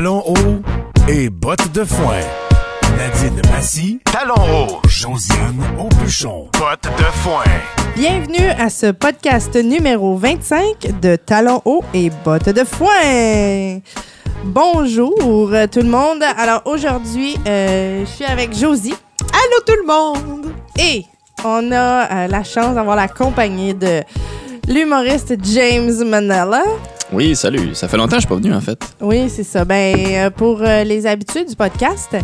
[0.00, 0.62] Talons hauts
[1.08, 2.20] et bottes de foin.
[2.96, 4.80] Nadine Massy, talons hauts.
[4.88, 7.44] Josiane Aubuchon, bottes de foin.
[7.96, 13.80] Bienvenue à ce podcast numéro 25 de Talons hauts et bottes de foin.
[14.42, 16.22] Bonjour tout le monde.
[16.38, 18.94] Alors aujourd'hui, euh, je suis avec Josie.
[19.20, 20.54] Allô tout le monde!
[20.78, 21.04] Et
[21.44, 24.00] on a euh, la chance d'avoir la compagnie de
[24.66, 26.62] l'humoriste James Manella.
[27.12, 27.74] Oui, salut.
[27.74, 28.78] Ça fait longtemps que je suis pas venu, en fait.
[29.00, 29.64] Oui, c'est ça.
[29.64, 32.16] Ben, euh, pour euh, les habitudes du podcast,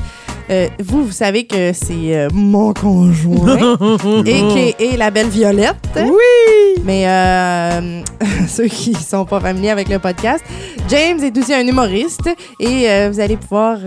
[0.48, 3.76] euh, vous, vous savez que c'est euh, mon conjoint
[4.26, 5.76] et, et la belle Violette.
[5.96, 6.82] Oui!
[6.84, 8.00] Mais euh,
[8.48, 10.44] ceux qui sont pas familiers avec le podcast,
[10.88, 12.28] James est aussi un humoriste
[12.60, 13.78] et euh, vous allez pouvoir.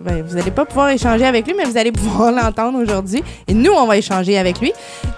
[0.00, 3.22] Ben, vous n'allez pas pouvoir échanger avec lui, mais vous allez pouvoir l'entendre aujourd'hui.
[3.46, 4.72] Et nous, on va échanger avec lui.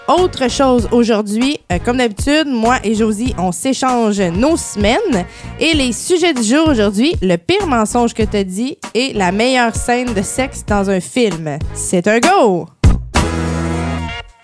[0.07, 5.25] Autre chose aujourd'hui, euh, comme d'habitude, moi et Josie, on s'échange nos semaines.
[5.59, 9.33] Et les sujets du jour aujourd'hui, le pire mensonge que tu as dit et la
[9.33, 11.59] meilleure scène de sexe dans un film.
[11.75, 12.67] C'est un go!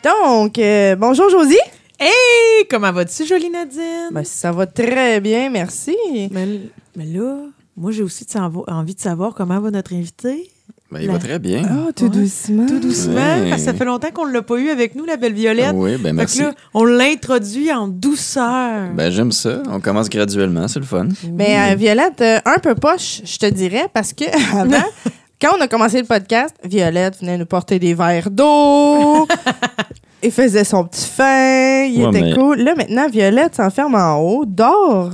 [0.03, 1.59] Donc, euh, bonjour Josie.
[2.01, 2.67] Hey!
[2.69, 4.09] Comment vas-tu, jolie Nadine?
[4.11, 5.97] Ben, ça va très bien, merci.
[6.33, 6.49] mais,
[6.97, 7.37] mais là,
[7.77, 8.27] moi, j'ai aussi
[8.69, 10.51] envie de savoir comment va notre invité.
[10.91, 11.63] Ben, il La- va très bien.
[11.89, 12.11] Oh, tout Ouais.
[12.11, 12.67] doucement.
[12.67, 13.49] Tout doucement, Ouais.
[13.49, 15.73] parce que ça fait longtemps qu'on ne l'a pas eu avec nous, la belle Violette.
[15.75, 16.39] oui, ben Fait merci.
[16.41, 18.91] que là, on l'introduit en douceur.
[18.95, 19.63] Ben, j'aime ça.
[19.71, 21.09] On commence graduellement, c'est le fun.
[21.33, 24.85] Mais euh, Violette, euh, un peu poche, je te dirais, parce que avant,
[25.41, 29.27] quand on a commencé le podcast, Violette venait nous porter des verres d'eau.
[30.23, 32.59] Il faisait son petit fin, il Ouais, était mais- cool.
[32.59, 35.11] Là, maintenant, Violette s'enferme en haut, dort.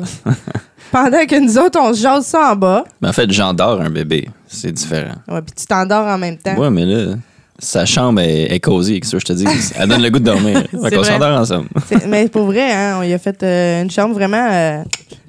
[0.90, 2.84] Pendant que nous autres, on se jase ça en bas.
[3.00, 4.28] Ben, en fait, j'endors un bébé.
[4.46, 5.14] C'est différent.
[5.28, 6.56] Ouais, puis tu t'endors en même temps.
[6.56, 7.14] Ouais, mais là,
[7.58, 9.44] sa chambre est, est cosy, que je te dis?
[9.76, 10.62] Elle donne le goût de dormir.
[10.70, 11.68] Fait C'est qu'on s'endort ensemble.
[11.86, 14.82] C'est- Mais pour vrai, hein, on lui a fait euh, une chambre vraiment euh,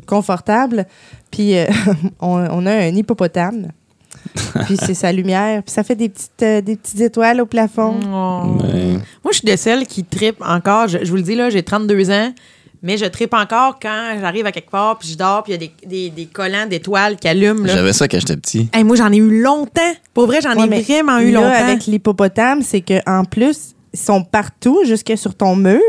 [0.05, 0.85] confortable.
[1.31, 1.65] Puis euh,
[2.19, 3.67] on, on a un hippopotame.
[4.65, 5.63] puis c'est sa lumière.
[5.63, 7.95] Puis ça fait des petites, euh, des petites étoiles au plafond.
[8.05, 8.45] Oh.
[9.23, 10.87] Moi, je suis de celles qui trippent encore.
[10.87, 12.31] Je, je vous le dis, là, j'ai 32 ans,
[12.81, 15.65] mais je trippe encore quand j'arrive à quelque part, puis je dors, puis il y
[15.65, 17.65] a des, des, des collants d'étoiles qui allument.
[17.65, 17.75] là.
[17.75, 18.69] J'avais ça quand j'étais petit.
[18.73, 19.93] Hey, moi, j'en ai eu longtemps.
[20.13, 21.65] Pour vrai, j'en Ouais, ai mais vraiment eu là, longtemps.
[21.67, 25.79] avec l'hippopotame, c'est qu'en plus, ils sont partout, jusque sur ton mur,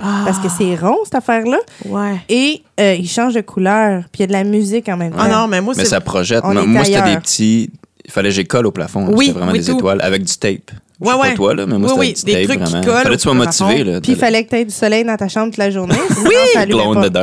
[0.00, 1.58] Ah, parce que c'est rond, cette affaire-là.
[1.86, 2.16] Ouais.
[2.28, 4.04] Et euh, ils changent de couleur.
[4.12, 5.18] Puis il y a de la musique en même temps.
[5.20, 5.90] Ah non, mais moi, Mais c'est.
[5.90, 6.40] ça projette.
[6.44, 7.14] on Moi, est moi, c'était ailleurs.
[7.16, 7.70] des petits.
[8.04, 9.06] Il fallait que j'écolle au plafond.
[9.06, 9.12] là.
[9.14, 9.76] Oui, C'était vraiment oui, des tout.
[9.76, 10.70] étoiles avec du tape.
[11.00, 11.30] Ouais, ouais.
[11.30, 12.84] pas toi, là, mais moi, Oui, des tape trucs qui vraiment.
[12.84, 13.84] collent Fallait que tu sois motivé.
[13.84, 15.94] Là, Puis il fallait que tu aies du soleil dans ta chambre toute la journée.
[16.26, 16.64] oui!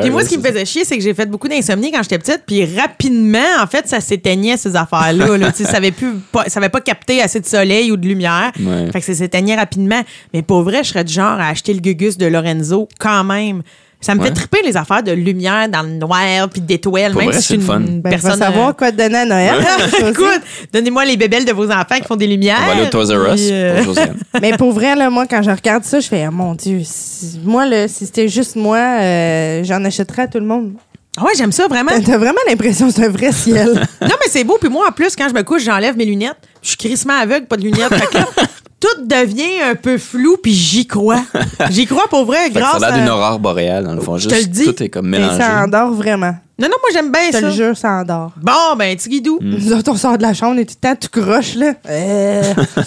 [0.01, 2.17] Puis moi, ce qui me faisait chier, c'est que j'ai fait beaucoup d'insomnie quand j'étais
[2.17, 5.37] petite, puis rapidement, en fait, ça s'éteignait, ces affaires-là.
[5.37, 5.51] là.
[5.53, 5.93] Ça n'avait
[6.31, 8.51] pas, ça avait pas capté assez de soleil ou de lumière.
[8.59, 8.91] Ouais.
[8.91, 10.01] Fait que ça s'éteignait rapidement.
[10.33, 13.61] Mais pour vrai, je serais du genre à acheter le Gugus de Lorenzo quand même.
[13.99, 14.27] Ça me Ouais.
[14.27, 17.55] fait triper les affaires de lumière dans le noir puis d'étoiles, même vrai, si c'est
[17.55, 17.79] je suis fun.
[17.79, 18.39] une Ben, je vais personne.
[18.39, 19.55] savoir euh, quoi te donner à Noël.
[20.09, 20.41] Écoute,
[20.71, 22.59] donnez-moi les bébelles de vos enfants qui font des lumières.
[22.61, 23.95] On va aller au Toys R Us euh, pour.
[24.41, 27.39] Mais pour vrai, là, moi, quand je regarde ça, je fais, Ah, mon Dieu, si-
[27.43, 30.73] moi, là, si c'était juste moi, euh, j'en achèterais à tout le monde.
[31.19, 31.89] Ah ouais, j'aime ça vraiment.
[31.89, 33.69] T'as t'as vraiment l'impression que c'est un vrai ciel.
[34.01, 34.57] Non, mais c'est beau.
[34.61, 36.37] Puis moi, en plus, quand je me couche, j'enlève mes lunettes.
[36.61, 37.93] Je suis crissement aveugle, pas de lunettes.
[37.93, 38.25] Fait que là,
[38.79, 41.21] tout devient un peu flou, puis j'y crois.
[41.69, 43.15] J'y crois pour vrai, Fait que ça grâce a l'air d'une à...
[43.15, 44.17] aurore boréale, dans le fond.
[44.17, 44.65] Je Juste, te le dis.
[44.65, 45.37] Tout est comme Mais mélangé.
[45.39, 46.35] ça endort vraiment.
[46.59, 47.41] Non, non, moi, j'aime bien Je te ça.
[47.41, 48.31] le jure, ça endort.
[48.41, 49.37] Bon, ben, Tigidou.
[49.43, 51.73] Nous autres, on sort de la chambre, on est tout le temps tout croche, là.
[51.87, 52.41] Euh,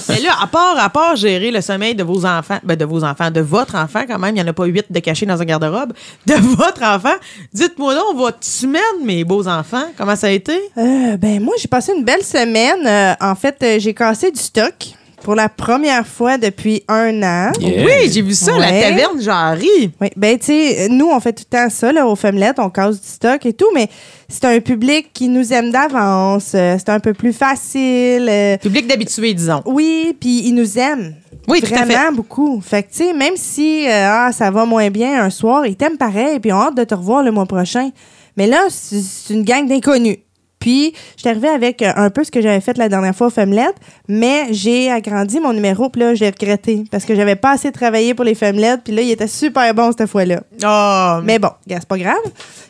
[0.09, 3.05] Mais là, à part, à part gérer le sommeil de vos enfants, ben, de vos
[3.05, 5.41] enfants, de votre enfant quand même, il n'y en a pas huit de cachés dans
[5.41, 5.93] un garde-robe,
[6.27, 7.15] de votre enfant,
[7.53, 10.59] dites-moi donc, votre semaine, mes beaux enfants, comment ça a été?
[10.77, 12.85] euh, ben, moi, j'ai passé une belle semaine.
[12.85, 14.75] Euh, en fait, euh, j'ai cassé du stock
[15.23, 17.53] pour la première fois depuis un an.
[17.61, 17.85] Yeah.
[17.85, 18.81] Oui, j'ai vu ça, la Ouais.
[18.81, 19.91] taverne Jarry.
[20.01, 22.71] Oui, ben tu sais, nous on fait tout le temps ça là, aux Femmelettes, on
[22.71, 23.89] casse du stock et tout, mais
[24.29, 28.27] c'est un public qui nous aime d'avance, euh, c'est un peu plus facile.
[28.31, 29.61] euh, Public d'habitués, disons.
[29.67, 31.15] oui, puis ils nous aiment.
[31.49, 32.15] Oui, tout à Vraiment fait.
[32.17, 32.61] beaucoup.
[32.65, 35.77] Fait que, tu sais, même si euh, ah, ça va moins bien un soir, ils
[35.77, 37.91] t'aiment pareil, puis on a hâte de te revoir le mois prochain.
[38.37, 40.17] Mais là, c'est une gang d'inconnus.
[40.61, 43.29] Puis, je suis arrivée avec euh, un peu ce que j'avais fait la dernière fois
[43.29, 43.77] aux Femmelettes,
[44.09, 48.13] mais j'ai agrandi mon numéro, puis là, j'ai regretté parce que j'avais pas assez travaillé
[48.13, 50.43] pour les Femmelettes, puis là, il était super bon cette fois-là.
[50.63, 52.21] Oh, Mais bon, c'est pas grave.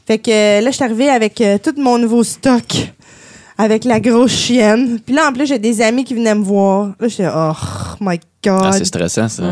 [0.06, 2.92] Fait que euh, là, je suis arrivée avec euh, tout mon nouveau stock.
[3.58, 5.00] Avec la grosse chienne.
[5.04, 6.92] Puis là, en plus, j'ai des amis qui venaient me voir.
[6.98, 7.52] Là, j'étais, oh
[8.00, 8.62] my God.
[8.64, 9.42] Ah, c'est stressant, ça.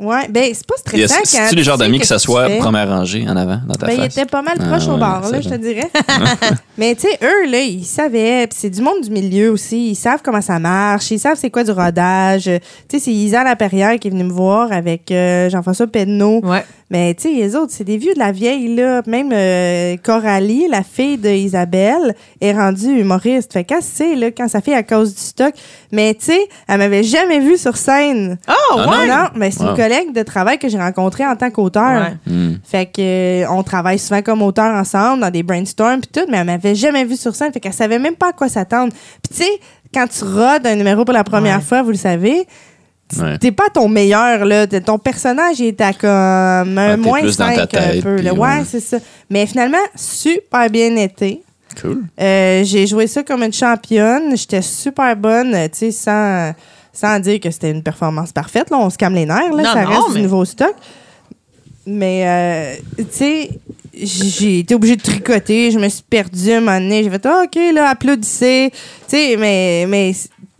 [0.00, 1.24] Ouais, ben, c'est pas Il stressant quand.
[1.44, 2.58] C'est-tu les genres tu sais d'amis que s'assoient tu fais?
[2.58, 4.16] première rangée en avant dans ta Ben, il face?
[4.16, 5.88] était pas mal Ah, proche au ouais, bar, là, c'est je te dirais.
[6.78, 8.46] Mais tu sais, eux, là, ils savaient.
[8.46, 9.90] Puis c'est du monde du milieu aussi.
[9.90, 11.10] Ils savent comment ça marche.
[11.10, 12.44] Ils savent c'est quoi du rodage.
[12.44, 16.40] Tu sais, c'est Isa Laperrière qui est venue me voir avec euh, Jean-François Pedneau.
[16.42, 16.64] Ouais.
[16.92, 19.02] Mais tu sais, les autres, c'est des vieux de la vieille, là.
[19.06, 23.52] Même euh, Coralie, la fille d'Isabelle, est rendue humoriste.
[23.52, 25.52] Fait qu'elle sait, là, quand sa fille à cause du stock.
[25.92, 28.38] Mais tu sais, elle m'avait jamais vue sur scène.
[28.48, 29.06] Oh, ouais!
[29.06, 29.70] Non, mais c'est Wow.
[29.70, 32.02] une collègue de travail que j'ai rencontrée en tant qu'auteur.
[32.26, 32.32] Ouais.
[32.32, 32.54] Hmm.
[32.64, 33.00] Fait que
[33.44, 36.74] euh, on travaille souvent comme auteur ensemble dans des brainstorms puis tout, mais elle m'avait
[36.74, 38.92] jamais vu sur scène, fait qu'elle savait même pas à quoi s'attendre.
[39.22, 39.50] Puis tu sais,
[39.92, 41.62] quand tu rodes un numéro pour la première Ouais.
[41.64, 42.46] fois, vous le savez,
[43.20, 43.38] Ouais.
[43.38, 47.36] t'es pas ton meilleur là, ton personnage il est à comme un t'es moins plus
[47.36, 48.16] dans 5 ta un peu.
[48.20, 48.32] là.
[48.32, 48.64] Ouais, ouais.
[48.64, 48.98] c'est ça.
[49.28, 51.42] Mais finalement, super bien été.
[51.80, 52.02] Cool.
[52.20, 54.36] Euh, j'ai joué ça comme une championne.
[54.36, 56.52] J'étais super bonne, tu sais, sans,
[57.00, 58.68] sans dire que c'était une performance parfaite.
[58.70, 60.74] Là, on se calme les nerfs, là, Non, ça non, reste mais- du nouveau stock.
[61.86, 63.50] Mais, euh, tu sais,
[63.94, 65.70] j'ai été obligée de tricoter.
[65.70, 67.02] Je me suis perdue à un moment donné.
[67.02, 68.70] J'ai fait, Ah, OK, là, applaudissez.
[68.72, 70.12] Tu sais, mais, mais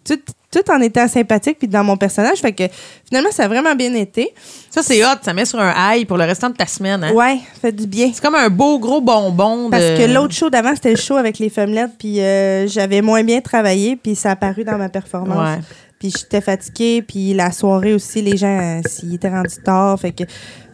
[0.05, 0.19] tout,
[0.51, 2.39] tout en étant sympathique puis dans mon personnage.
[2.39, 2.65] Fait que
[3.09, 4.31] finalement, ça a vraiment bien été.
[4.71, 5.19] Ça, c'est hot.
[5.23, 7.05] Ça met sur un high pour le restant de ta semaine.
[7.05, 7.13] Hein?
[7.13, 8.11] Ouais, ça fait du bien.
[8.13, 9.67] C'est comme un beau gros bonbon.
[9.67, 13.01] de- Parce que l'autre show d'avant, c'était le show avec les femmelettes, puis euh, j'avais
[13.03, 15.57] moins bien travaillé, puis ça a apparu dans ma performance.
[15.57, 15.63] Ouais.
[16.01, 20.13] Puis j'étais fatiguée, puis la soirée aussi, les gens, euh, s'ils étaient rendus tard, fait
[20.13, 20.25] que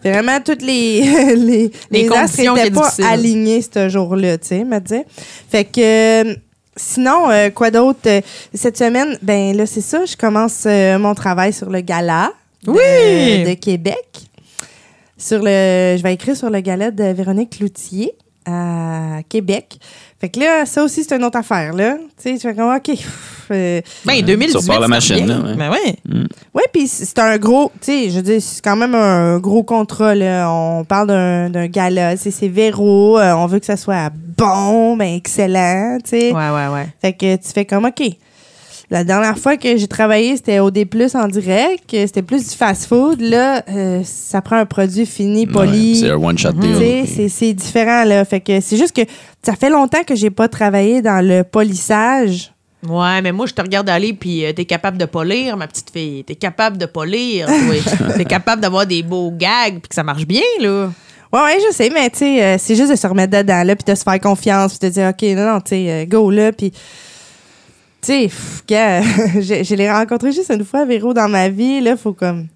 [0.05, 1.00] vraiment toutes les
[1.37, 5.02] les, Les conditions étaient pas alignés ce jour-là, tu sais, me dire.
[5.50, 6.34] Fait que euh,
[6.76, 8.00] sinon, euh, quoi d'autre?
[8.06, 8.20] Euh,
[8.55, 12.32] cette semaine Ben là, c'est ça, je commence euh, mon travail sur le gala
[12.64, 13.44] de, Oui!
[13.44, 14.06] de Québec.
[15.19, 18.12] Sur le, je vais écrire sur le gala de Véronique Cloutier
[18.44, 19.78] à Québec.
[20.18, 21.96] Fait que là, ça aussi, c'est une autre affaire, là.
[22.16, 22.84] Tu sais, tu fais comme, OK.
[22.84, 24.50] pff, euh, Ben, 2018.
[24.52, 25.54] Tu repars la ça machine, là, ouais.
[25.54, 25.96] Ben ouais.
[26.54, 29.62] oui, puis c'est un gros, tu sais, je veux dire, c'est quand même un gros
[29.62, 30.50] contrat, là.
[30.50, 34.96] On parle d'un d'un gala, c'est c'est Véro, euh, on veut que ça soit bon,
[34.96, 36.32] ben excellent, tu sais.
[36.32, 36.88] Ouais, ouais, ouais.
[37.02, 38.02] Fait que tu fais comme, OK.
[38.88, 42.55] La dernière fois que j'ai travaillé, c'était au D+, en direct, que c'était plus du
[42.56, 43.21] fast-food.
[43.21, 45.97] Là, euh, ça prend un produit fini, Ouais, poli.
[45.97, 47.05] c'est un one-shot Tu deal.
[47.09, 48.25] c'est- c'est différent, là.
[48.25, 49.03] Fait que c'est juste que
[49.43, 52.53] ça fait longtemps que j'ai pas travaillé dans le polissage.
[52.88, 55.67] Ouais, mais moi, je te regarde aller, puis euh, t'es capable de pas lire, ma
[55.67, 56.23] petite fille.
[56.23, 57.55] T'es capable de pas lire, toi.
[58.17, 60.91] t'es capable d'avoir des beaux gags, puis que ça marche bien, là.
[61.33, 63.75] Ouais, ouais, je sais, mais tu sais, euh, c'est juste de se remettre dedans, là,
[63.75, 66.31] puis de se faire confiance, puis de dire, OK, non, non, tu sais, euh, go,
[66.31, 66.73] là, puis.
[68.06, 68.31] Tu sais,
[68.69, 72.47] je, l'ai rencontré juste une fois, Véro, dans ma vie, là, faut comme.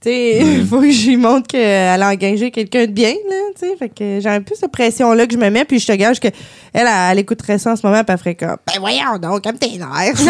[0.00, 3.36] Tu sais, il faut que je lui montre qu'elle a engagé quelqu'un de bien, là,
[3.58, 3.76] tu sais.
[3.76, 6.20] Fait que j'ai un peu cette pression-là que je me mets, puis je te gage
[6.20, 6.28] que
[6.72, 9.58] elle, elle, écouterait ça en ce moment, puis elle ferait comme, ben voyons donc, comme
[9.58, 10.14] tes nerfs.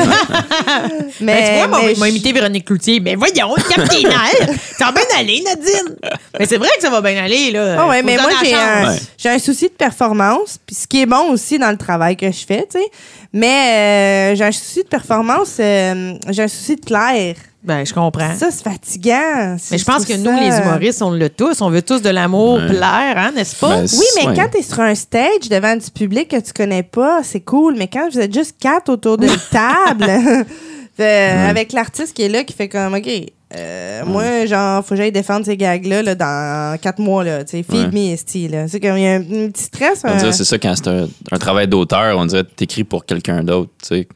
[1.21, 3.01] Ben, tu vois, mais m'a imité Véronique Cloutier.
[3.01, 4.11] Ben voyons, capitaine,
[4.79, 5.97] ça va bien aller, Nadine.
[6.39, 7.77] Mais c'est vrai que ça va bien aller, là.
[7.81, 8.93] Ah ouais, mais moi, j'ai un.
[8.93, 9.31] Ouais.
[9.31, 12.45] un souci de performance, puis ce qui est bon aussi dans le travail que je
[12.47, 12.91] fais, tu sais.
[13.37, 17.37] Mais euh, j'ai un souci de performance, euh, j'ai un souci de clair.
[17.63, 18.35] Ben, je comprends.
[18.35, 19.57] Ça, c'est fatigant.
[19.71, 21.61] mais je pense que nous, les humoristes, on l'a tous.
[21.61, 22.67] On veut tous de l'amour, Ouais.
[22.69, 23.81] plaire, hein, n'est-ce pas?
[23.81, 24.35] Ben, Oui, mais Ouais.
[24.37, 27.75] quand tu es sur un stage devant du public que tu connais pas, c'est cool.
[27.77, 30.09] Mais quand vous êtes juste quatre autour d'une table,
[31.01, 33.09] euh, avec l'artiste qui est là, qui fait comme, OK,
[33.55, 37.23] euh, moi, genre, faut que j'aille défendre ces gags-là là, dans quatre mois.
[37.23, 38.67] Là, feed me, esti, là.
[38.67, 40.03] C'est comme, il y a un, un petit stress.
[40.05, 43.05] On dirait c'est ça quand c'est un, un travail d'auteur, on dirait que t'écris pour
[43.05, 44.09] quelqu'un d'autre, tu sais.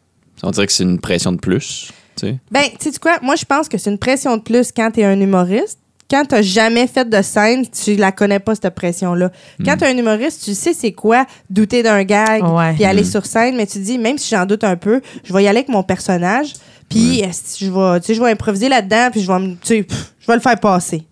[0.42, 2.38] On dirait que c'est une pression de plus, tu sais.
[2.50, 3.18] Ben, tu sais quoi?
[3.22, 5.78] Moi, je pense que c'est une pression de plus quand t'es un humoriste.
[6.10, 9.30] Quand t'as jamais fait de scène, tu la connais pas, cette pression-là.
[9.64, 12.42] Quand t'es un humoriste, tu sais c'est quoi douter d'un gag
[12.74, 15.32] puis aller sur scène, mais tu te dis, même si j'en doute un peu, je
[15.32, 16.54] vais y aller avec mon personnage,
[16.90, 19.82] puis je vais, tu sais, je vais improviser là-dedans, puis je vais, me- tu sais,
[19.84, 21.04] pff, je vais le faire passer.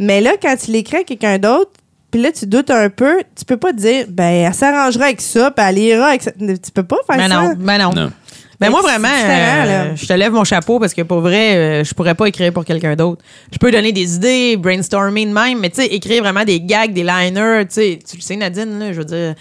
[0.00, 1.70] Mais là, quand tu l'écris à quelqu'un d'autre,
[2.10, 5.20] puis là, tu doutes un peu, tu peux pas te dire, ben, elle s'arrangera avec
[5.20, 6.32] ça, puis elle ira avec ça.
[6.32, 7.42] Tu peux pas faire Ben ça.
[7.42, 7.92] non, ben non.
[7.94, 8.12] Non.
[8.60, 11.84] Ben moi, C'est vraiment, euh, je te lève mon chapeau parce que pour vrai, euh,
[11.84, 13.20] je pourrais pas écrire pour quelqu'un d'autre.
[13.52, 16.92] Je peux donner des idées, brainstorming de même, mais tu sais, écrire vraiment des gags,
[16.92, 19.34] des liners, tu sais, tu le sais, Nadine, là, je veux dire,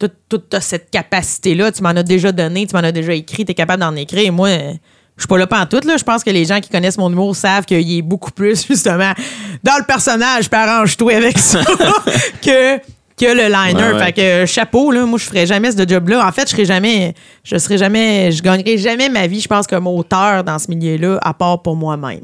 [0.00, 3.52] toute, toute cette capacité-là, tu m'en as déjà donné, tu m'en as déjà écrit, tu
[3.52, 4.32] es capable d'en écrire.
[4.32, 4.72] Moi, euh,
[5.18, 5.96] je suis pas là pas en tout, là.
[5.96, 9.12] Je pense que les gens qui connaissent mon humour savent qu'il est beaucoup plus, justement,
[9.64, 11.60] dans le personnage, puis arrange-toi avec ça,
[12.42, 12.78] que
[13.18, 13.82] que le liner.
[13.82, 14.04] Ouais, ouais.
[14.04, 16.24] Fait que chapeau, là, moi, je ferais jamais ce job-là.
[16.24, 19.66] En fait, je serais jamais, je serais jamais, je gagnerais jamais ma vie, je pense,
[19.66, 22.20] comme auteur dans ce milieu-là, à part pour moi-même.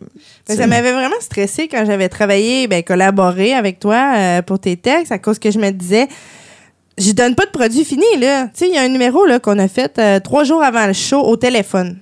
[0.48, 5.10] Ça m'avait vraiment stressé quand j'avais travaillé, ben, collaboré avec toi euh, pour tes textes,
[5.10, 6.06] à cause que je me disais,
[6.96, 8.44] je donne pas de produit fini, là.
[8.44, 10.86] Tu sais, il y a un numéro là, qu'on a fait euh, trois jours avant
[10.86, 11.98] le show au téléphone.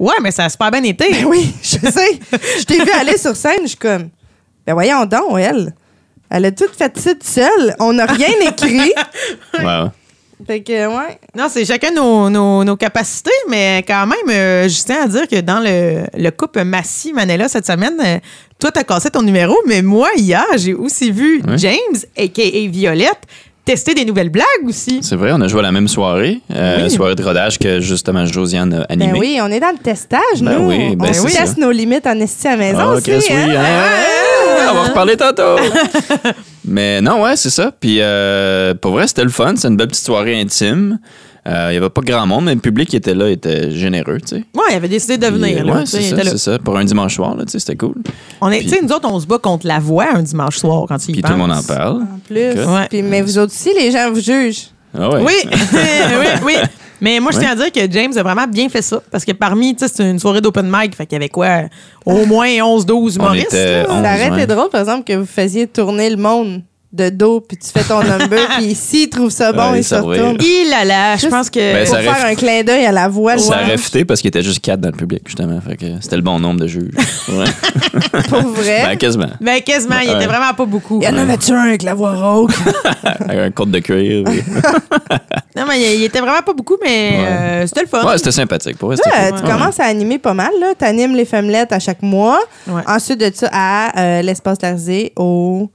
[0.00, 1.08] Ouais, mais ça a super bien été.
[1.10, 2.18] Ben oui, je sais.
[2.58, 4.08] je t'ai vu aller sur scène, je suis comme,
[4.66, 5.74] ben voyons donc, elle.
[6.30, 7.74] Elle a tout fait ça toute seule.
[7.80, 8.92] On n'a rien écrit.
[9.58, 9.84] Ouais, ouais.
[10.46, 11.18] Fait que, ouais.
[11.36, 15.28] Non, c'est chacun nos, nos, nos capacités, mais quand même, euh, je tiens à dire
[15.28, 18.18] que dans le, le couple Massy-Manella cette semaine, euh,
[18.58, 21.58] toi, t'as cassé ton numéro, mais moi, hier, j'ai aussi vu Ouais.
[21.58, 21.76] James,
[22.16, 22.68] a.k.a.
[22.70, 23.20] Violette,
[23.64, 25.00] tester des nouvelles blagues aussi.
[25.02, 26.90] C'est vrai, on a joué à la même soirée, euh, Oui.
[26.90, 29.12] soirée de rodage que justement Josiane a animée.
[29.12, 30.68] Ben oui, on est dans le testage, Ben nous.
[30.68, 33.10] oui, ben on teste nos limites en esti à la maison Ah, aussi.
[33.10, 33.48] Oui, hein?
[33.56, 34.68] hein?
[34.70, 35.56] On va reparler tantôt.
[36.64, 37.72] Mais non, ouais, c'est ça.
[37.78, 39.54] Puis euh, pour vrai, c'était le fun.
[39.56, 40.98] C'est une belle petite soirée intime.
[41.46, 44.18] Euh, Il y avait pas grand monde, mais le public qui était là était généreux,
[44.20, 44.44] tu sais.
[44.54, 45.64] Ouais, il avait décidé de venir.
[45.64, 46.58] Là, ouais, c'est ça, c'est ça.
[46.58, 47.94] Pour un dimanche soir, là, tu sais, c'était cool.
[48.42, 50.56] On est, Puis- tu sais, nous autres, on se bat contre la voix un dimanche
[50.58, 52.02] soir quand il Puis tout le monde en parle.
[52.02, 52.36] En plus.
[52.36, 52.86] Ouais.
[52.90, 54.66] Puis, mais vous autres aussi, les gens vous jugent.
[54.98, 55.22] Ah ouais.
[55.24, 55.32] Oui,
[55.72, 56.54] oui, oui.
[57.00, 57.44] Mais moi, je Ouais.
[57.44, 59.00] tiens à dire que James a vraiment bien fait ça.
[59.10, 60.94] Parce que parmi, tu sais, c'est une soirée d'open mic.
[60.94, 61.62] Fait qu'il y avait quoi?
[62.04, 63.46] Au moins 11-12 On humoristes.
[63.54, 63.86] était là.
[63.88, 66.60] 11, Ça aurait été drôle, par exemple, que vous faisiez tourner le monde
[66.92, 69.94] de dos, puis tu fais ton number, puis s'ils trouvent ça bon, Ouais, ils se
[69.94, 70.36] retournent.
[70.40, 71.60] Il là là, je pense que.
[71.60, 74.20] Ben, Pour ça faire un clin d'œil à la voix, Ça le aurait fité parce
[74.20, 75.60] qu'il était juste quatre dans le public, justement.
[75.60, 76.92] Fait que c'était le bon nombre de juges.
[77.30, 77.44] Ouais.
[78.28, 78.86] pour vrai?
[78.86, 79.28] Ben, quasiment.
[79.40, 80.16] Ben, quasiment, il Ouais.
[80.16, 80.98] était vraiment pas beaucoup.
[81.00, 82.50] Il y en avait-tu un avec la voix rauque?
[83.04, 84.24] Avec un côte de cuir.
[84.26, 84.42] oui.
[85.56, 87.26] Non, mais il, il était vraiment pas beaucoup, mais Ouais.
[87.26, 88.04] euh, c'était le fun.
[88.04, 88.78] Ouais, c'était sympathique.
[88.78, 89.12] Pour vrai, cool.
[89.38, 89.50] tu Ouais.
[89.50, 90.72] commences à animer pas mal, là.
[90.78, 92.40] Tu animes les femmelettes à chaque mois.
[92.66, 92.82] Ouais.
[92.88, 95.70] Ensuite de ça, à euh, l'espace Larzé, au.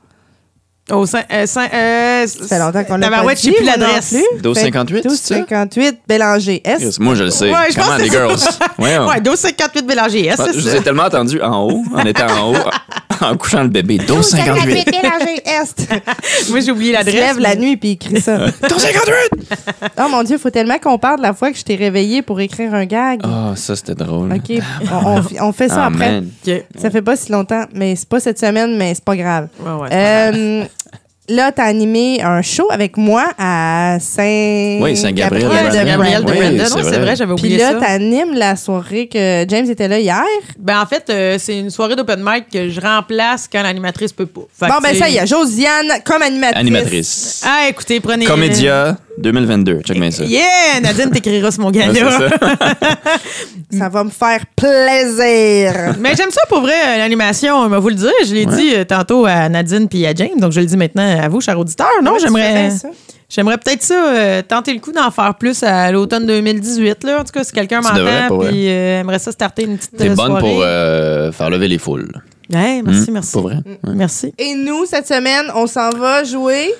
[0.92, 1.24] Au sein.
[1.34, 4.10] Euh, sein- euh, Ça fait longtemps qu'on l'a pas dit, je sais plus l'adresse.
[4.10, 4.18] plus.
[4.36, 5.36] 1258, Fait que c'est ça?
[5.36, 6.62] 1258, Bélanger.
[6.64, 7.02] Est-ce?
[7.02, 7.50] Moi, je le sais.
[7.52, 8.36] Ouais, je pense Comment, que les girls?
[8.78, 12.52] Ouais, Ouais, 1258 Bélanger, Je c'est vous ai tellement entendu en haut, en étant en
[12.54, 12.58] haut,
[13.22, 13.98] en couchant le bébé.
[13.98, 14.86] 1258.
[14.86, 15.90] Bélanger Est.
[16.50, 17.16] Moi, j'ai oublié l'adresse.
[17.16, 18.38] lève la nuit puis il crie ça.
[18.62, 19.92] 1258!
[20.00, 22.40] oh mon Dieu, faut tellement qu'on parle de la fois que je t'ai réveillé pour
[22.40, 23.22] écrire un gag.
[23.24, 24.32] Ah, ça, c'était drôle.
[24.34, 26.20] OK, on, on fi- on fait ça Ah, après.
[26.48, 26.64] Ok.
[26.80, 29.48] Ça fait pas si longtemps, mais c'est pas cette semaine, mais c'est pas grave.
[29.60, 29.90] Ouais, ouais.
[29.92, 30.64] Euh,
[31.30, 34.80] là, t'as animé un show avec moi à Saint...
[34.82, 36.64] Oui, Saint-Gabriel de Gabriel de Brandon.
[36.66, 37.00] c'est Non, c'est vrai.
[37.00, 37.80] vrai, j'avais Puis oublié là, ça.
[37.80, 40.24] t'animes la soirée que James était là hier.
[40.60, 44.26] Ben, en fait, euh, c'est une soirée d'open mic que je remplace quand l'animatrice peut
[44.26, 44.42] pas.
[44.60, 46.60] Fait bon, ben ça y est, Josiane comme animatrice.
[46.60, 47.44] Animatrice.
[47.46, 48.26] Ah, écoutez, prenez.
[48.26, 49.82] Comédia 2022.
[49.82, 50.24] Check bien ça.
[50.26, 50.80] Yeah!
[50.82, 52.12] Nadine t'écrira sur mon gars-là.
[52.12, 52.76] ça.
[53.78, 55.96] Ça va me faire plaisir.
[56.00, 58.12] Mais j'aime ça pour vrai, euh, l'animation, on va vous le dire.
[58.26, 58.56] Je l'ai Ouais.
[58.56, 61.42] dit euh, tantôt à Nadine puis à James, donc je le dis maintenant à vous,
[61.42, 61.88] chers auditeurs.
[62.04, 62.70] Non, Ouais, j'aimerais.
[63.28, 67.04] J'aimerais peut-être ça, euh, tenter le coup d'en faire plus à l'automne 2018.
[67.06, 67.22] Là.
[67.22, 68.50] En tout cas, si quelqu'un m'entend pour vrai.
[68.50, 70.42] puis euh, aimerait ça starter une petite T'es euh, bonne soirée.
[70.42, 72.08] pour euh, faire lever les foules.
[72.54, 73.32] Ouais, merci, Hmm, merci.
[73.32, 73.56] Pour vrai.
[73.66, 73.94] Ouais.
[73.96, 74.32] Merci.
[74.38, 76.72] Et nous, cette semaine, on s'en va jouer.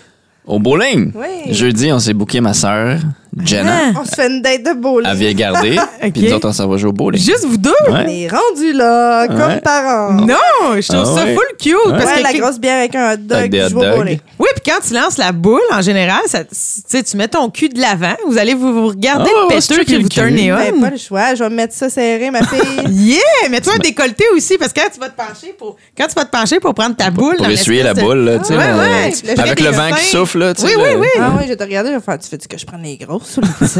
[0.48, 1.12] Au bowling.
[1.16, 1.54] Oui.
[1.54, 3.00] Jeudi, on s'est booké ma sœur,
[3.44, 5.10] Jenna, On se fait une date de bowling.
[5.10, 5.78] à Vieille Gardée.
[6.04, 6.12] Ok.
[6.14, 7.20] Puis nous autres, on s'en va jouer au bowling.
[7.22, 7.72] Juste vous deux?
[7.88, 8.22] On Ouais.
[8.22, 9.60] est rendu là, comme Ouais.
[9.62, 10.14] parents.
[10.14, 10.36] Non,
[10.80, 11.34] je trouve Ah ça ouais.
[11.36, 11.74] full cute.
[11.74, 11.92] Ouais.
[11.92, 13.38] Parce Ouais, que la grosse bière avec un hot dog.
[13.38, 14.20] Avec des hot au bowling.
[14.40, 16.44] Oui, puis quand tu lances la boule, en général, ça,
[17.04, 19.84] tu mets ton cul de l'avant, vous allez vous, vous regarder Ah, le péteux c'est
[19.84, 20.10] puis vous cul.
[20.10, 20.82] turnez Ben, on.
[20.82, 21.36] pas le choix.
[21.36, 22.60] Je vais me mettre ça serré, ma fille.
[22.90, 23.50] Yeah!
[23.50, 26.26] Mets-toi un décolleté aussi, parce que quand tu vas te pencher pour, quand tu vas
[26.26, 27.36] te pencher pour prendre ta boule.
[27.38, 28.54] Pour essuyer la boule, là, tu sais.
[28.56, 30.76] Le Avec le vent qui souffle, là, tu sais.
[30.76, 31.08] Oui, oui, oui.
[31.20, 32.98] ah oui, je vais te regarder, je vais faire, tu fais-tu que je prenne les
[32.98, 33.25] grosses?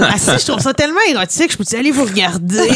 [0.02, 2.60] Ah si, je trouve ça tellement érotique, je peux-tu aller vous regarder?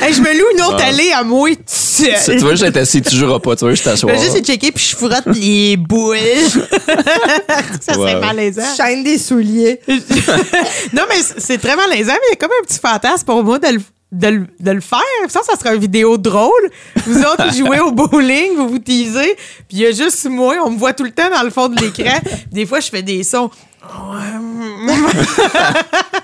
[0.00, 1.48] Hey, je me loue une autre allée à moi.
[1.50, 4.14] Tu juste être assis, tu joueras pas, tu vas juste Je t'asseoir.
[4.16, 6.16] vais juste checker puis je frotte les boules.
[7.80, 8.20] ça serait Wow.
[8.20, 8.62] malaisant.
[8.76, 9.80] Tu chaînes des souliers.
[9.88, 13.42] non, mais c'est- c'est très malaisant, mais il y a comme un petit fantasme pour
[13.44, 13.80] moi de le,
[14.12, 15.00] de le, de le faire.
[15.28, 16.70] Ça, ça serait une vidéo drôle.
[17.06, 19.36] Vous autres, vous jouez au bowling, vous vous teasez,
[19.68, 21.68] puis il y a juste moi, on me voit tout le temps dans le fond
[21.68, 22.18] de l'écran.
[22.50, 23.50] Des fois, je fais des sons.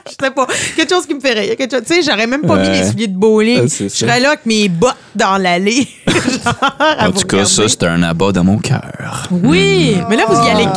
[0.08, 0.46] je sais pas.
[0.76, 1.54] Quelque chose qui me fait rire.
[1.58, 2.80] Tu sais, j'aurais même pas mis Ouais.
[2.82, 3.60] les souliers de bowling.
[3.64, 5.88] Ah, Je serais là avec mes bottes dans l'allée.
[7.00, 9.26] En tout cas, ça, c'est un abat dans mon cœur.
[9.30, 10.72] Oui, mais là, vous y allez Ah,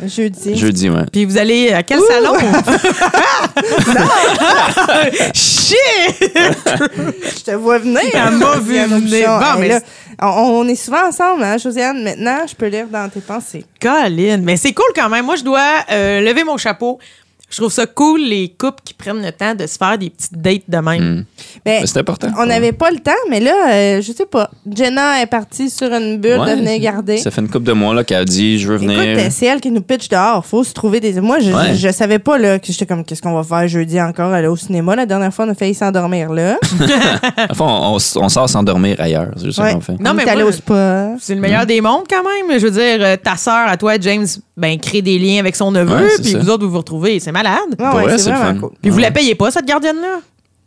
[0.00, 0.08] quand?
[0.08, 0.56] Jeudi.
[0.56, 1.04] Jeudi, ouais.
[1.12, 2.32] Puis vous allez à quel salon?
[5.34, 5.76] Shit!
[6.20, 8.00] Je te vois venir.
[8.14, 9.38] Elle m'a vu venir.
[9.38, 9.80] Bon, mais là,
[10.22, 12.02] on, on est souvent ensemble, hein, Josiane.
[12.02, 13.64] Maintenant, je peux lire dans tes pensées.
[13.80, 15.24] Colin, mais c'est cool quand même.
[15.24, 16.98] Moi, je dois euh, lever mon chapeau.
[17.48, 20.36] Je trouve ça cool, les couples qui prennent le temps de se faire des petites
[20.36, 21.00] dates de même.
[21.02, 21.24] Hmm.
[21.64, 22.28] Ben, Mais C'est important.
[22.38, 24.50] on n'avait pas le temps, mais là, euh, je sais pas.
[24.70, 27.18] Jenna est partie sur une bulle Ouais, de venir garder.
[27.18, 29.00] Ça fait une couple de mois là, qu'elle a dit je veux venir.
[29.00, 30.44] Écoute, euh, c'est elle qui nous pitch dehors.
[30.44, 31.20] Faut se trouver des.
[31.20, 31.74] Moi, je, Ouais.
[31.74, 34.48] je, je savais pas, là, que j'étais comme, qu'est-ce qu'on va faire jeudi encore aller
[34.48, 34.96] au cinéma.
[34.96, 36.58] La dernière fois, on a failli s'endormir là.
[37.50, 39.28] Enfin, on, on- on sort s'endormir ailleurs.
[39.36, 39.68] C'est juste Ouais.
[39.68, 39.92] ça qu'on fait.
[40.00, 41.10] Non, on mais moi, au spa.
[41.20, 42.58] C'est le meilleur des mondes quand même.
[42.58, 44.26] Je veux dire, euh, ta sœur, à toi, James,
[44.56, 46.38] ben, crée des liens avec son neveu, puis ça.
[46.38, 47.20] vous autres, vous vous retrouvez.
[47.20, 47.60] C'est malade.
[47.78, 48.66] Ouais, Pour ouais, c'est c'est le vraiment fun.
[48.68, 48.76] cool.
[48.80, 50.20] Puis vous la payez pas, cette gardienne-là?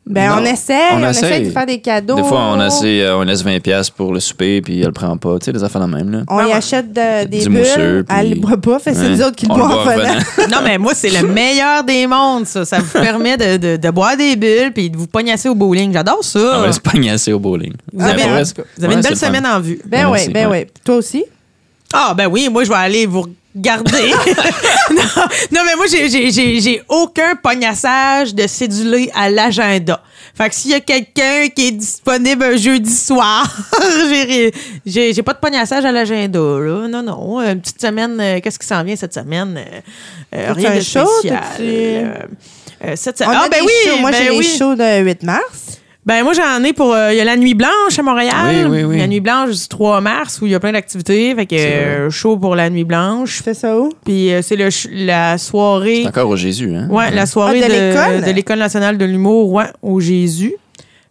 [0.05, 0.35] Ben, Non.
[0.41, 1.45] on essaie, On on, essaie essaye.
[1.45, 2.15] de faire des cadeaux.
[2.15, 4.91] Des fois, on, essaie, euh, on laisse 20$ piastres pour le souper, puis elle le
[4.91, 5.37] prend pas.
[5.37, 6.09] Tu sais, des affaires de même.
[6.11, 6.23] Là.
[6.29, 8.97] On y achète de- des Du bulles, mousseux, puis- elle le boit pas, fait que
[8.97, 9.09] c'est Ouais.
[9.09, 10.47] nous autres qui le boivent en.
[10.49, 12.65] Non, mais moi, c'est le meilleur des mondes, ça.
[12.65, 15.93] Ça vous permet de, de, de boire des bulles puis de vous pognasser au bowling.
[15.93, 16.39] J'adore ça.
[16.57, 17.73] On va se pagnasser au bowling.
[17.93, 19.79] Vous avez, vous avez une belle semaine en vue.
[19.85, 20.65] Ben oui, ben ouais.
[20.67, 20.81] oui.
[20.83, 21.23] Toi aussi?
[21.93, 23.25] Ah, ben oui, moi, je vais aller vous
[24.91, 25.03] non,
[25.51, 30.01] non, mais moi, j'ai- aucun pognassage de cédulé à l'agenda.
[30.35, 33.45] Fait que s'il y a quelqu'un qui est disponible un jeudi soir,
[34.85, 36.87] j'ai- pas de pognassage à l'agenda, là.
[36.87, 37.41] Non, non.
[37.41, 39.57] Une petite semaine, euh, qu'est-ce qui s'en vient cette semaine?
[39.57, 39.79] Euh,
[40.35, 41.07] euh, rien de spécial.
[41.61, 43.37] Euh, cette semaine.
[43.41, 43.71] Ah, ben oui!
[43.85, 43.97] shows.
[43.99, 44.37] Moi, ben j'ai oui.
[44.37, 45.79] les shows de 8 mars.
[46.09, 48.65] Ben moi j'en ai pour euh, il y a la nuit blanche à Montréal.
[48.67, 48.97] Oui, oui, oui.
[48.97, 51.71] La nuit blanche du 3 mars où il y a plein d'activités, fait que C'est
[51.85, 53.43] euh, chaud pour la nuit Je blanche.
[53.43, 53.89] fais ça où?
[54.05, 54.69] Puis euh, c'est le
[55.05, 56.87] la soirée C'est encore au Jésus, hein?
[56.89, 58.25] ouais, la soirée Ah, de l'école?
[58.27, 60.55] de l'école nationale de l'humour ouais, au Jésus.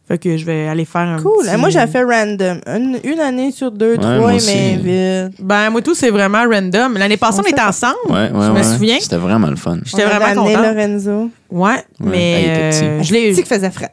[0.08, 1.44] Fait que je vais aller faire un Cool.
[1.44, 2.60] petit- Moi, j'ai fait random.
[2.66, 4.56] Une, une année sur deux, Ouais, trois, aussi.
[4.56, 5.34] m'invite.
[5.40, 6.96] Ben moi tout c'est vraiment random.
[6.98, 7.94] L'année passée On on, était ensemble.
[8.08, 8.62] Ouais, ouais, je me ouais.
[8.64, 8.96] souviens.
[8.98, 9.78] C'était vraiment le fun.
[9.84, 10.74] J'étais vraiment amené contente.
[10.74, 11.30] Lorenzo.
[11.50, 12.50] Ouais, mais Ah,
[12.84, 13.92] euh, je l'ai C'est que faisait frais.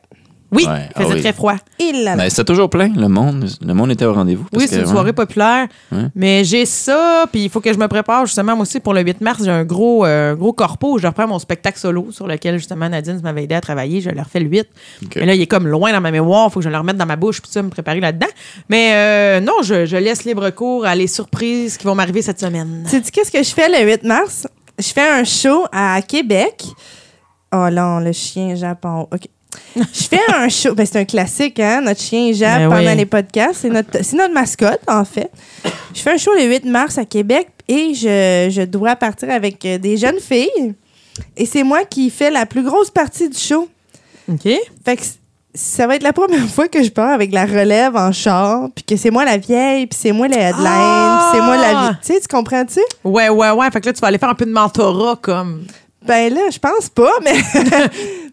[0.55, 1.21] Oui, Ouais, il faisait ah oui.
[1.21, 1.55] très froid.
[1.79, 3.47] Il l'a Ben, c'était toujours plein, le monde.
[3.61, 4.45] Le monde était au rendez-vous.
[4.53, 4.87] Oui, c'est une ouais.
[4.87, 5.67] soirée populaire.
[5.91, 6.05] Ouais.
[6.15, 9.01] Mais j'ai ça, puis il faut que je me prépare justement moi aussi pour le
[9.01, 9.41] 8 mars.
[9.43, 12.89] J'ai un gros, euh, gros corpo où je reprends mon spectacle solo sur lequel justement
[12.89, 14.01] Nadine m'avait aidé à travailler.
[14.01, 14.67] Je le refais le 8.
[15.03, 15.15] Ok.
[15.17, 16.47] Mais là, il est comme loin dans ma mémoire.
[16.49, 18.27] Il faut que je le remette dans ma bouche puis ça, me préparer là-dedans.
[18.69, 22.39] Mais euh, non, je, je laisse libre cours à les surprises qui vont m'arriver cette
[22.39, 22.85] semaine.
[22.89, 24.47] Tu dis qu'est-ce que je fais le 8 mars?
[24.79, 26.63] Je fais un show à Québec.
[27.53, 29.07] Oh là, le chien Japon.
[29.13, 29.27] OK.
[29.75, 30.73] Je fais un show.
[30.73, 31.81] Ben, c'est un classique, hein?
[31.81, 32.95] Notre chien jappe Ben pendant oui.
[32.97, 33.59] les podcasts.
[33.61, 35.29] C'est notre, c'est notre mascotte, en fait.
[35.93, 39.63] Je fais un show le 8 mars à Québec et je, je dois partir avec
[39.65, 40.73] euh, des jeunes filles.
[41.37, 43.67] Et c'est moi qui fais la plus grosse partie du show.
[44.29, 44.47] OK?
[44.85, 45.01] Fait que
[45.53, 48.83] ça va être la première fois que je pars avec la relève en char, puis
[48.83, 51.29] que c'est moi la vieille, puis c'est moi la headline, Ah!
[51.31, 51.95] puis c'est moi la vie.
[52.05, 52.81] Tu sais, tu comprends-tu?
[53.05, 53.71] Ouais, ouais, ouais.
[53.71, 55.65] Fait que là, tu vas aller faire un peu de mentorat comme.
[56.07, 57.33] Ben là, je pense pas, mais,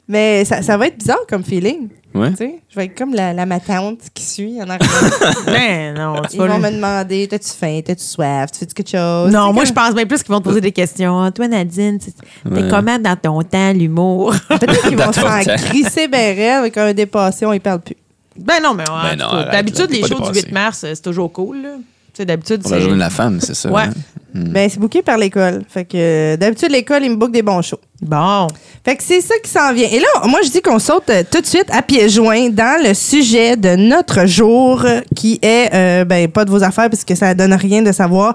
[0.09, 1.88] mais ça, ça va être bizarre comme feeling.
[2.14, 2.31] Ouais.
[2.33, 4.88] Tu sais, je vais être comme la, la ma tante qui suit en arrière.
[5.47, 9.33] Ben non, tu Ils vont me demander T'as-tu faim T'as-tu soif Tu fais-tu quelque chose?
[9.33, 11.23] Non, moi, comme- je pense bien plus qu'ils vont te poser des questions.
[11.23, 12.69] Ah, Toi, Nadine, tu- t'es Ouais.
[12.69, 14.35] comment dans ton temps, l'humour?
[14.49, 15.64] Peut-être qu'ils vont Dans se ton faire temps.
[15.64, 17.96] crisser ben avec un dépassé, on y parle plus.
[18.37, 20.46] Ben non, mais ouais, Ben d'habitude, les shows du dépassé.
[20.46, 21.62] 8 mars, euh, c'est toujours cool.
[21.62, 21.68] là.
[22.12, 22.83] Tu sais, d'habitude, Pour la c'est.
[22.83, 23.70] journée de la femme, c'est ça.
[23.70, 23.83] Ouais.
[23.85, 23.90] hein?
[24.35, 25.62] Ben, c'est booké par l'école.
[25.68, 27.81] Fait que euh, d'habitude, l'école, ils me bookent des bons shows.
[28.01, 28.46] Bon.
[28.85, 29.88] Fait que c'est ça qui s'en vient.
[29.90, 32.83] Et là, moi, je dis qu'on saute euh, tout de suite à pieds joints dans
[32.83, 37.14] le sujet de notre jour, qui est, euh, ben, pas de vos affaires, parce que
[37.14, 38.35] ça donne rien de savoir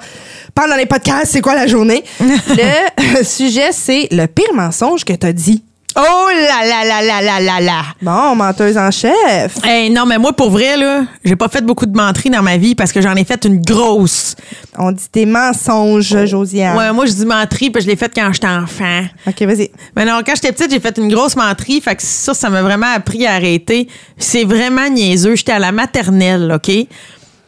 [0.56, 2.04] pendant les podcasts, c'est quoi la journée?
[2.20, 5.63] le sujet, c'est le pire mensonge que t'as dit.
[5.95, 7.82] Oh là là là là là là là!
[8.02, 9.58] Bon, menteuse en chef.
[9.63, 12.58] Hey, non, mais moi, pour vrai, là, j'ai pas fait beaucoup de menteries dans ma
[12.58, 14.36] vie parce que j'en ai fait une grosse.
[14.78, 16.78] On dit des mensonges, Josiane.
[16.78, 19.06] Ouais, moi, je dis menterie, puis je l'ai faite quand j'étais enfant.
[19.26, 19.71] OK, vas-y.
[19.95, 21.82] Mais non, quand j'étais petite, j'ai fait une grosse menterie.
[21.82, 23.88] Fait que ça, ça m'a vraiment appris à arrêter.
[24.19, 25.36] C'est vraiment niaiseux.
[25.36, 26.71] J'étais à la maternelle, OK?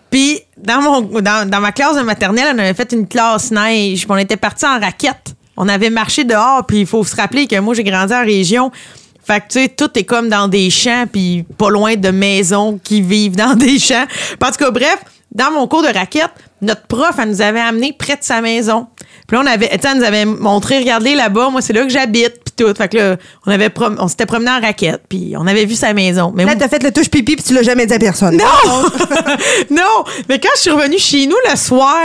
[0.10, 4.00] Puis, dans, mon, dans, dans ma classe de maternelle, on avait fait une classe neige.
[4.00, 5.36] Puis, on était partis en raquette.
[5.60, 6.66] On avait marché dehors.
[6.66, 8.72] Puis, il faut se rappeler que moi, j'ai grandi en région.
[9.24, 12.80] Fait que, tu sais, tout est comme dans des champs, puis pas loin de maisons
[12.84, 14.08] qui vivent dans des champs.
[14.42, 14.98] En tout bref,
[15.32, 18.88] dans mon cours de raquette, notre prof, elle nous avait amené près de sa maison.
[19.28, 22.49] Puis là, on avait, elle nous avait montré, regardez là-bas, moi, c'est là que j'habite,
[22.64, 22.74] tout.
[22.78, 25.76] Fait que là, on, avait prom- on s'était promené en raquette, puis on avait vu
[25.76, 26.32] sa maison.
[26.36, 28.38] Mais Là, t'as fait le touche pipi puis tu l'as jamais dit à personne.
[28.38, 28.90] non!
[29.72, 30.04] non!
[30.28, 31.96] Mais quand je suis revenue chez nous le soir,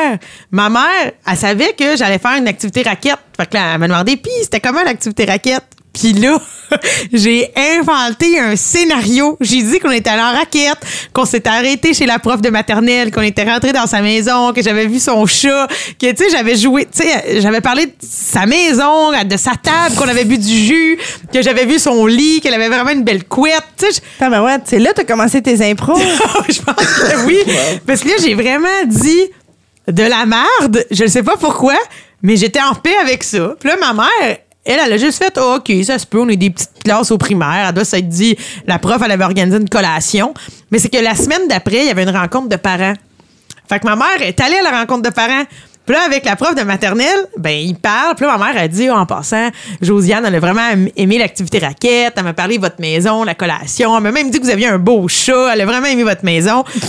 [0.51, 3.19] ma mère, elle savait que j'allais faire une activité raquette.
[3.37, 5.65] Fait que là, elle m'a demandé, puis c'était comment l'activité raquette?
[5.95, 6.39] Puis là,
[7.13, 9.37] j'ai inventé un scénario.
[9.41, 10.79] J'ai dit qu'on était allé en raquette,
[11.13, 14.63] qu'on s'était arrêté chez la prof de maternelle, qu'on était rentré dans sa maison, que
[14.63, 15.69] j'avais vu son chat,
[16.01, 19.95] que tu sais, j'avais joué, tu sais, j'avais parlé de sa maison, de sa table,
[19.97, 20.99] qu'on avait bu du jus,
[21.33, 23.65] que j'avais vu son lit, qu'elle avait vraiment une belle couette.
[23.79, 25.99] Tu sais, ben ouais, c'est là que t'as commencé tes impros.
[26.49, 27.39] je pense que oui.
[27.87, 29.31] Parce que là, j'ai vraiment dit
[29.89, 30.85] de la merde.
[30.91, 31.77] Je ne sais pas pourquoi,
[32.23, 33.55] mais j'étais en paix avec ça.
[33.61, 36.29] Puis là, ma mère, elle, elle a juste fait Ah, OK, ça se peut, on
[36.29, 37.67] est des petites classes au primaire.
[37.69, 40.35] Elle doit s'être dit La prof, elle avait organisé une collation.
[40.71, 42.95] Mais c'est que la semaine d'après, il y avait une rencontre de parents.
[43.69, 45.45] Fait que ma mère est allée à la rencontre de parents.
[45.87, 48.15] Puis là, avec la prof de maternelle, ben, il parle.
[48.15, 49.51] Puis là, ma mère a dit, oh, en passant,
[49.83, 52.15] Josiane, elle a vraiment aimé l'activité raquette.
[52.17, 53.95] Elle m'a parlé de votre maison, la collation.
[53.95, 55.53] Elle m'a même dit que vous aviez un beau chat.
[55.53, 56.65] Elle a vraiment aimé votre maison.
[56.65, 56.81] Puis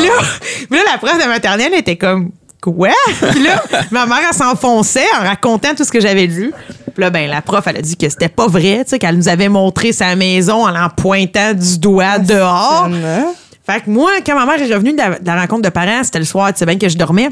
[0.00, 0.12] là,
[0.70, 2.30] puis là, la prof de maternelle était comme,
[2.72, 2.90] quoi?
[3.30, 6.52] Puis là, ma mère, elle s'enfonçait en racontant tout ce que j'avais lu.
[6.94, 9.16] Puis là, ben, la prof, elle a dit que c'était pas vrai, tu sais, qu'elle
[9.16, 12.88] nous avait montré sa maison en en pointant du doigt dehors.
[12.92, 13.26] Hein?
[13.66, 16.04] Fait que moi, quand ma mère est revenue de la, de la rencontre de parents,
[16.04, 17.30] c'était le soir, tu sais bien que je dormais.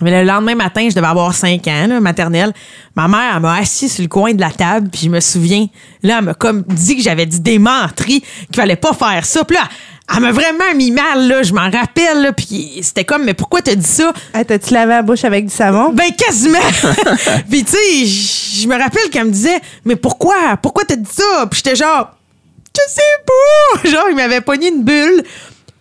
[0.00, 2.52] Mais le lendemain matin, je devais avoir 5 ans, là, maternelle.
[2.96, 5.66] Ma mère, elle m'a assis sur le coin de la table, puis je me souviens,
[6.02, 9.44] là, elle m'a comme dit que j'avais dit des menteries, qu'il fallait pas faire ça.
[9.44, 9.64] Puis là,
[10.12, 13.62] elle m'a vraiment mis mal, là, je m'en rappelle, là, puis c'était comme, mais pourquoi
[13.62, 14.12] t'as dit ça?
[14.46, 15.92] T'as-tu lavé la bouche avec du savon?
[15.92, 16.58] Ben, quasiment!
[17.50, 20.56] puis tu sais, je je me rappelle qu'elle me disait, mais pourquoi?
[20.62, 21.46] Pourquoi t'as dit ça?
[21.50, 22.10] Puis j'étais genre,
[22.76, 23.88] je sais pas!
[23.90, 25.22] Genre, il m'avait pogné une bulle.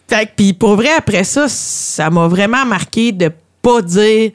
[0.07, 3.31] Fait que, puis pour vrai, après ça, ça m'a vraiment marqué de
[3.61, 4.31] pas dire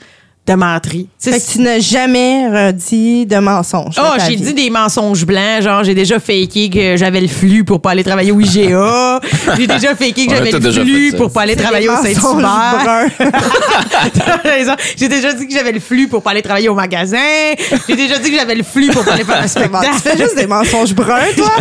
[0.48, 1.08] de menterie.
[1.20, 3.96] Fait que tu n'as jamais redit de mensonge.
[3.98, 7.82] Oh, j'ai dit des mensonges blancs, genre j'ai déjà faké que j'avais le flux pour
[7.82, 9.20] pas aller travailler au IGA.
[9.58, 13.10] j'ai déjà faké que j'avais le flux pour pas aller travailler au Saint-Hubert.
[14.14, 14.74] T'as raison.
[14.96, 17.18] J'ai déjà dit que j'avais le flux pour pas aller travailler au magasin.
[17.86, 19.86] J'ai déjà dit que j'avais le flux pour pas aller faire un spectacle.
[19.96, 21.52] tu fais juste des mensonges bruns, toi?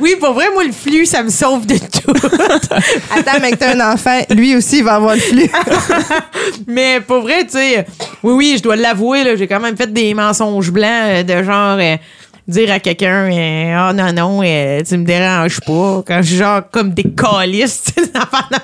[0.00, 2.14] oui, pour vrai, moi, le flux, ça me sauve de tout.
[3.14, 5.50] Attends, mais que t'as un enfant, lui aussi, il va avoir le flux.
[6.66, 7.86] Mais pour vrai, tu sais,
[8.22, 11.42] oui, oui, je dois l'avouer, là, j'ai quand même fait des mensonges blancs euh, de
[11.42, 11.96] genre euh,
[12.46, 16.02] dire à quelqu'un euh, Ah non, non, euh, tu me déranges pas.
[16.06, 18.58] Quand je suis genre comme des calices, tu sais, des affaires de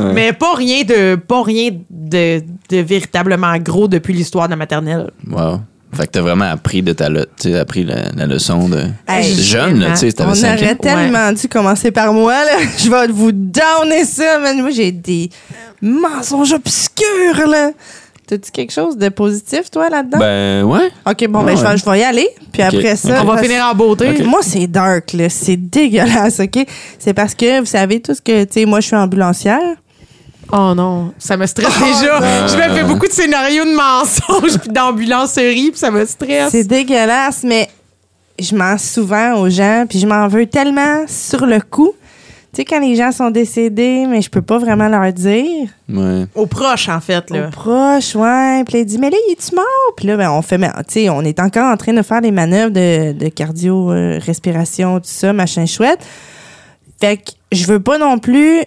[0.00, 0.06] même.
[0.06, 0.12] Ouais.
[0.14, 5.10] Mais pas rien de pas rien de, de véritablement gros depuis l'histoire de la maternelle.
[5.30, 5.60] Wow.
[5.90, 7.26] Fait que t'as vraiment appris de ta le-
[7.58, 11.32] appris la, la leçon de Hey, jeune, là, tu sais, t'avais On 5 aurait tellement
[11.32, 12.58] dû commencer par moi, là.
[12.78, 14.60] Je vais vous downer ça, man.
[14.60, 15.30] Moi, j'ai des
[15.80, 17.70] mensonges obscurs, là.
[18.28, 20.18] T'as-tu quelque chose de positif, toi, là-dedans?
[20.18, 20.90] Ben, ouais.
[21.06, 21.56] OK, bon, ben, ouais.
[21.56, 22.28] je vais, je vais y aller.
[22.52, 23.22] Puis après ça...
[23.22, 24.22] On va parce- finir en beauté.
[24.22, 25.30] Moi, c'est dark, là.
[25.30, 26.66] C'est dégueulasse, OK?
[26.98, 29.76] C'est parce que, vous savez tous que, tu sais, moi, je suis ambulancière.
[30.52, 32.20] Oh non, ça me stresse déjà.
[32.46, 36.50] Je me fais beaucoup de scénarios de mensonges puis d'ambulancerie puis ça me stresse.
[36.50, 37.68] C'est dégueulasse, mais
[38.38, 41.92] je mens souvent aux gens, puis je m'en veux tellement sur le coup.
[42.52, 45.68] Tu sais, quand les gens sont décédés, mais je peux pas vraiment leur dire.
[45.88, 46.24] Ouais.
[46.34, 47.48] Aux proches, en fait, là.
[47.48, 48.64] Aux proches, ouais.
[48.64, 49.64] Puis là, il dit, mais là, il est-tu mort?
[49.96, 52.22] Puis là, ben, on fait, mais, tu sais, on est encore en train de faire
[52.22, 56.00] des manœuvres de, de cardio, euh, respiration, tout ça, machin chouette.
[57.00, 58.62] Fait que je veux pas non plus.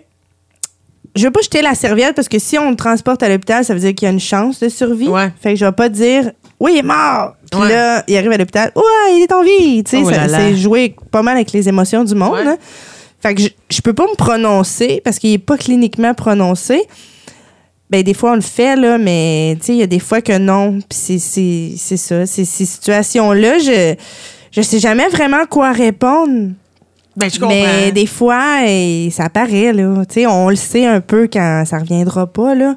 [1.15, 3.73] Je veux pas jeter la serviette parce que si on le transporte à l'hôpital, ça
[3.73, 5.09] veut dire qu'il y a une chance de survie.
[5.09, 5.29] Ouais.
[5.41, 7.35] Fait que je vais pas dire, oui, il est mort.
[7.51, 7.67] Puis Ouais.
[7.67, 9.83] là, il arrive à l'hôpital, ouais, il est en vie.
[9.83, 12.31] Tu sais, Oh c'est jouer pas mal avec les émotions du monde.
[12.31, 12.47] Ouais.
[12.47, 12.57] hein.
[13.21, 16.81] Fait que je, je peux pas me prononcer parce qu'il est pas cliniquement prononcé.
[17.89, 20.79] Ben, des fois, on le fait, là, mais il y a des fois que non.
[20.89, 22.25] Puis c'est- ça.
[22.25, 23.95] Ces ces situations-là, je,
[24.51, 26.51] je sais jamais vraiment quoi répondre.
[27.17, 27.53] Ben, je comprends.
[27.55, 29.93] Mais des fois, eh, ça paraît, là.
[30.29, 32.75] On le sait un peu quand ça reviendra pas, là.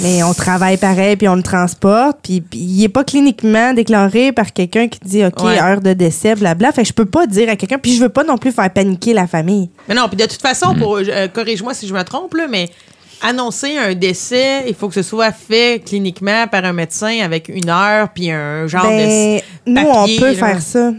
[0.00, 4.32] Mais on travaille pareil, puis on le transporte, puis puis il est pas cliniquement déclaré
[4.32, 5.60] par quelqu'un qui dit, OK, Ouais.
[5.60, 6.72] heure de décès, blabla.
[6.72, 8.68] Fait que je peux pas dire à quelqu'un, puis je veux pas non plus faire
[8.72, 9.70] paniquer la famille.
[9.88, 12.68] Mais non, puis de toute façon, pour euh, corrige-moi si je me trompe, là, mais
[13.22, 17.70] annoncer un décès, il faut que ce soit fait cliniquement par un médecin avec une
[17.70, 20.34] heure puis un genre Ben, de nous, on papier, peut là.
[20.34, 20.92] faire ça.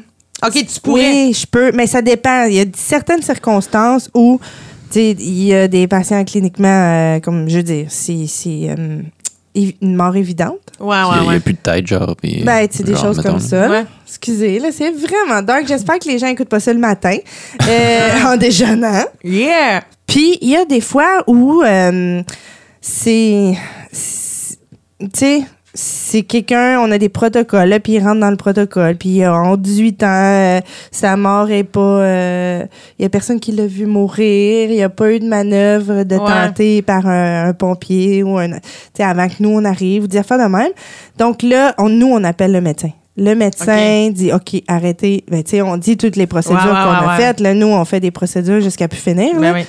[0.46, 1.02] OK, tu pourrais.
[1.28, 2.46] Oui, je peux, mais ça dépend.
[2.46, 4.40] Il y a certaines circonstances où,
[5.02, 6.68] il y a des patients cliniquement,
[7.16, 9.02] euh, comme je veux dire, c'est c'est, euh,
[9.82, 10.58] une mort évidente.
[10.82, 12.14] Ouais, Il y a- ouais, il y a plus de tête, genre.
[12.22, 13.70] Puis, Ben, tu sais, des genre, choses mettons, comme ça.
[13.70, 13.86] Ouais.
[14.06, 15.66] Excusez, là, c'est vraiment dark.
[15.66, 17.16] J'espère que les gens écoutent pas ça le matin
[17.68, 19.04] euh, en déjeunant.
[19.24, 19.84] Yeah!
[20.06, 22.22] Puis, il y a des fois où euh,
[22.82, 23.54] c'est.
[23.92, 24.58] c'est-
[25.00, 25.42] Tu sais,
[25.78, 29.32] c'est quelqu'un, on a des protocoles, là, puis il rentre dans le protocole, puis euh,
[29.32, 30.60] en 18 ans, euh,
[30.90, 31.80] sa mort est pas.
[31.82, 32.64] euh,
[32.98, 36.04] Il y a personne qui l'a vu mourir, il n'y a pas eu de manœuvre
[36.04, 36.26] de Ouais.
[36.48, 38.48] tenter par un, un pompier ou un.
[38.52, 38.60] Tu
[38.96, 40.72] sais, avant que nous, on arrive, ou des affaires de même.
[41.18, 42.92] Donc là, on, nous, on appelle le médecin.
[43.18, 45.24] Le médecin dit OK, arrêtez.
[45.30, 47.40] Ben, tu sais, on dit toutes les procédures Ouais, ouais, qu'on a faites.
[47.42, 49.36] Là, nous, on fait des procédures jusqu'à plus finir.
[49.40, 49.66] Ben oui.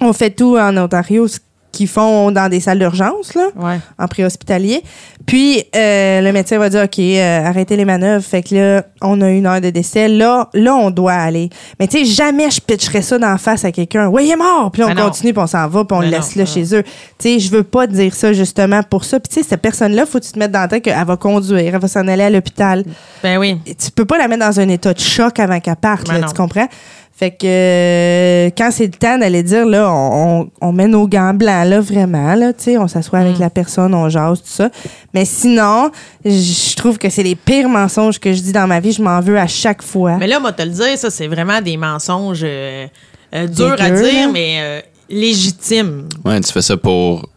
[0.00, 1.26] On fait tout en Ontario,
[1.74, 3.78] qu'ils font dans des salles d'urgence, là, Ouais.
[3.98, 4.82] en préhospitalier.
[5.26, 8.24] Puis, euh, le médecin va dire, OK, euh, arrêtez les manœuvres.
[8.24, 10.08] Fait que là, on a une heure de décès.
[10.08, 11.48] Là, là on doit aller.
[11.80, 14.08] Mais tu sais, jamais je pitcherais ça d'en face à quelqu'un.
[14.08, 14.70] Oui, il est mort!
[14.70, 16.82] Puis on continue, puis on s'en va, puis on le non, laisse là chez eux.
[16.82, 19.18] Tu sais, je veux pas dire ça justement pour ça.
[19.18, 21.16] Puis tu sais, cette personne-là, faut que tu te mettes dans la tête qu'elle va
[21.16, 22.84] conduire, elle va s'en aller à l'hôpital
[23.22, 23.58] Ben oui.
[23.64, 26.26] tu peux pas la mettre dans un état de choc avant qu'elle parte, Ben là,
[26.28, 26.68] tu comprends?
[27.16, 31.06] Fait que euh, quand c'est le temps d'aller dire, là, on, on, on met nos
[31.06, 33.40] gants blancs, là, vraiment, là, tu sais, on s'assoit avec Mm.
[33.40, 34.68] la personne, on jase, tout ça.
[35.14, 35.90] Mais sinon,
[36.24, 38.90] je trouve que c'est les pires mensonges que je dis dans ma vie.
[38.90, 40.16] Je m'en veux à chaque fois.
[40.18, 42.86] Mais là, moi, te le dire, ça, c'est vraiment des mensonges euh,
[43.32, 44.28] euh, durs à dire, là.
[44.32, 46.08] mais euh, légitimes.
[46.24, 47.28] Ouais, tu fais ça pour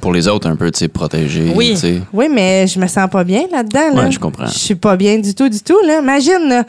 [0.00, 1.50] pour les autres un peu, tu sais, protéger.
[1.56, 1.70] Oui.
[1.70, 2.00] tu sais.
[2.12, 3.94] Oui, mais je me sens pas bien là-dedans.
[3.96, 4.04] Là.
[4.04, 4.46] Ouais, je comprends.
[4.46, 5.78] Je suis pas bien du tout, du tout.
[5.84, 5.98] Là.
[6.00, 6.64] Imagine, là,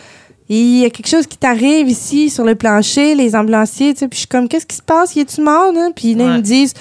[0.50, 4.08] il y a quelque chose qui t'arrive ici sur le plancher, les ambulanciers, tu sais,
[4.08, 5.16] puis je suis comme, qu'est-ce qui se passe?
[5.16, 5.72] Y est-tu mort?
[5.72, 5.90] Là?
[5.96, 6.74] Puis là, ils me disent,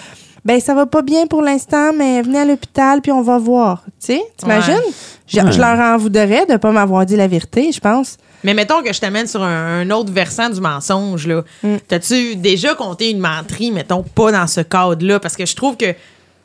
[0.44, 3.82] ben ça va pas bien pour l'instant, mais venez à l'hôpital, puis on va voir.
[4.00, 4.72] Tu sais, t'imagines?
[4.74, 4.92] Ouais.
[5.26, 5.52] Je, Ouais.
[5.52, 8.16] je leur en voudrais de pas m'avoir dit la vérité, je pense.
[8.44, 11.26] Mais mettons que je t'amène sur un, un autre versant du mensonge.
[11.26, 11.42] là.
[11.62, 11.74] Mm.
[11.86, 15.20] T'as-tu déjà compté une menterie, mettons, pas dans ce cadre-là?
[15.20, 15.92] Parce que je trouve que,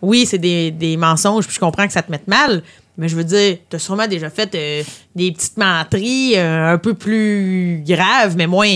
[0.01, 2.61] oui, c'est des, des mensonges, puis je comprends que ça te mette mal.
[2.97, 4.83] Mais je veux dire, t'as sûrement déjà fait euh,
[5.15, 8.69] des petites menteries euh, un peu plus graves, mais moins,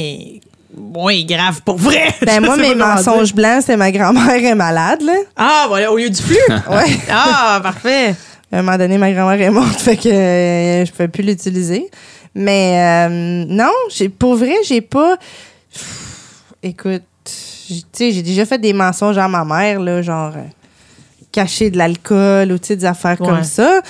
[0.75, 2.13] moins graves pour vrai.
[2.25, 5.13] Ben moi, mes mensonges blancs, c'est ma grand-mère est malade, là.
[5.35, 6.35] Ah, voilà, au lieu du flux?
[6.69, 6.97] Ouais.
[7.11, 8.15] ah, parfait.
[8.51, 11.87] À un moment donné, ma grand-mère est morte, fait que euh, je peux plus l'utiliser.
[12.33, 15.17] Mais euh, non, j'ai pour vrai, j'ai pas.
[15.73, 17.03] Pff, écoute,
[17.69, 20.33] j'ai- tu sais, j'ai déjà fait des mensonges à ma mère, là, genre
[21.37, 23.27] cacher de l'alcool ou des affaires Ouais.
[23.27, 23.81] comme ça.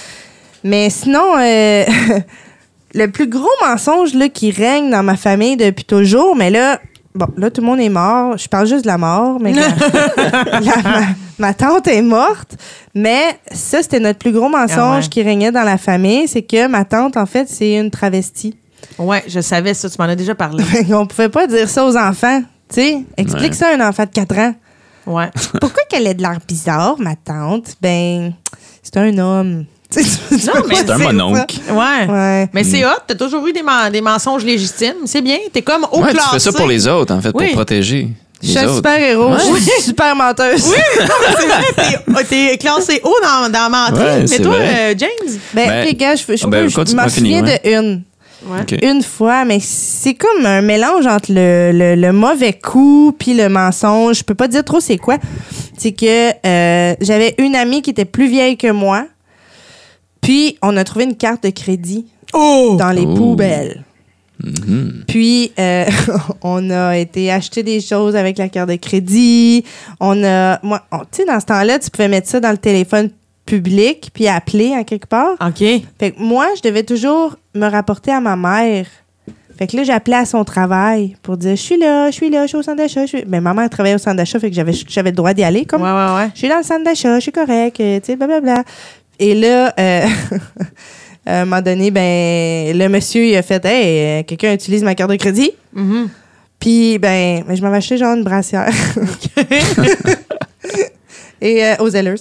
[0.63, 1.85] Mais sinon, euh,
[2.93, 6.79] le plus gros mensonge là, qui règne dans ma famille depuis toujours, mais là,
[7.15, 8.37] bon, là, tout le monde est mort.
[8.37, 11.05] Je parle juste de la mort, mais la- la- ma,
[11.39, 12.55] ma tante est morte.
[12.93, 15.07] Mais ça, c'était notre plus gros mensonge Ah ouais.
[15.09, 18.57] qui régnait dans la famille, c'est que ma tante, en fait, c'est une travestie.
[18.99, 20.63] Ouais, je savais ça, tu m'en as déjà parlé.
[20.91, 22.41] On pouvait pas dire ça aux enfants.
[22.69, 23.57] Tu sais, explique Ouais.
[23.57, 24.53] ça à un enfant de 4 ans.
[25.07, 25.29] Ouais.
[25.61, 27.75] Pourquoi qu'elle est de l'air bizarre, ma tante?
[27.81, 28.33] Ben,
[28.83, 29.65] c'est un homme.
[29.89, 31.55] Tu sais, tu Non, mais C'est un mononcle.
[31.71, 32.11] Ouais.
[32.11, 32.49] Ouais.
[32.53, 35.05] Mais c'est hot, t'as toujours eu des, men- des mensonges légitimes.
[35.05, 37.45] C'est bien, t'es comme au Ouais, tu fais ça pour les autres, en fait, Oui.
[37.45, 38.09] pour protéger.
[38.41, 38.75] Je les suis un autres.
[38.75, 39.31] super héros.
[39.31, 39.37] Ouais.
[39.39, 40.61] Je suis super menteuse.
[41.39, 44.03] C'est vrai, t'es- T'es classé haut dans, dans menterie.
[44.03, 44.91] Ouais, mais c'est toi, vrai.
[44.91, 45.39] euh, James?
[45.53, 47.59] Ben, Ben, les gars, je, je, ben, je- je m'en souviens ouais.
[47.63, 48.03] de une.
[48.45, 48.63] Ouais.
[48.83, 53.49] Une fois, mais c'est comme un mélange entre le, le- le mauvais coup puis le
[53.49, 54.19] mensonge.
[54.19, 55.17] Je peux pas dire trop c'est quoi.
[55.77, 59.07] C'est que euh, j'avais une amie qui était plus vieille que moi.
[60.21, 62.75] Puis, on a trouvé une carte de crédit Oh!
[62.77, 63.13] dans les Oh.
[63.15, 63.83] poubelles.
[64.43, 65.03] Mhm.
[65.07, 65.85] Puis, euh,
[66.41, 69.63] on a été acheter des choses avec la carte de crédit.
[69.99, 70.59] On a.
[70.63, 73.09] Moi, tu sais, dans ce temps-là, tu pouvais mettre ça dans le téléphone
[73.45, 75.35] public puis appeler à quelque part.
[75.41, 75.59] OK.
[75.99, 78.85] Fait que moi, je devais toujours me rapporter à ma mère.
[79.57, 82.43] Fait que là, j'appelais à son travail pour dire Je suis là, je suis là,
[82.43, 83.07] je suis au centre d'achat.
[83.07, 85.43] suis- Mais ma mère travaillait au centre d'achat, fait que j'avais, j'avais le droit d'y
[85.43, 85.65] aller.
[85.65, 86.29] Comme Ouais, ouais, ouais.
[86.33, 88.63] je suis dans le centre d'achat, je suis correct, euh, tu sais, blablabla.
[89.19, 90.05] Et là, euh,
[91.25, 94.93] à un moment donné, ben, le monsieur, il a fait Hey, euh, quelqu'un utilise ma
[94.93, 95.51] carte de crédit?
[95.73, 96.07] Mhm.
[96.59, 98.69] Puis, ben, ben, je m'avais acheté genre une brassière.
[101.41, 102.15] Et euh, aux Zellers.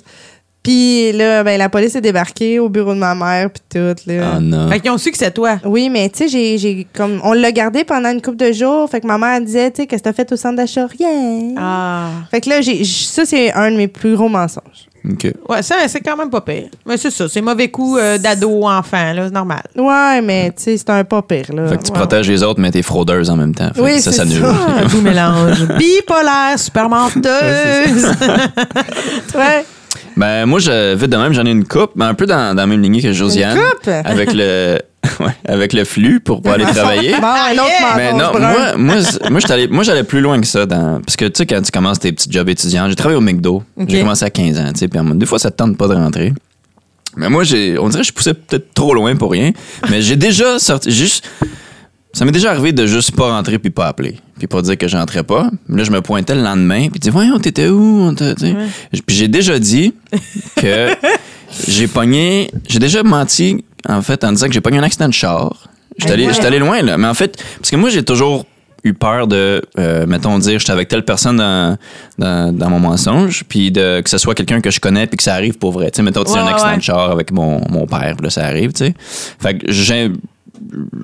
[0.67, 3.95] Puis là, ben, la police est débarquée au bureau de ma mère, puis tout.
[4.11, 4.33] Là.
[4.35, 4.69] Ah non.
[4.69, 5.59] Fait qu'ils ont su que c'est toi.
[5.65, 8.91] Oui, mais tu sais, j'ai, j'ai comme on l'a gardé pendant une couple de jours.
[8.91, 10.87] Fait que ma mère disait, tu sais, qu'est-ce que t'as fait au centre d'achat?
[10.99, 11.55] Rien.
[11.57, 12.09] Ah.
[12.33, 14.89] Fait que là, j'ai, j- ça, c'est un de mes plus gros mensonges.
[15.09, 15.33] OK.
[15.49, 16.65] Ouais, ça, c'est quand même pas pire.
[16.85, 19.63] Mais c'est ça, c'est mauvais coup euh, d'ado, enfant, là, c'est normal.
[19.77, 21.69] Ouais, mais tu sais, c'est un pas pire, là.
[21.69, 21.99] Fait que tu Ouais.
[21.99, 23.71] protèges les autres, mais t'es fraudeuse en même temps.
[23.73, 24.47] Fait Oui, ça, c'est ça ça.
[24.83, 25.65] Un doux mélange.
[25.79, 28.05] Bipolaire, super menteuse.
[29.37, 29.65] Ouais.
[30.17, 32.63] Ben, moi, je, vite de même, j'en ai une coupe, mais un peu dans, dans
[32.63, 33.59] la même lignée que Josiane.
[33.59, 33.89] coupe?
[34.05, 34.79] Avec le,
[35.21, 37.13] ouais, avec le flux pour pas aller travailler.
[37.21, 37.97] Bon, un autre.
[37.97, 38.97] Mais non, moi, moi,
[39.31, 40.65] moi, allé- moi, j'allais plus loin que ça.
[40.65, 43.21] Dans, parce que, tu sais, quand tu commences tes petits jobs étudiants, j'ai travaillé au
[43.23, 43.63] McDo.
[43.87, 45.95] J'ai commencé à 15 ans, tu sais, puis des fois, ça te tente pas de
[45.95, 46.33] rentrer.
[47.17, 49.53] Mais moi, j'ai, on dirait que je poussais peut-être trop loin pour rien.
[49.91, 51.27] Mais j'ai déjà sorti, juste,
[52.17, 54.17] ça m'est déjà arrivé de juste pas rentrer puis pas appeler.
[54.39, 55.51] Puis pas dire que j'entrais pas.
[55.69, 58.11] Là, je me pointais le lendemain puis dis, voyons, t'étais où?
[59.07, 59.93] Puis j'ai déjà dit
[60.57, 60.97] que
[61.69, 65.13] j'ai pogné, j'ai déjà menti, en fait, en disant que j'ai pogné un accident de
[65.13, 65.69] char.
[65.99, 66.47] J'étais allé, ouais.
[66.47, 66.97] allé loin, là.
[66.97, 68.47] Mais en fait, parce que moi, j'ai toujours
[68.83, 71.77] eu peur de, euh, mettons, dire j'étais avec telle personne dans,
[72.17, 75.23] dans, dans mon mensonge, puis de, que ce soit quelqu'un que je connais, puis que
[75.23, 75.91] ça arrive pour vrai.
[75.91, 76.77] Tu sais, mettons, tu sais, Ouais, un accident ouais.
[76.79, 78.95] de char avec mon, mon père, puis là, ça arrive, tu sais.
[79.39, 80.11] Fait que j'ai.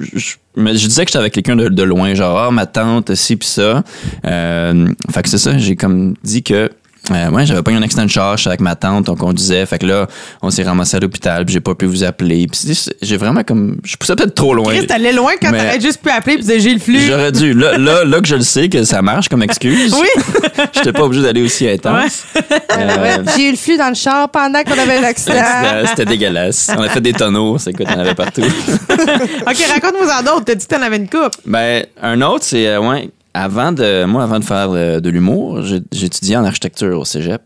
[0.00, 3.36] Je, je disais que j'étais avec quelqu'un de, de loin, genre, ah, ma tante, ci,
[3.36, 3.82] puis ça.
[4.24, 6.70] Euh, fait que c'est ça, j'ai comme dit que.
[7.10, 9.66] Euh, ouais, j'avais pas eu un accident de char, j'étais avec ma tante, on conduisait.
[9.66, 10.06] Fait que là,
[10.40, 12.46] on s'est ramassé à l'hôpital, puis j'ai pas pu vous appeler.
[12.46, 13.78] Puis j'ai vraiment comme.
[13.84, 14.72] Je poussais peut-être trop loin.
[14.76, 17.00] Chris, t'allais loin quand t'aurais juste pu appeler dire j'ai le flux.
[17.00, 17.54] J'aurais dû.
[17.54, 20.06] Là, là, là que je le sais que ça marche comme excuse, Oui.
[20.72, 22.24] j'étais pas obligé d'aller aussi intense.
[22.36, 25.34] Euh, J'ai eu le flux dans le char pendant qu'on avait un accident.
[25.88, 26.70] c'était- dégueulasse.
[26.76, 28.42] On a fait des tonneaux, c'est quoi, t'en avais partout.
[28.88, 30.44] OK, raconte-moi en d'autres.
[30.44, 31.32] T'as dit que t'en avais une coupe.
[31.46, 35.62] Ben, un autre, c'est, euh, ouais, avant de, moi, avant de faire euh, de l'humour,
[35.92, 37.42] j'étudiais en architecture au cégep.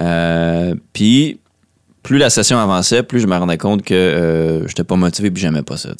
[0.00, 1.40] Euh, Puis,
[2.02, 5.42] plus la session avançait, plus je me rendais compte que euh, j'étais pas motivé puis
[5.42, 5.90] j'aimais pas ça.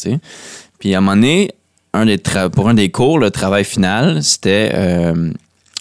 [0.78, 1.50] Puis, à un moment donné,
[1.92, 2.18] un des
[2.52, 4.70] pour un des cours, le travail final, c'était.
[4.74, 5.32] euh,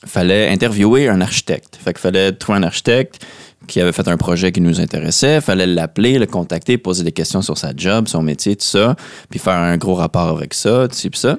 [0.06, 1.78] fallait interviewer un architecte.
[1.84, 3.26] Fait qu'il fallait trouver un architecte
[3.68, 5.42] qui avait fait un projet qui nous intéressait.
[5.42, 8.96] Fallait l'appeler, le contacter, poser des questions sur sa job, son métier, tout ça,
[9.30, 11.38] puis faire un gros rapport avec ça, tout ça.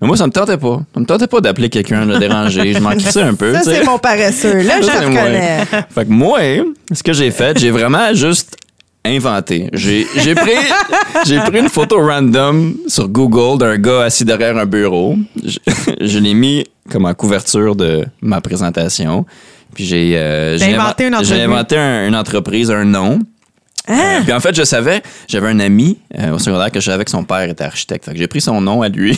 [0.00, 0.80] Mais moi, ça me tentait pas.
[0.94, 2.72] Ça me tentait pas d'appeler quelqu'un, de le déranger.
[2.72, 3.52] Je m'en crissais un peu.
[3.52, 4.62] Ça, c'est mon paresseux.
[4.62, 5.64] Là, je reconnais.
[5.90, 6.38] Fait que moi,
[6.92, 8.56] ce que j'ai fait, j'ai vraiment juste
[9.04, 9.68] inventé.
[9.72, 10.56] J'ai j'ai pris,
[11.26, 15.16] j'ai pris une photo random sur Google d'un gars assis derrière un bureau.
[15.44, 15.58] Je,
[16.00, 19.24] je l'ai mis comme en couverture de ma présentation.
[19.74, 23.18] Puis j'ai euh, j'ai inventé inven- une inventé un- une entreprise, un nom.
[23.88, 23.94] Hein?
[24.18, 27.04] Euh, puis en fait, je savais, j'avais un ami euh, au secondaire que je savais
[27.04, 28.04] que son père était architecte.
[28.06, 29.16] Fait que j'ai pris son nom à lui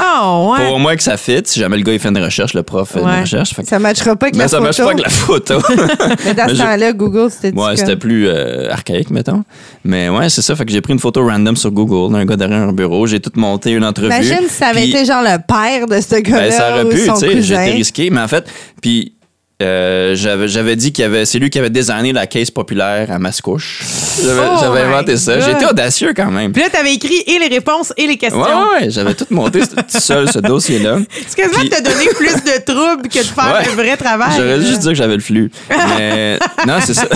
[0.00, 0.64] Oh, ouais.
[0.66, 1.40] pour au moins que ça fit.
[1.44, 3.12] Si jamais le gars il fait une recherche, le prof fait Ouais.
[3.12, 3.54] une recherche.
[3.54, 4.64] Fait que- Ça ne matchera pas avec mais la ça photo.
[4.64, 5.58] marche pas avec la photo.
[6.24, 9.42] Mais dans Mais ce temps-là, Google, c'était Ouais, c'était plus euh, archaïque, mettons.
[9.82, 10.54] Mais ouais, c'est ça.
[10.54, 13.04] Fait que j'ai pris une photo random sur Google d'un gars derrière un bureau.
[13.08, 14.14] J'ai tout monté une entrevue.
[14.14, 16.84] Imagine si ça avait Puis, été genre le père de ce gars-là ben, ça aurait
[16.84, 17.42] ou pu, tu sais.
[17.42, 18.10] J'étais risqué.
[18.10, 18.44] Mais en fait,
[18.80, 19.14] puis
[19.60, 23.18] euh, j'avais, dit qu'il y avait, c'est lui qui avait designé la caisse populaire à
[23.18, 23.82] Mascouche.
[24.22, 25.40] J'avais, Oh inventé ça.
[25.40, 26.52] J'étais audacieux quand même.
[26.52, 28.40] Puis là, t'avais écrit et les réponses et les questions.
[28.40, 30.98] Ouais, ouais, ouais, j'avais tout monté tout seul, ce dossier-là.
[31.26, 33.64] C'est quasiment Puis- te donner plus de troubles que de faire Ouais.
[33.64, 34.30] le vrai travail.
[34.36, 35.50] J'aurais juste dit que j'avais le flux.
[35.98, 37.06] Mais non, c'est ça.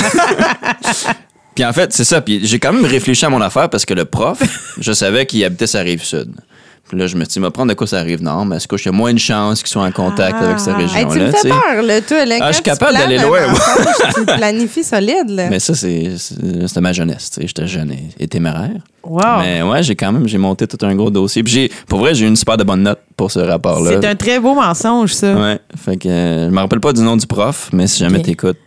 [1.55, 2.21] Puis en fait, c'est ça.
[2.23, 4.39] Puis j'ai quand même réfléchi à mon affaire parce que le prof,
[4.81, 6.33] je savais qu'il habitait sa rive sud.
[6.93, 8.93] Là, je me suis dit, prendre de quoi sa rive nord, mais est-ce y a
[8.93, 10.45] moins de chances qu'il soit en contact Ah.
[10.45, 11.27] avec cette Hey, tu région-là?
[11.27, 11.49] me tu fais sais?
[11.49, 12.25] peur, là, toi.
[12.27, 13.41] Là, Ah, je suis capable d'aller loin,
[14.15, 15.49] tu planifies solide, là.
[15.49, 17.31] Mais ça, c'était ma jeunesse.
[17.31, 17.47] tu sais.
[17.47, 18.81] J'étais jeune et, téméraire.
[19.05, 19.21] Wow.
[19.41, 21.43] Mais ouais, j'ai quand même j'ai monté tout un gros dossier.
[21.43, 23.91] Puis j'ai, pour vrai, j'ai eu une super de bonne note pour ce rapport-là.
[24.01, 25.35] C'est un très beau mensonge, ça.
[25.35, 25.59] Ouais.
[25.77, 28.59] Fait que euh, je me rappelle pas du nom du prof, mais si jamais t'écoutes,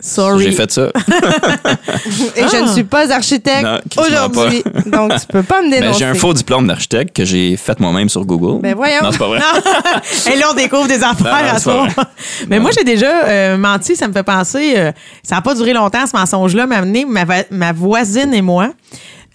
[0.00, 0.44] Sorry.
[0.44, 0.82] j'ai fait ça.
[2.36, 2.62] Et je Ah.
[2.62, 4.62] ne suis pas architecte aujourd'hui.
[4.86, 5.98] Donc, tu peux pas me Mais dénoncer.
[5.98, 8.60] j'ai un faux diplôme d'architecte que j'ai fait moi-même sur Google.
[8.62, 9.02] Ben voyons.
[9.02, 9.40] Non, c'est pas vrai.
[10.32, 12.02] Et là, on découvre des affaires Non, non, à vrai.
[12.48, 13.96] Mais moi, j'ai déjà euh, menti.
[13.96, 14.74] Ça me fait penser.
[14.76, 16.66] euh, ça n'a pas duré longtemps, ce mensonge-là.
[16.66, 17.04] M'a amené
[17.50, 18.70] ma voisine et moi.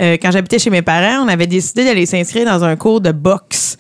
[0.01, 3.11] euh, quand j'habitais chez mes parents, on avait décidé d'aller s'inscrire dans un cours de
[3.11, 3.75] boxe.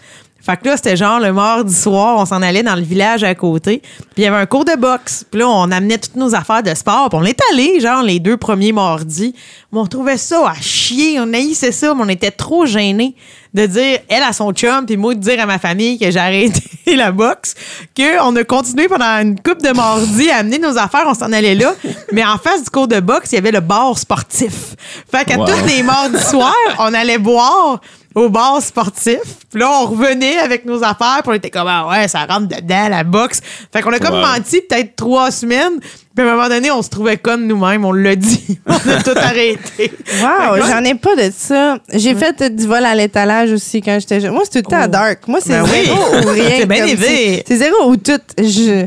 [0.45, 3.33] Fait que là, c'était genre le mardi soir, on s'en allait dans le village à
[3.33, 3.81] côté.
[3.81, 5.23] Puis il y avait un cours de boxe.
[5.31, 7.07] Puis là, on amenait toutes nos affaires de sport.
[7.09, 9.33] Puis on est allé, genre, les deux premiers mardis.
[9.71, 11.17] Mais on trouvait ça à chier.
[11.21, 13.15] On haïssait ça, mais on était trop gênés
[13.53, 16.19] de dire, elle à son chum, puis moi de dire à ma famille que j'ai
[16.19, 16.61] arrêté
[16.95, 17.53] la boxe,
[17.95, 21.53] qu'on a continué pendant une coupe de mardis à amener nos affaires, on s'en allait
[21.53, 21.75] là.
[22.11, 24.75] Mais en face du cours de boxe, il y avait le bar sportif.
[25.09, 25.45] Fait qu'à Wow.
[25.45, 27.79] tous les mardis soirs, on allait boire
[28.15, 29.19] au bar sportif.
[29.51, 32.47] Puis là, on revenait avec nos affaires, puis on était comme, ah ouais, ça rentre
[32.47, 33.41] dedans, la boxe.
[33.71, 34.21] Fait qu'on a comme Wow.
[34.21, 35.79] menti peut-être trois semaines.
[36.15, 38.59] Puis à un moment donné, on se trouvait comme nous-mêmes, on l'a dit.
[38.67, 39.91] on a tout arrêté.
[40.21, 41.77] Wow, Fait j'en ai pas de ça.
[41.91, 44.31] J'ai fait euh, du vol à l'étalage aussi quand j'étais jeune.
[44.33, 44.87] Moi, c'est tout le temps Oh.
[44.91, 45.27] dark.
[45.27, 45.85] Moi, c'est Ben oui.
[45.85, 46.49] zéro ou rien.
[46.59, 47.43] C'est bien élevé.
[47.47, 48.19] C'est zéro ou tout.
[48.37, 48.85] Je...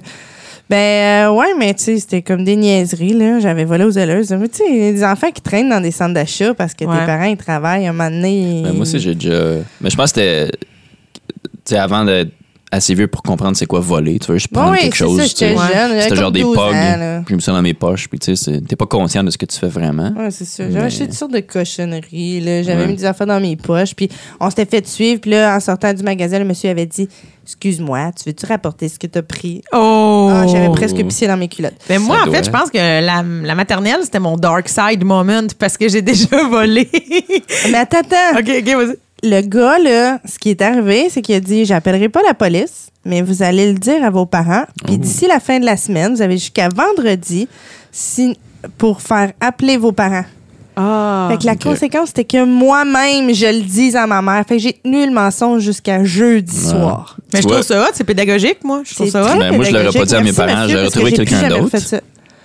[0.68, 3.38] Ben, euh, ouais, mais tu sais, c'était comme des niaiseries, là.
[3.38, 4.32] J'avais volé aux éleuses.
[4.32, 6.74] Mais tu sais, il y a des enfants qui traînent dans des centres d'achat parce
[6.74, 6.98] que Ouais.
[6.98, 7.86] tes parents, ils travaillent.
[7.86, 8.62] Un moment donné.
[8.64, 9.58] Ben, moi aussi, j'ai déjà.
[9.80, 10.50] Mais je pense que c'était.
[10.50, 12.30] Tu sais, avant d'être
[12.72, 15.22] assez vieux pour comprendre c'est quoi voler, tu veux, je prends Ouais, quelque c'est chose.
[15.26, 16.74] C'était comme genre des 12 pogs.
[17.28, 19.46] J'ai mis ça dans mes poches, puis tu sais, t'es pas conscient de ce que
[19.46, 20.12] tu fais vraiment.
[20.16, 20.64] Ouais, c'est ça.
[20.70, 22.42] J'avais acheté toutes sortes de cochonneries.
[22.64, 22.86] J'avais Ouais.
[22.88, 23.94] mis des affaires dans mes poches.
[23.94, 24.08] Puis
[24.40, 25.20] on s'était fait suivre.
[25.20, 27.08] Puis là, en sortant du magasin, le monsieur avait dit
[27.44, 29.62] Excuse-moi, tu veux-tu rapporter ce que t'as pris?
[29.72, 30.28] Oh!
[30.32, 31.74] Ah, J'avais presque pissé dans mes culottes.
[31.88, 35.04] Mais moi, Ça en fait, je pense que la, la maternelle, c'était mon dark side
[35.04, 36.88] moment parce que j'ai déjà volé.
[37.70, 38.40] Mais attends, attends.
[38.40, 38.96] OK, OK, vas-y.
[39.22, 42.88] Le gars, là, ce qui est arrivé, c'est qu'il a dit J'appellerai pas la police,
[43.04, 44.64] mais vous allez le dire à vos parents.
[44.84, 44.98] Puis Oh.
[44.98, 47.48] d'ici la fin de la semaine, vous avez jusqu'à vendredi
[47.92, 48.36] si,
[48.78, 50.24] pour faire appeler vos parents.
[50.78, 51.28] Ah.
[51.30, 54.44] fait que la conséquence, c'était que moi-même, je le dise à ma mère.
[54.46, 57.16] Fait que j'ai tenu le mensonge jusqu'à jeudi soir.
[57.32, 58.82] Mais je Tu trouve ça hot, c'est pédagogique, moi.
[58.84, 59.38] Je trouve ça hot.
[59.38, 61.78] Ben, moi, je l'aurais pas dit à mes parents, j'aurais trouvé j'ai quelqu'un d'autre.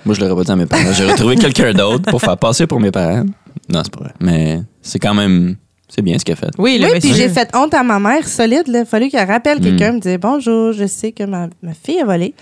[0.05, 0.93] Moi, je l'aurais pas dit à mes parents.
[0.93, 3.25] J'aurais trouvé quelqu'un d'autre pour faire passer pour mes parents.
[3.69, 4.13] Non, c'est pas vrai.
[4.21, 5.57] Mais c'est quand même.
[5.93, 6.49] C'est bien ce qu'il a fait.
[6.57, 8.63] Oui, Oui, puis j'ai fait honte à ma mère solide.
[8.67, 9.61] Il a fallu qu'elle rappelle Mm.
[9.63, 12.33] quelqu'un, me disait bonjour, je sais que ma, ma fille a volé.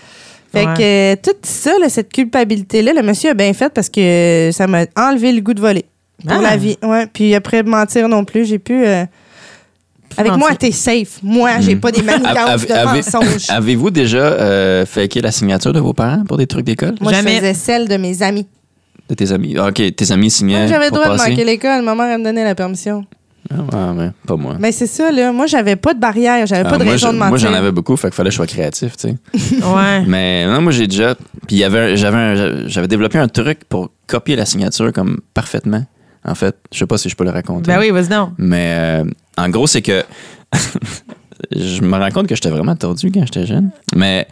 [0.52, 0.74] Fait Ouais.
[0.76, 4.66] que euh, tout ça, là, cette culpabilité-là, le monsieur a bien fait parce que ça
[4.68, 5.84] m'a enlevé le goût de voler.
[6.22, 6.42] Pour Ah.
[6.42, 6.76] la vie.
[6.82, 7.06] Ouais.
[7.12, 8.84] Puis après, mentir non plus, j'ai pu.
[8.86, 9.04] euh,
[10.16, 10.46] Avec mentir.
[10.48, 11.18] moi, t'es safe.
[11.22, 11.80] Moi, j'ai Mm.
[11.80, 13.46] pas des manigances de avez- mensonges.
[13.48, 16.94] Avez-vous déjà euh, faké la signature de vos parents pour des trucs d'école?
[17.00, 17.32] Moi, Jamais.
[17.32, 18.46] je faisais celle de mes amis.
[19.08, 19.56] De tes amis?
[19.58, 20.58] Ah, OK, tes amis signaient.
[20.58, 21.82] Moi, j'avais le droit de manquer l'école.
[21.82, 23.04] Ma mère, elle me donnait la permission.
[23.52, 24.56] Ah, ouais, ouais, pas moi.
[24.60, 25.32] Mais c'est ça, là.
[25.32, 26.46] Moi, j'avais pas de barrière.
[26.46, 27.28] J'avais Ah, pas de moi, raison je- de mentir.
[27.30, 29.16] moi, j'en avais beaucoup, fait qu'il fallait que je sois créatif, tu sais.
[29.64, 30.04] Ouais.
[30.06, 31.14] Mais non, moi, j'ai déjà.
[31.14, 34.92] Puis il y avait, un- j'avais, un- j'avais développé un truc pour copier la signature
[34.92, 35.84] comme parfaitement.
[36.24, 37.72] En fait, je sais pas si je peux le raconter.
[37.72, 38.30] Ben oui, vas-y donc.
[38.38, 39.04] Mais euh,
[39.38, 40.04] en gros, c'est que
[41.50, 43.70] je me rends compte que j'étais vraiment tordu quand j'étais jeune.
[43.96, 44.26] Mais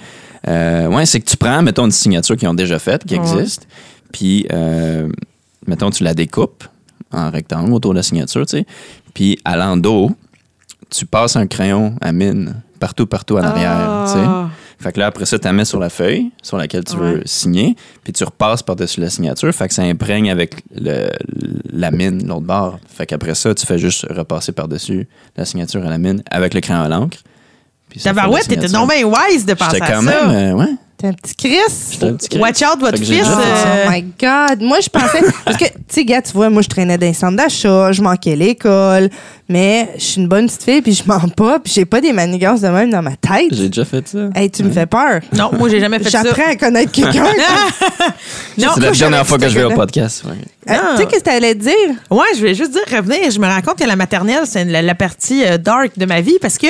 [0.46, 3.20] euh, ouais, c'est que tu prends, mettons, une signature qu'ils ont déjà faite, qui Ouais.
[3.20, 3.66] existe,
[4.12, 5.08] Puis, euh,
[5.66, 6.64] mettons, tu la découpes
[7.12, 8.66] en rectangle autour de la signature, tu sais.
[9.18, 10.12] Puis, à l'endos,
[10.90, 14.18] tu passes un crayon à mine partout, partout en arrière, tu sais.
[14.24, 14.48] Ah.
[14.78, 17.14] Fait que là, après ça, tu la mets sur la feuille sur laquelle tu Ouais.
[17.14, 19.52] veux signer, puis tu repasses par-dessus la signature.
[19.52, 21.10] Fait que ça imprègne avec le-
[21.72, 22.78] la mine, l'autre bord.
[22.86, 26.60] Fait qu'après ça, tu fais juste repasser par-dessus la signature à la mine avec le
[26.60, 27.18] crayon à l'encre.
[28.00, 30.26] Tabarouette, t'étais non wise de penser J'étais à quand ça.
[30.28, 30.76] même, euh, ouais.
[30.98, 31.58] T'es un petit Chris?
[31.92, 32.40] J'étais un petit Chris.
[32.40, 33.22] Watch out, votre fils.
[33.24, 34.60] euh, Oh my God.
[34.60, 35.20] Moi, je pensais.
[35.44, 38.02] Parce que, tu sais, gars, tu vois, moi, je traînais dans les centres d'achat, je
[38.02, 39.08] manquais l'école,
[39.48, 42.12] mais je suis une bonne petite fille, puis je mens pas, puis j'ai pas des
[42.12, 43.46] manigances de même dans ma tête.
[43.52, 44.18] J'ai déjà fait ça.
[44.34, 45.20] Hey, tu me fais peur.
[45.36, 46.24] Non, moi, j'ai jamais fait ça.
[46.24, 47.26] J'apprends à connaître quelqu'un.
[48.58, 50.24] Non, C'est la dernière fois que je vais au podcast.
[50.24, 50.32] ouais.
[50.68, 51.72] Euh, tu sais, qu'est-ce que t'allais dire?
[52.10, 54.82] Ouais, je voulais juste dire, revenir, je me rends compte que la maternelle, c'est la,
[54.82, 56.66] la partie euh, dark de ma vie parce que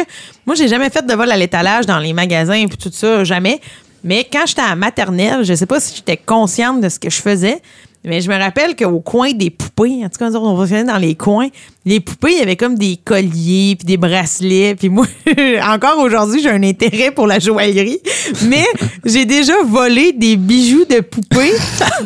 [0.46, 3.60] moi, j'ai jamais fait de vol à l'étalage dans les magasins et tout ça, jamais.
[4.04, 7.20] Mais quand j'étais à maternelle, je sais pas si j'étais consciente de ce que je
[7.20, 7.60] faisais,
[8.04, 11.14] mais je me rappelle qu'au coin des poupées, en tout cas, on va dans les
[11.14, 11.48] coins,
[11.84, 14.76] les poupées, il y avait comme des colliers puis des bracelets.
[14.76, 15.06] Puis moi,
[15.62, 18.00] encore aujourd'hui, j'ai un intérêt pour la joaillerie,
[18.44, 18.64] mais
[19.04, 21.52] j'ai déjà volé des bijoux de poupées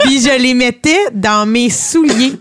[0.00, 2.32] puis je les mettais dans mes souliers.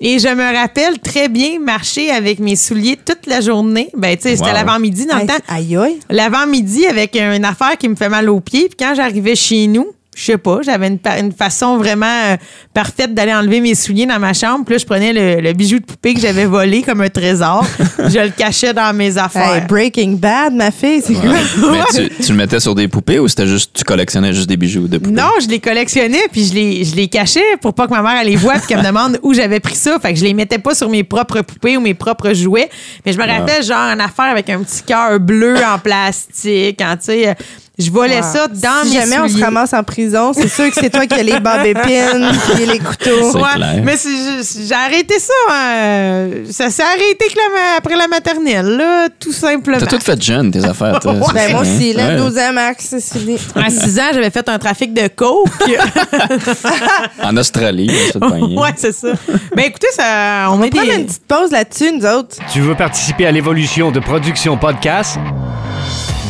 [0.00, 3.88] Et je me rappelle très bien marcher avec mes souliers toute la journée.
[3.96, 5.38] Ben, tu sais, c'était l'avant-midi dans le temps.
[5.48, 5.98] Aïe, aïe.
[6.10, 8.68] L'avant-midi avec une affaire qui me fait mal aux pieds.
[8.68, 9.86] Puis quand j'arrivais chez nous,
[10.16, 12.36] je sais pas, j'avais une, façon vraiment euh,
[12.72, 14.64] parfaite d'aller enlever mes souliers dans ma chambre.
[14.64, 17.66] Puis là, je prenais le, le bijou de poupée que j'avais volé comme un trésor.
[17.98, 19.56] je le cachais dans mes affaires.
[19.56, 21.34] Hey, Breaking Bad, ma fille, c'est quoi?
[21.70, 24.56] Mais tu, tu le mettais sur des poupées ou c'était juste tu collectionnais juste des
[24.56, 25.14] bijoux de poupées?
[25.14, 28.14] Non, je les collectionnais puis je les, je les cachais pour pas que ma mère
[28.18, 29.98] elle les voie puis qu'elle me demande où j'avais pris ça.
[30.00, 32.70] Fait que je les mettais pas sur mes propres poupées ou mes propres jouets.
[33.04, 36.78] Mais je me rappelle genre une affaire avec un petit cœur bleu en plastique.
[36.78, 37.34] Quand tu sais, euh,
[37.78, 38.32] je volais Wow.
[38.32, 41.06] ça dans si mes jamais on se ramasse en prison, c'est sûr que c'est toi
[41.06, 43.32] qui as les bobs épines et les couteaux.
[43.32, 43.80] C'est Ouais, clair.
[43.84, 45.32] mais c'est juste- j'ai arrêté ça.
[45.52, 46.28] hein.
[46.50, 49.78] Ça s'est arrêté que la- après la maternelle, là, tout simplement.
[49.78, 50.98] T'as tout fait jeune, tes affaires.
[51.00, 51.14] toi.
[51.26, 52.16] C'est Ben, moi aussi, là, Ouais.
[52.16, 53.36] 12 ans max, c'est fini.
[53.54, 55.48] À 6 ans, j'avais fait un trafic de coke.
[57.22, 59.08] En Australie, on ouais, c'est ça.
[59.54, 62.36] Ben écoutez, ça, on, est Prends des- une petite pause là-dessus, nous autres.
[62.52, 65.18] Tu veux participer à l'évolution de Production Podcast?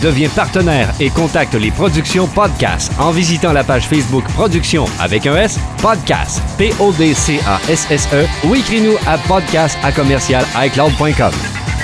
[0.03, 5.36] Deviens partenaire et contacte les Productions Podcast en visitant la page Facebook Production avec un
[5.36, 11.32] S, Podcast, P-O-D-C-A-S-S-E E, ou écris-nous à podcast à commercial iCloud.com.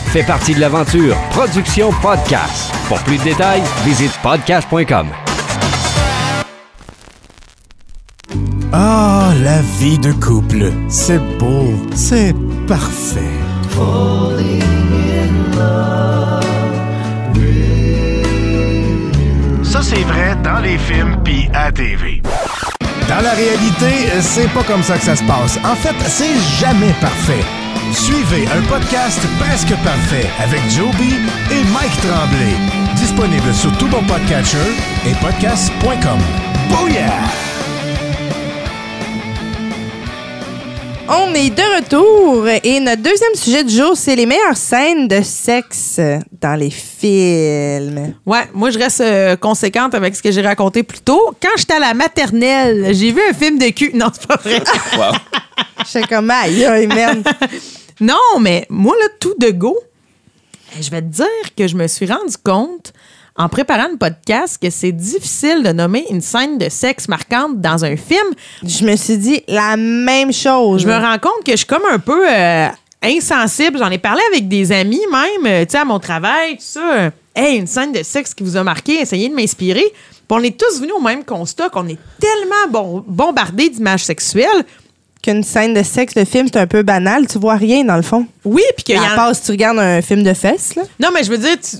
[0.06, 2.72] Fais partie de l'aventure Production Podcast.
[2.88, 5.08] Pour plus de détails, visite podcast.com.
[8.72, 10.72] Ah, la vie de couple.
[10.88, 12.34] C'est beau, c'est
[12.66, 13.20] parfait.
[19.94, 22.22] C'est vrai dans les films puis TV.
[23.08, 25.58] Dans la réalité, c'est pas comme ça que ça se passe.
[25.64, 27.44] En fait, c'est jamais parfait.
[27.92, 31.14] Suivez un podcast presque parfait avec Joby
[31.50, 32.54] et Mike Tremblay.
[32.96, 34.70] Disponible sur tout bon podcatcher
[35.06, 36.20] et podcast.com.
[36.70, 37.41] Booyah!
[41.14, 45.20] On est de retour et notre deuxième sujet du jour, c'est les meilleures scènes de
[45.20, 46.00] sexe
[46.40, 48.14] dans les films.
[48.24, 51.36] Ouais, moi, je reste euh, conséquente avec ce que j'ai raconté plus tôt.
[51.42, 53.90] Quand j'étais à la maternelle, j'ai vu un film de cul.
[53.94, 54.62] Non, c'est pas vrai.
[54.96, 55.12] Wow.
[55.80, 57.22] Je sais comme, aïe, aïe, merde.
[58.00, 59.78] non, mais moi, là, tout de go,
[60.80, 62.94] je vais te dire que je me suis rendu compte
[63.36, 67.84] en préparant le podcast que c'est difficile de nommer une scène de sexe marquante dans
[67.84, 68.26] un film.
[68.62, 70.82] Je me suis dit la même chose.
[70.82, 72.68] Je me rends compte que je suis comme un peu euh,
[73.02, 73.78] insensible.
[73.78, 77.10] J'en ai parlé avec des amis même, euh, tu sais, à mon travail, tout ça.
[77.34, 79.84] Hey, une scène de sexe qui vous a marqué, essayez de m'inspirer.
[79.92, 84.64] Puis on est tous venus au même constat qu'on est tellement bon- bombardés d'images sexuelles.
[85.22, 87.26] Qu'une scène de sexe de film, c'est un peu banal.
[87.28, 88.26] Tu vois rien, dans le fond.
[88.44, 90.82] Oui, puis qu'il y À en- part si tu regardes un film de fesses, là.
[91.00, 91.76] Non, mais je veux dire, tu,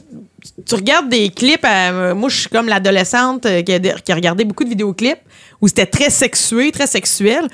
[0.66, 1.64] tu regardes des clips.
[1.64, 5.20] euh, moi, je suis comme l'adolescente euh, qui a, regardé beaucoup de vidéoclips
[5.60, 7.46] où c'était très sexué, très sexuel.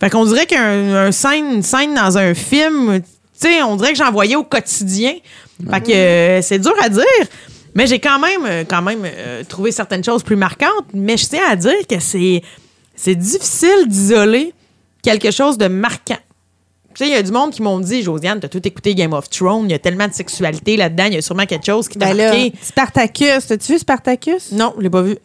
[0.00, 3.98] Fait qu'on dirait qu'un un scène, scène dans un film, tu sais, on dirait que
[3.98, 5.14] j'en voyais au quotidien.
[5.70, 7.04] Fait que euh, c'est dur à dire.
[7.74, 9.08] Mais j'ai quand même, quand même
[9.48, 10.88] trouvé certaines choses plus marquantes.
[10.92, 14.52] Mais je tiens à dire que c'est difficile d'isoler
[15.02, 16.18] quelque chose de marquant.
[16.94, 19.12] Tu sais, il y a du monde qui m'ont dit, Josiane, t'as tout écouté Game
[19.12, 21.88] of Thrones, il y a tellement de sexualité là-dedans, il y a sûrement quelque chose
[21.88, 22.52] qui t'a Ben là, marqué.
[22.60, 23.46] Spartacus.
[23.46, 24.52] T'as-tu vu Spartacus?
[24.52, 25.16] Non, je l'ai pas vu.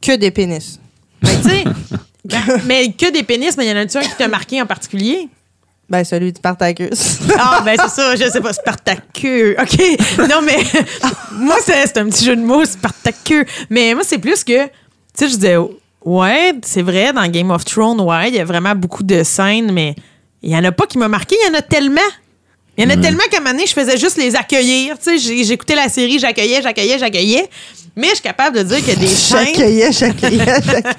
[0.00, 0.78] Que des pénis.
[1.22, 1.64] Ben, tu sais,
[2.24, 4.66] ben, mais que des pénis, mais il y en a-tu un qui t'a marqué en
[4.66, 5.28] particulier?
[5.88, 7.18] Ben, celui de Spartacus.
[7.38, 9.56] Ah, ben c'est ça, je sais pas, Spartacus.
[9.58, 10.28] OK.
[10.28, 10.58] Non, mais
[11.32, 13.44] moi, c'est c'est un petit jeu de mots, Spartacus.
[13.70, 14.70] Mais moi, c'est plus que, tu
[15.14, 15.56] sais, je disais,
[16.04, 19.72] Ouais, c'est vrai, dans Game of Thrones, ouais, il y a vraiment beaucoup de scènes,
[19.72, 19.94] mais
[20.42, 22.00] il y en a pas qui m'a marqué, il y en a tellement.
[22.76, 24.96] Il y en a tellement qu'à un moment donné, je faisais juste les accueillir.
[25.00, 27.50] Tu sais, j'écoutais la série, j'accueillais, j'accueillais, j'accueillais.
[27.96, 29.46] Mais je suis capable de dire qu'il y a des scènes.
[29.46, 30.94] J'accueillais, j'accueillais, j'accueillais.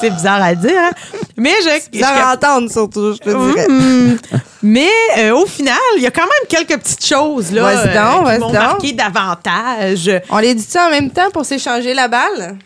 [0.00, 0.90] C'est bizarre à dire, hein?
[1.36, 1.90] Mais je.
[1.90, 3.66] Bizarre à entendre, surtout, je te dirais.
[3.68, 4.18] Mm.
[4.62, 8.18] Mais euh, au final, il y a quand même quelques petites choses là, Vas-y donc,
[8.18, 8.54] qui vas-y m'ont donc.
[8.54, 10.10] marqué davantage.
[10.30, 12.56] On les dit ça en même temps pour s'échanger la balle?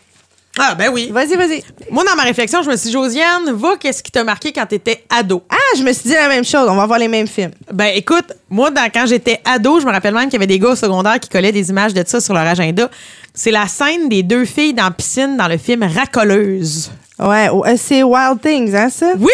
[0.59, 1.09] Ah, ben oui.
[1.11, 1.63] Vas-y, vas-y.
[1.91, 4.65] Moi, dans ma réflexion, je me suis dit, Josiane, va, qu'est-ce qui t'a marqué quand
[4.65, 5.43] t'étais ado?
[5.49, 6.67] Ah, je me suis dit la même chose.
[6.69, 7.51] On va voir les mêmes films.
[7.71, 10.59] Ben écoute, moi, dans- quand j'étais ado, je me rappelle même qu'il y avait des
[10.59, 12.89] gars au secondaire qui collaient des images de ça sur leur agenda.
[13.33, 16.91] C'est la scène des deux filles dans la piscine dans le film Racoleuse.
[17.19, 19.11] Ouais, oh, euh, c'est Wild Things, hein, ça?
[19.19, 19.31] Oui!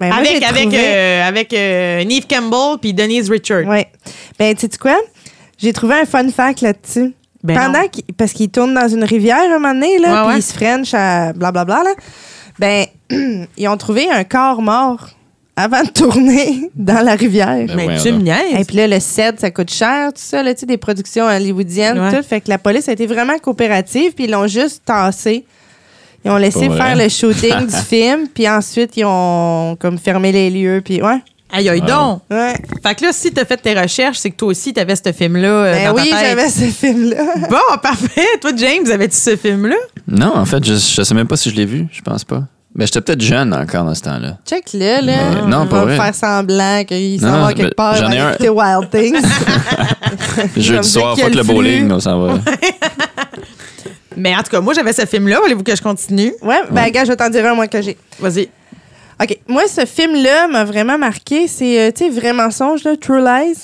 [0.00, 3.64] Ben, moi, avec avec, trouvé- euh, avec euh, Neve Campbell puis Denise Richard.
[3.66, 3.88] Ouais.
[4.38, 4.96] Ben, tu sais quoi?
[5.58, 7.14] J'ai trouvé un fun fact là-dessus.
[7.54, 10.28] Ben Pendant qu'il- parce qu'il tourne dans une rivière un moment donné, là, Ouais, puis
[10.34, 10.38] ouais.
[10.38, 11.90] il se french à blablabla, là.
[12.58, 12.86] Ben,
[13.56, 15.08] ils ont trouvé un corps mort
[15.56, 17.66] avant de tourner dans la rivière.
[17.66, 18.22] Ben Mais tu me donc.
[18.24, 18.60] niaises.
[18.60, 21.24] Et puis là, le set, ça coûte cher, tout ça, là, tu sais, des productions
[21.26, 22.16] hollywoodiennes, Ouais.
[22.16, 22.22] tout.
[22.22, 25.44] Fait que la police a été vraiment coopérative, puis ils l'ont juste tassé.
[26.24, 30.50] Ils ont laissé faire le shooting du film, puis ensuite, ils ont comme fermé les
[30.50, 31.18] lieux, puis ouais.
[31.50, 32.22] Aïe, aïe, donc.
[32.30, 32.54] Ouais.
[32.82, 35.48] Fait que là, si t'as fait tes recherches, c'est que toi aussi, t'avais ce film-là.
[35.48, 37.24] euh, Ben dans ta oui, j'avais ce film-là.
[37.50, 38.26] Bon, parfait.
[38.40, 39.76] Toi, James, avais-tu ce film-là?
[40.06, 41.86] Non, en fait, je, je sais même pas si je l'ai vu.
[41.90, 42.42] Je pense pas.
[42.74, 44.36] Mais j'étais peut-être jeune encore dans ce temps-là.
[44.46, 45.46] Check-le, là.
[45.46, 45.96] Non, On pas va vrai.
[45.96, 47.94] faire semblant qu'il s'en va non, quelque ben, part.
[47.96, 48.36] j'en ai un.
[48.40, 49.26] Wild Things.
[50.56, 52.34] Jeudi soir, fuck le bowling, on s'en va.
[54.16, 55.38] Mais en tout cas, moi, j'avais ce film-là.
[55.40, 56.32] Voulez-vous que je continue?
[56.42, 57.96] ouais, ben, gars, je vais t'en dire un, moi, que j'ai.
[58.20, 58.48] Vas-y.
[59.20, 59.38] OK.
[59.48, 61.48] Moi, ce film-là m'a vraiment marqué.
[61.48, 63.58] C'est, euh, tu sais, Vrai mensonge, là, True Lies.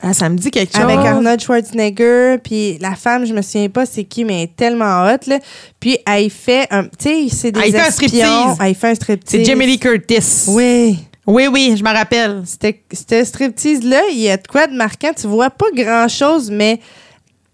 [0.00, 0.84] Ah, ça me dit quelque chose.
[0.84, 4.56] Avec Arnold Schwarzenegger, puis la femme, je me souviens pas c'est qui, mais elle est
[4.56, 5.40] tellement hot, là.
[5.80, 8.56] Puis elle fait un, tu sais, c'est des Ah, il fait un striptease.
[8.64, 9.40] Elle fait un striptease.
[9.40, 10.44] C'est Jamie Lee Curtis.
[10.48, 10.98] Oui.
[11.26, 12.42] Oui, oui, je me rappelle.
[12.46, 15.10] C'était, c'était striptease-là, il y a de quoi de marquant.
[15.20, 16.78] Tu vois pas grand-chose, mais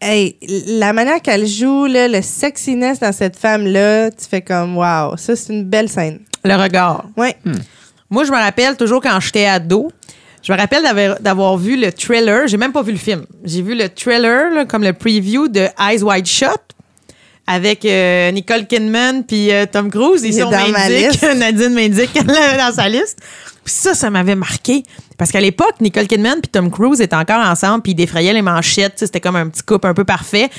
[0.01, 0.37] hey,
[0.67, 5.37] la manière qu'elle joue, là, le sexiness dans cette femme-là, tu fais comme, wow, ça,
[5.37, 6.21] c'est une belle scène.
[6.45, 7.05] Le regard.
[7.17, 7.37] Ouais.
[8.11, 9.91] Moi, je me rappelle toujours quand j'étais ado.
[10.43, 12.47] Je me rappelle d'avoir, d'avoir vu le trailer.
[12.47, 13.25] J'ai même pas vu le film.
[13.45, 16.61] J'ai vu le trailer, là, comme le preview de Eyes Wide Shut
[17.47, 20.23] avec euh, Nicole Kidman puis euh, Tom Cruise.
[20.25, 21.23] Il Ici, est on dans ma m'indique, liste.
[21.37, 23.19] Nadine m'indique qu'elle l'avait dans sa liste.
[23.65, 24.83] Puis ça, ça m'avait marqué.
[25.17, 28.43] Parce qu'à l'époque, Nicole Kidman puis Tom Cruise étaient encore ensemble puis ils défrayaient les
[28.43, 28.95] manchettes.
[28.97, 30.51] C'était comme un petit couple un peu parfait.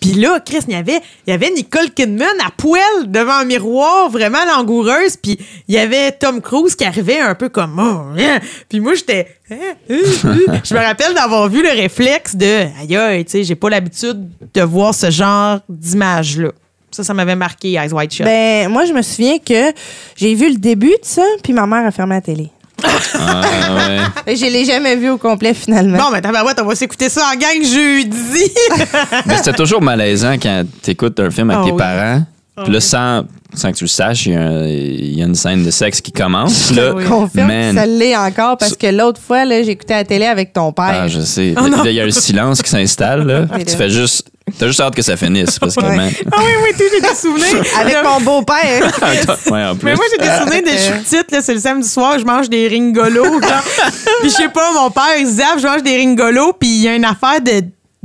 [0.00, 3.44] Puis là, Chris, il y avait, il y avait Nicole Kidman à poil devant un
[3.44, 5.16] miroir, vraiment langoureuse.
[5.16, 5.38] Puis
[5.68, 7.78] il y avait Tom Cruise qui arrivait un peu comme...
[7.78, 8.38] Oh, hein.
[8.68, 9.28] Puis moi, j'étais...
[9.50, 9.56] hein,
[9.90, 10.58] euh, euh.
[10.64, 12.66] Je me rappelle d'avoir vu le réflexe de...
[12.80, 16.52] Aïe, aïe, tu sais, j'ai pas l'habitude de voir ce genre d'image-là.
[16.90, 18.24] Ça, ça m'avait marqué, Eyes Wide Shut.
[18.24, 19.72] Ben, moi, je me souviens que
[20.16, 22.50] j'ai vu le début de ça, puis ma mère a fermé la télé.
[23.14, 23.42] Ah,
[24.26, 24.36] ouais.
[24.36, 25.98] Je l'ai jamais vu au complet, finalement.
[25.98, 28.50] Bon, ben, tabarouette, on va s'écouter ça en gang jeudi.
[29.26, 31.78] Mais c'était toujours malaisant quand t'écoutes un film avec Ah tes oui.
[31.78, 32.22] parents.
[32.64, 33.22] Puis là, sans,
[33.54, 36.74] sans que tu le saches, il y, a y une scène de sexe qui commence.
[36.74, 37.04] Là, Oui.
[37.06, 40.52] confirme man, que ça l'est encore parce que l'autre fois, là, j'écoutais la télé avec
[40.52, 41.00] ton père.
[41.04, 41.54] Ah, je sais.
[41.56, 41.82] Oh Puis non.
[41.84, 43.26] là, il y a un silence qui s'installe.
[43.26, 43.46] Là.
[43.56, 44.24] Mais tu fais juste.
[44.58, 45.58] T'as juste hâte que ça finisse.
[45.58, 45.96] Parce que, Ouais.
[45.96, 46.10] man.
[46.32, 47.64] ah oui, oui, tout, j'ai des souvenirs.
[47.80, 48.82] avec mon beau-père.
[49.50, 49.84] ouais, en plus.
[49.84, 50.98] Mais moi, j'ai des souvenirs de Euh.
[50.98, 51.32] sous-titres.
[51.34, 53.40] là, C'est le samedi soir, je mange des ringolos.
[53.40, 53.64] genre.
[54.20, 56.52] puis je sais pas, mon père, il zappe, je mange des ringolos.
[56.54, 57.62] Puis il y a une affaire de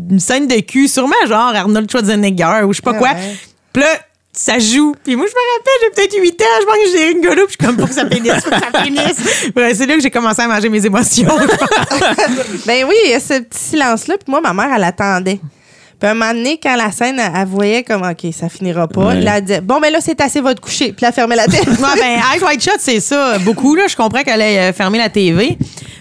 [0.10, 3.10] une scène de cul, sûrement genre Arnold Schwarzenegger ou je sais pas Ah quoi.
[3.12, 3.36] ouais.
[3.72, 3.88] Puis là,
[4.34, 4.94] ça joue.
[5.06, 7.46] Puis moi, je me rappelle, j'ai peut-être 8 ans, je mange des ringolos.
[7.48, 9.52] Puis je suis comme, faut que ça finisse, faut que ça finisse.
[9.56, 11.30] Ouais, c'est là que j'ai commencé à manger mes émotions.
[12.66, 14.16] ben oui, il y a ce petit silence-là.
[14.18, 15.40] Puis moi, ma mère, elle attendait.
[16.00, 19.08] Puis un moment donné, quand la scène, elle, elle voyait comme, OK, ça finira pas,
[19.08, 19.22] Ouais.
[19.22, 20.92] là, elle disait, bon, ben là, c'est assez, va te coucher.
[20.94, 21.66] Puis elle fermait la tête.
[21.68, 23.38] Ouais, ben, Eyes Wide Shut, c'est ça.
[23.40, 23.84] Beaucoup, là.
[23.88, 25.58] Je comprends qu'elle ait euh, fermé la TV.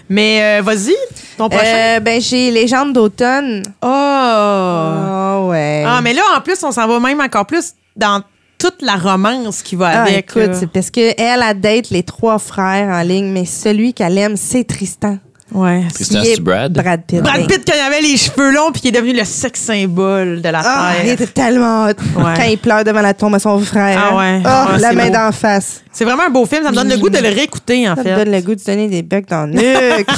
[0.09, 0.95] Mais euh, vas-y,
[1.39, 1.65] ton prochain.
[1.97, 3.63] Euh, ben, j'ai Légende d'automne.
[3.83, 3.87] Oh!
[3.87, 5.85] Oh, ouais.
[5.87, 8.23] Ah, mais là, en plus, on s'en va même encore plus dans
[8.59, 10.31] toute la romance qui va Ah, avec.
[10.31, 10.55] écoute, là.
[10.55, 14.65] c'est parce qu'elle, elle date les trois frères en ligne, mais celui qu'elle aime, c'est
[14.65, 15.19] Tristan.
[15.53, 15.85] Ouais.
[15.93, 16.73] Tristan, Brad.
[16.73, 17.21] Brad Pitt.
[17.23, 20.41] Brad Pitt, quand il avait les cheveux longs, puis qui est devenu le sexe symbole
[20.43, 21.13] de la Ah, il Terre.
[21.13, 21.91] était tellement hot.
[22.17, 22.33] Ouais.
[22.37, 24.03] Quand il pleure devant la tombe à son frère.
[24.13, 24.41] Ah ouais.
[24.45, 25.83] Ah, la main d'en face.
[25.93, 26.65] C'est vraiment un beau film.
[26.65, 28.13] Ça me donne le goût de le réécouter, en Ça fait.
[28.17, 30.09] me donne le goût de se donner des becs dans le nuque.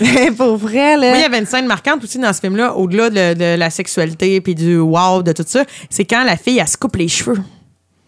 [0.00, 1.08] Mais pour vrai, là.
[1.08, 3.70] Moi, il y avait une scène marquante aussi dans ce film-là, au-delà de, de la
[3.70, 5.64] sexualité puis du wow, de tout ça.
[5.90, 7.40] C'est quand la fille, elle se coupe les cheveux.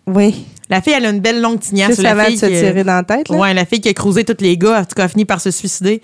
[0.07, 0.45] Oui.
[0.70, 1.88] La fille, elle a une belle longue tignasse.
[1.90, 3.36] Juste la avant de fille se qui- tirer dans la tête, là.
[3.36, 5.40] Ouais, la fille qui a cruisé tous les gars, en tout cas, a fini par
[5.40, 6.01] se suicider.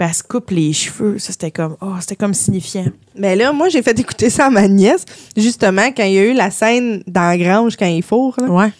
[0.00, 1.18] Puis elle se coupe les cheveux.
[1.18, 2.86] Ça, c'était comme, oh, c'était comme signifiant.
[3.14, 5.04] Mais là, moi, j'ai fait écouter ça à ma nièce,
[5.36, 8.34] justement, quand il y a eu la scène dans la grange, quand il fourre.
[8.38, 8.46] Là.
[8.46, 8.72] Ouais.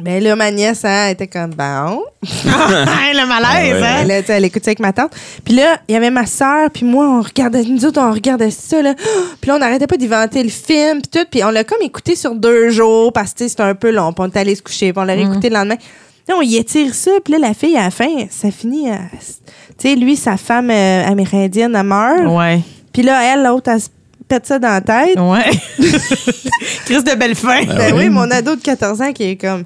[0.00, 2.04] Mais là, ma nièce, hein, elle était comme, bon.
[2.22, 3.82] le malaise, Ah ouais.
[3.82, 4.06] hein?
[4.08, 5.10] Elle, tu sais, elle écoutait avec ma tante.
[5.44, 8.52] Puis là, il y avait ma soeur, puis moi, on regardait, nous autres, on regardait
[8.52, 8.94] ça, là.
[9.40, 11.26] Puis là, on n'arrêtait pas d'inventer le film, puis tout.
[11.28, 13.90] Puis on l'a comme écouté sur deux jours, parce que tu sais, c'était un peu
[13.90, 14.12] long.
[14.12, 15.78] Puis on est allé se coucher, puis on l'a réécouté le lendemain.
[16.28, 19.00] Là, on y étire ça, puis là, la fille, à la fin, ça finit à...
[19.78, 22.26] Tu sais, lui, sa femme euh, amérindienne, elle meurt.
[22.26, 22.60] Ouais.
[22.92, 23.88] Puis là, elle, l'autre, elle se
[24.26, 25.18] pète ça dans la tête.
[25.18, 25.50] Ouais.
[26.84, 27.64] Chris de belle fin.
[27.64, 29.64] Ben oui, mon ado de 14 ans qui est comme...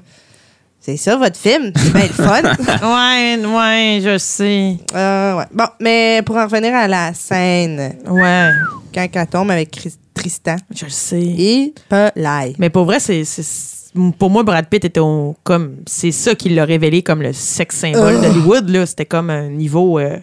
[0.79, 1.71] C'est ça, votre film?
[1.75, 2.41] C'est bien le fun.
[2.43, 4.75] ouais, ouais, je sais.
[4.93, 5.45] Euh, ouais.
[5.53, 8.49] Bon, mais pour en revenir à la scène, Ouais,
[8.93, 9.71] quand elle tombe avec
[10.13, 11.21] Tristan, je le sais.
[11.21, 12.55] et pas l'ail.
[12.59, 13.23] Mais pour vrai, c'est.
[13.95, 15.75] C'est- Pour moi, Brad Pitt était au- comme.
[15.85, 18.85] C'est ça qui l'a révélé comme le sex symbole d'Hollywood, là.
[18.85, 19.99] C'était comme un niveau.
[19.99, 20.17] euh,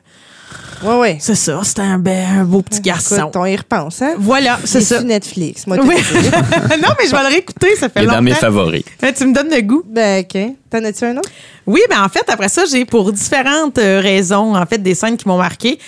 [0.83, 1.17] Ouais, ouais.
[1.21, 2.09] c'est ça, c'était un, be-
[2.41, 3.17] un beau petit garçon.
[3.19, 4.15] Écoute, on y repense, hein?
[4.19, 4.97] Voilà, c'est Il est ça.
[4.99, 5.77] sur Netflix, moi.
[5.83, 5.95] Oui.
[6.15, 8.17] non, mais je vais le réécouter, ça fait Il est longtemps.
[8.17, 8.83] dans mes favoris.
[9.03, 9.83] Hein, tu me donnes le goût.
[9.87, 10.39] ben, OK.
[10.71, 11.29] T'en as-tu un autre?
[11.67, 15.17] Oui, ben en fait, après ça, j'ai pour différentes euh, raisons, en fait, des scènes
[15.19, 15.79] qui m'ont marqué.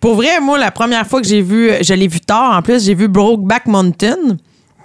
[0.00, 2.84] Pour vrai, moi, la première fois que j'ai vu, je l'ai vu tard, en plus,
[2.84, 4.36] j'ai vu Brokeback Mountain.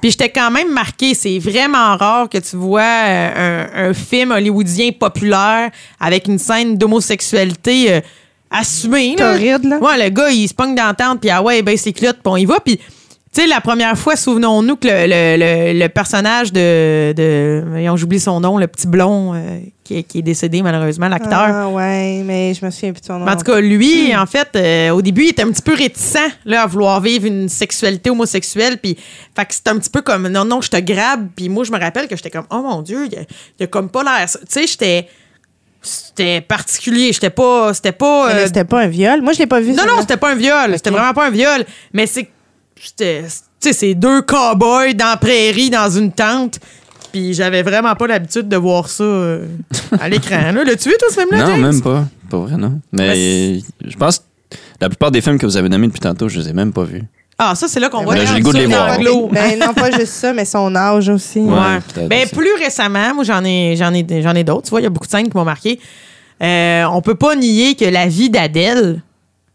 [0.02, 1.14] Puis j'étais quand même marqué.
[1.14, 6.78] C'est vraiment rare que tu vois euh, un, un film hollywoodien populaire avec une scène
[6.78, 8.02] d'homosexualité euh,
[8.50, 9.16] assumée.
[9.16, 9.34] là.
[9.34, 9.78] Torride, là.
[9.78, 12.38] Ouais, le gars, il se pogne tente, puis ah ouais, baisse ses culottes, puis on
[12.38, 12.60] y va.
[12.60, 12.80] Puis,
[13.34, 15.38] tu sais, la première fois, souvenons-nous que le, le-
[15.74, 17.14] le- le personnage de.
[17.14, 21.08] de voyons, j'oublie son nom, le petit blond euh, qui, est- qui est décédé, malheureusement,
[21.08, 21.40] l'acteur.
[21.48, 23.26] Ah, ouais, mais je me souviens plus de son nom.
[23.26, 25.74] Mais en tout cas, lui, en fait, euh, au début, il était un petit peu
[25.74, 28.78] réticent là, à vouloir vivre une sexualité homosexuelle.
[28.80, 28.98] Puis,
[29.36, 31.28] fait que c'était un petit peu comme non, non, je te grabe.
[31.36, 33.22] Puis moi, je me rappelle que j'étais comme, oh mon Dieu, il a,
[33.60, 34.28] il a comme pas l'air.
[34.30, 35.08] Tu sais, j'étais.
[35.82, 37.12] C'était particulier.
[37.14, 37.74] J'étais pas.
[37.74, 38.30] C'était pas.
[38.32, 39.22] Euh, c'était pas un viol.
[39.22, 39.72] Moi, je l'ai pas vu.
[39.72, 40.74] non, non, c'était pas un viol.
[40.76, 41.66] C'était vraiment pas un viol.
[41.94, 42.30] Mais c'est.
[42.98, 43.06] Tu
[43.60, 46.60] sais, c'est deux cow-boys dans la prairie, dans une tente.
[47.12, 49.46] Puis j'avais vraiment pas l'habitude de voir ça euh,
[50.00, 50.52] à l'écran.
[50.54, 50.64] là.
[50.64, 51.44] L'as-tu vu, toi, ce film-là?
[51.44, 51.62] Non, James?
[51.62, 52.06] même pas.
[52.30, 52.80] Pas vrai, non.
[52.92, 54.24] Mais je pense que
[54.80, 56.84] la plupart des films que vous avez nommés depuis tantôt, je les ai même pas
[56.84, 57.04] vus.
[57.38, 58.98] Ah, ça, c'est là qu'on voit Ben, j'ai le goût de les voir.
[59.32, 61.40] Ben, non, pas juste ça, mais son âge aussi.
[61.40, 61.80] Ouais.
[62.08, 62.36] Ben, aussi.
[62.36, 64.64] plus récemment, moi, j'en ai, j'en ai, j'en ai d'autres.
[64.64, 65.80] Tu vois, il y a beaucoup de scènes qui m'ont marqué.
[66.42, 69.02] Euh, on peut pas nier que La vie d'Adèle,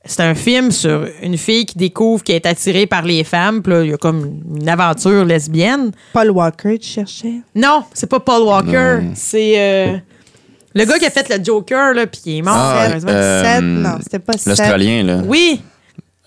[0.06, 3.62] c'est un film sur une fille qui découvre qu'elle est attirée par les femmes.
[3.62, 5.90] Puis là, il y a comme une aventure lesbienne.
[6.12, 7.34] Paul Walker, tu cherchais?
[7.54, 9.00] Non, c'est pas Paul Walker.
[9.14, 9.96] C'est euh,
[10.74, 12.54] le gars qui a fait le Joker, là, puis qui est mort.
[12.56, 14.46] Ah, euh, Seth, non, c'était pas Seth.
[14.46, 15.18] L'Australien, là.
[15.26, 15.60] Oui.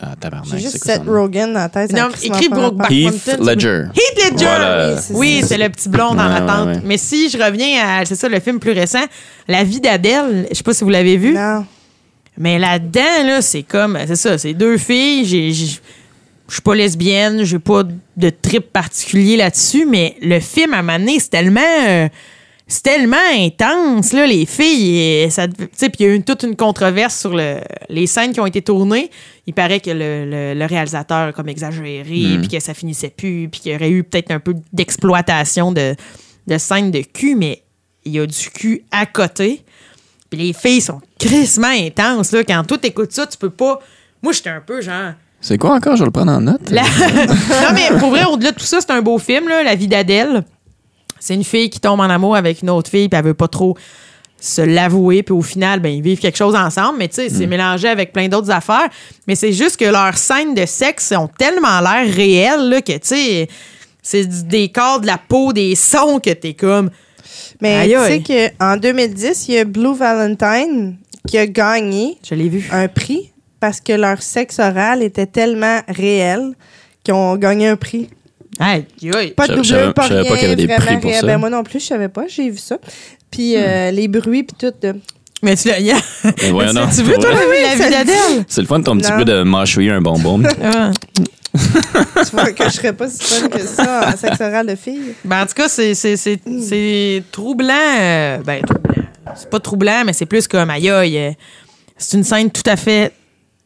[0.02, 1.02] Ah, tabarnak, J'ai c'est juste Seth?
[1.06, 1.92] Rogen dans la tête.
[1.92, 2.90] Non, écrit Brokeback.
[2.90, 3.84] Heath Ledger.
[3.94, 4.46] Heath Ledger!
[4.46, 4.96] Voilà.
[5.12, 6.68] Oui, c'est Oui, le petit blond dans Ouais, la ouais, tente.
[6.68, 6.82] ouais.
[6.86, 9.04] Mais si je reviens à, c'est ça, le film plus récent,
[9.50, 11.66] La vie d'Adèle, je sais pas si vous l'avez vu, Non.
[12.40, 15.66] Mais là-dedans, là, c'est comme, c'est ça, c'est deux filles, j'ai, je
[16.54, 17.84] suis pas lesbienne, j'ai pas
[18.18, 22.08] de trip particulier là-dessus, mais le film, à un moment donné, c'est tellement, euh,
[22.66, 26.22] c'est tellement intense, là, les filles, et ça, tu sais, puis il y a eu
[26.24, 27.60] toute une controverse sur le-
[27.90, 29.10] les scènes qui ont été tournées.
[29.48, 32.04] Il paraît que le, le- le réalisateur a comme exagéré,
[32.40, 35.96] puis que ça finissait plus, puis qu'il y aurait eu peut-être un peu d'exploitation de,
[36.48, 37.64] de scènes de cul, mais
[38.06, 39.62] il y a du cul à côté.
[40.30, 42.44] Puis les filles sont crissement intenses, là.
[42.44, 43.80] Quand toi t'écoutes ça, tu peux pas...
[44.22, 45.14] Moi, j'étais un peu genre...
[45.42, 45.96] C'est quoi encore?
[45.96, 46.70] Je vais le prendre en note.
[46.70, 49.76] La- non, mais pour vrai, au-delà de tout ça, c'est un beau film, là, La
[49.76, 50.44] vie d'Adèle.
[51.20, 53.48] C'est une fille qui tombe en amour avec une autre fille, puis elle veut pas
[53.48, 53.78] trop
[54.42, 57.46] se l'avouer, puis au final, ben, ils vivent quelque chose ensemble, mais tu sais, c'est
[57.46, 58.88] mélangé avec plein d'autres affaires.
[59.28, 63.00] Mais c'est juste que leurs scènes de sexe ont tellement l'air réelles, là, que tu
[63.04, 63.50] sais,
[64.02, 66.90] c'est du décor, de la peau, des sons, que t'es comme.
[67.62, 72.50] Mais tu sais qu'en 2010, il y a Blue Valentine qui a gagné Je l'ai
[72.50, 72.68] vu.
[72.72, 76.54] un prix parce que leur sexe oral était tellement réel
[77.04, 78.10] qu'ils ont gagné un prix.
[78.60, 78.86] Aïe,
[79.16, 79.32] aïe.
[79.32, 81.22] Pas de savais- pas rien, pas qu'il y avait des vraiment prix pour réel.
[81.22, 81.28] ça.
[81.28, 82.78] Ben, moi non plus, je savais pas, j'ai vu ça.
[83.32, 84.74] Puis euh, les bruits, puis tout.
[84.82, 84.96] de-
[85.44, 85.80] Mais tu l'as.
[86.74, 88.44] Donc, tu veux, toi, la, la vie d'Adèle?
[88.48, 90.42] C'est le fun de ton petit peu de mâchouiller un bonbon.
[90.64, 90.92] Ah.
[92.26, 95.14] Tu vois que je serais pas si fun que ça en sexe oral de fille.
[95.26, 97.74] Ben, en tout cas, c'est, c'est, c'est, c'est troublant.
[98.00, 99.04] euh, ben, troublant.
[99.36, 101.18] C'est pas troublant, mais c'est plus comme aïe aïe.
[101.18, 101.32] euh,
[101.98, 103.12] C'est une scène tout à fait,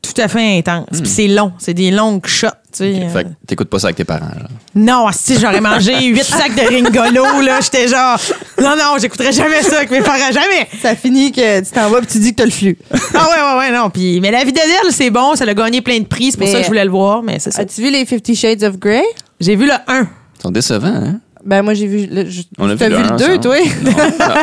[0.02, 0.88] tout à fait intense.
[1.02, 1.54] Puis c'est long.
[1.58, 2.48] C'est des longues shots,
[2.82, 3.10] euh.
[3.10, 4.26] Fait que t'écoutes pas ça avec tes parents.
[4.26, 4.48] Là.
[4.76, 8.20] Non, si j'aurais mangé huit sacs de Ringolo, là, j'étais genre,
[8.62, 10.68] non, non, j'écouterais jamais ça avec mes parents, jamais.
[10.82, 12.78] Ça finit que tu t'en vas puis tu dis que t'as le flux.
[13.14, 13.90] Ah ouais, ouais, ouais, non.
[13.90, 16.46] Puis, mais la vie d'Adèle, c'est bon, ça a gagné plein de prix, c'est pour
[16.48, 17.62] Mais- ça que je voulais le voir, mais c'est ça.
[17.62, 19.04] As-tu vu les Fifty Shades of Grey?
[19.40, 20.02] J'ai vu le 1.
[20.02, 21.20] Ils sont décevants, hein?
[21.46, 22.08] Ben, moi, j'ai vu.
[22.10, 23.40] Le, je- On a T'as vu vu le le un 2, ensemble.
[23.42, 23.56] toi?
[23.84, 24.36] Non, non.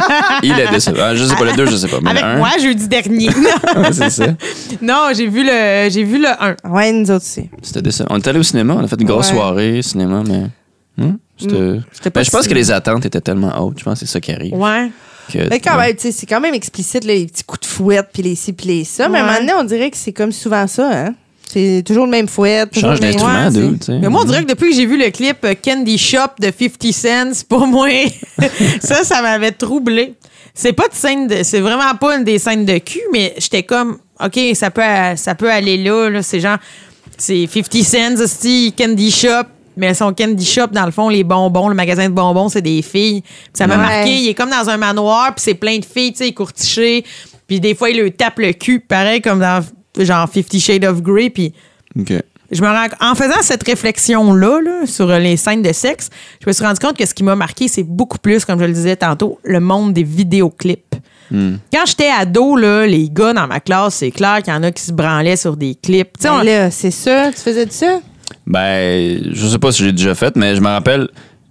[0.43, 0.97] Il est décevant.
[1.01, 1.99] Ah, Je sais pas, le 2, je sais pas.
[2.03, 3.31] Mais Avec le un, moi, jeudi dernier.
[3.93, 4.27] c'est ça.
[4.83, 6.57] non, j'ai vu le j'ai vu le 1.
[6.71, 7.49] Ouais, nous autres aussi.
[7.63, 8.09] C'était décevant.
[8.11, 9.35] On est allé au cinéma, on a fait une grosse Ouais.
[9.37, 10.43] soirée cinéma, mais.
[10.99, 11.55] Hmm, C'était.
[12.05, 13.79] Pas Ben, je pense que les attentes étaient tellement hautes.
[13.79, 14.55] Je pense que c'est ça qui arrive.
[14.55, 14.91] Ouais.
[15.33, 15.87] que- Mais quand ouais.
[15.87, 18.35] même, tu sais, c'est quand même explicite, là, les petits coups de fouette, puis les
[18.35, 19.09] ci, puis les ça.
[19.09, 19.33] Mais à un Ouais.
[19.35, 21.15] moment donné, on dirait que c'est comme souvent ça, hein.
[21.53, 22.71] C'est toujours le même fouette.
[22.71, 23.99] toujours Change le même- d'instrument, sais.
[24.01, 26.53] Mais moi, on dirait que depuis que j'ai vu le clip euh, Candy Shop de
[26.57, 27.89] 50 Cents, pour moi,
[28.81, 30.15] ça, ça m'avait troublé.
[30.55, 33.63] C'est pas de scène de, c'est vraiment pas une des scènes de cul, mais j'étais
[33.63, 34.83] comme, OK, ça peut,
[35.17, 36.23] ça peut aller là, là.
[36.23, 36.59] C'est genre,
[37.17, 39.45] c'est 50 Cents, aussi, Candy Shop.
[39.77, 42.83] Mais son Candy Shop, dans le fond, les bonbons, le magasin de bonbons, c'est des
[42.83, 43.23] filles.
[43.23, 43.83] Puis ça m'a Ouais.
[43.83, 44.11] marqué.
[44.15, 47.05] Il est comme dans un manoir, puis c'est plein de filles, tu sais, courtichées.
[47.47, 49.65] Puis des fois, il leur tape le cul, pareil comme dans
[49.99, 51.30] genre Fifty Shades of Grey.
[51.30, 51.53] Puis
[51.99, 52.12] Ok.
[52.51, 56.11] je me rends, en faisant cette réflexion-là là, sur les scènes de sexe,
[56.43, 58.64] je me suis rendu compte que ce qui m'a marqué, c'est beaucoup plus, comme je
[58.64, 60.95] le disais tantôt, le monde des vidéoclips.
[61.32, 64.72] Quand j'étais ado, là, les gars dans ma classe, c'est clair qu'il y en a
[64.72, 66.18] qui se branlaient sur des clips.
[66.18, 67.30] Tu sais, Ben on- là, c'est ça.
[67.32, 68.01] Tu faisais de ça?
[68.49, 71.09] Ben, je sais pas si j'ai déjà fait, mais je me rappelle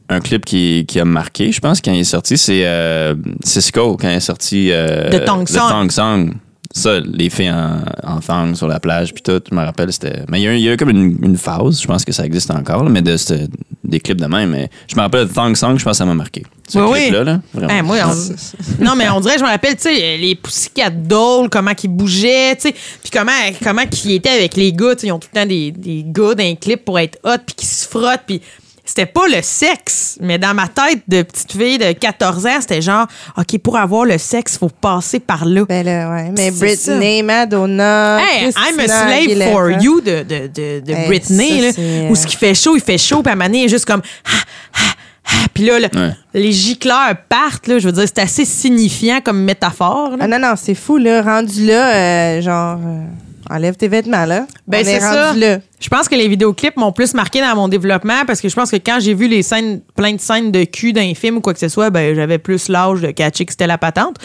[0.10, 3.16] un clip qui, qui a marqué, je pense, quand il est sorti, c'est euh,
[3.46, 4.70] Cisco, quand il est sorti.
[4.70, 6.34] Euh, De Thong Song.
[6.72, 10.22] Ça, les filles en, en thong sur la plage, puis tout, je me rappelle, c'était.
[10.30, 12.24] Mais il y a, il y a comme une, une phase, je pense que ça
[12.26, 13.48] existe encore, là, mais de, ce-
[13.84, 14.52] des clips de même.
[14.52, 16.44] Mais je me rappelle de Thong Song, je pense que ça m'a marqué.
[16.68, 17.00] Ce Oui, oui.
[17.02, 17.74] clip-là, là, vraiment.
[17.74, 21.50] Hein, moi, on- non, mais on dirait, je me rappelle, tu sais, les Pussycat Dolls,
[21.50, 23.32] comment qu'ils bougeaient, tu sais, puis comment,
[23.64, 26.04] comment qu'ils étaient avec les gars, tu sais, ils ont tout le temps des, des
[26.06, 28.42] gars dans les clips pour être hot, puis qui se frottent, puis
[28.90, 32.82] c'était pas le sexe, mais dans ma tête de petite fille de 14 ans, c'était
[32.82, 33.06] genre,
[33.38, 35.64] OK, pour avoir le sexe, faut passer par là.
[35.70, 36.32] Ben là, ouais.
[36.36, 36.50] Mais.
[36.50, 38.20] Britney, Madonna.
[38.20, 39.52] Hey, I'm a slave Aguilera.
[39.52, 42.56] for you de, de, de, de Hey, Britney, ça, là, où euh, ce qui fait
[42.56, 44.30] chaud, il fait chaud, puis à un moment donné, il est juste comme ah,
[44.74, 44.80] ah,
[45.28, 45.48] ah.
[45.54, 46.14] puis là, le- Ouais.
[46.34, 50.12] les gicleurs partent, là, je veux dire, c'est assez signifiant comme métaphore.
[50.12, 50.18] là.
[50.22, 51.22] Ah non, non, c'est fou, là.
[51.22, 53.04] Rendu là, euh, genre, euh,
[53.50, 54.46] enlève tes vêtements, là.
[54.68, 55.34] Ben, On c'est est ça.
[55.34, 55.58] là.
[55.80, 58.70] Je pense que les vidéoclips m'ont plus marqué dans mon développement parce que je pense
[58.72, 61.42] que quand j'ai vu les scènes, plein de scènes de cul dans les films ou
[61.42, 64.18] quoi que ce soit, ben, j'avais plus l'âge de catcher que c'était la patente.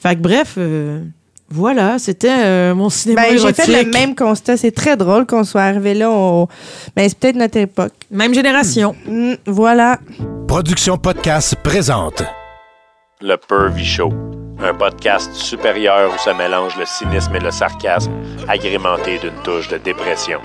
[0.00, 1.00] Fait que bref, euh,
[1.50, 4.56] voilà, c'était euh, mon cinéma Ben, j'ai fait le même constat.
[4.56, 6.10] C'est très drôle qu'on soit arrivé là.
[6.10, 6.48] au-
[6.96, 7.92] Ben, c'est peut-être notre époque.
[8.10, 8.94] Même génération.
[9.06, 9.98] Hmm, voilà.
[10.48, 12.22] Production Podcast présente.
[13.20, 14.12] Le Pervy Show,
[14.60, 18.12] un podcast supérieur où se mélange le cynisme et le sarcasme,
[18.48, 20.40] agrémenté d'une touche de dépression.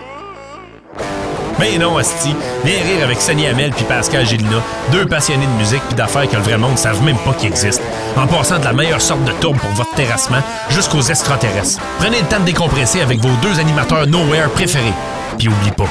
[1.59, 2.33] Mais non, Asti.
[2.63, 6.37] Viens rire avec Sonny Hamel puis Pascal Gélina, deux passionnés de musique puis d'affaires que
[6.37, 7.83] le vrai monde ne savent même pas qu'ils existent.
[8.15, 11.81] En passant de la meilleure sorte de tourbe pour votre terrassement jusqu'aux extraterrestres.
[11.99, 14.93] Prenez le temps de décompresser avec vos deux animateurs Nowhere préférés.
[15.37, 15.87] Puis oublie pas,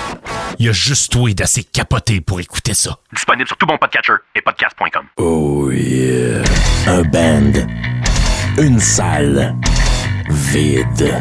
[0.58, 2.96] il y a juste toi d'assez capoté pour écouter ça.
[3.12, 5.04] Disponible sur tout bon podcatcher et podcast.com.
[5.18, 6.42] Oh yeah.
[6.86, 7.97] Un band.
[8.57, 9.55] Une salle.
[10.30, 11.14] Vide.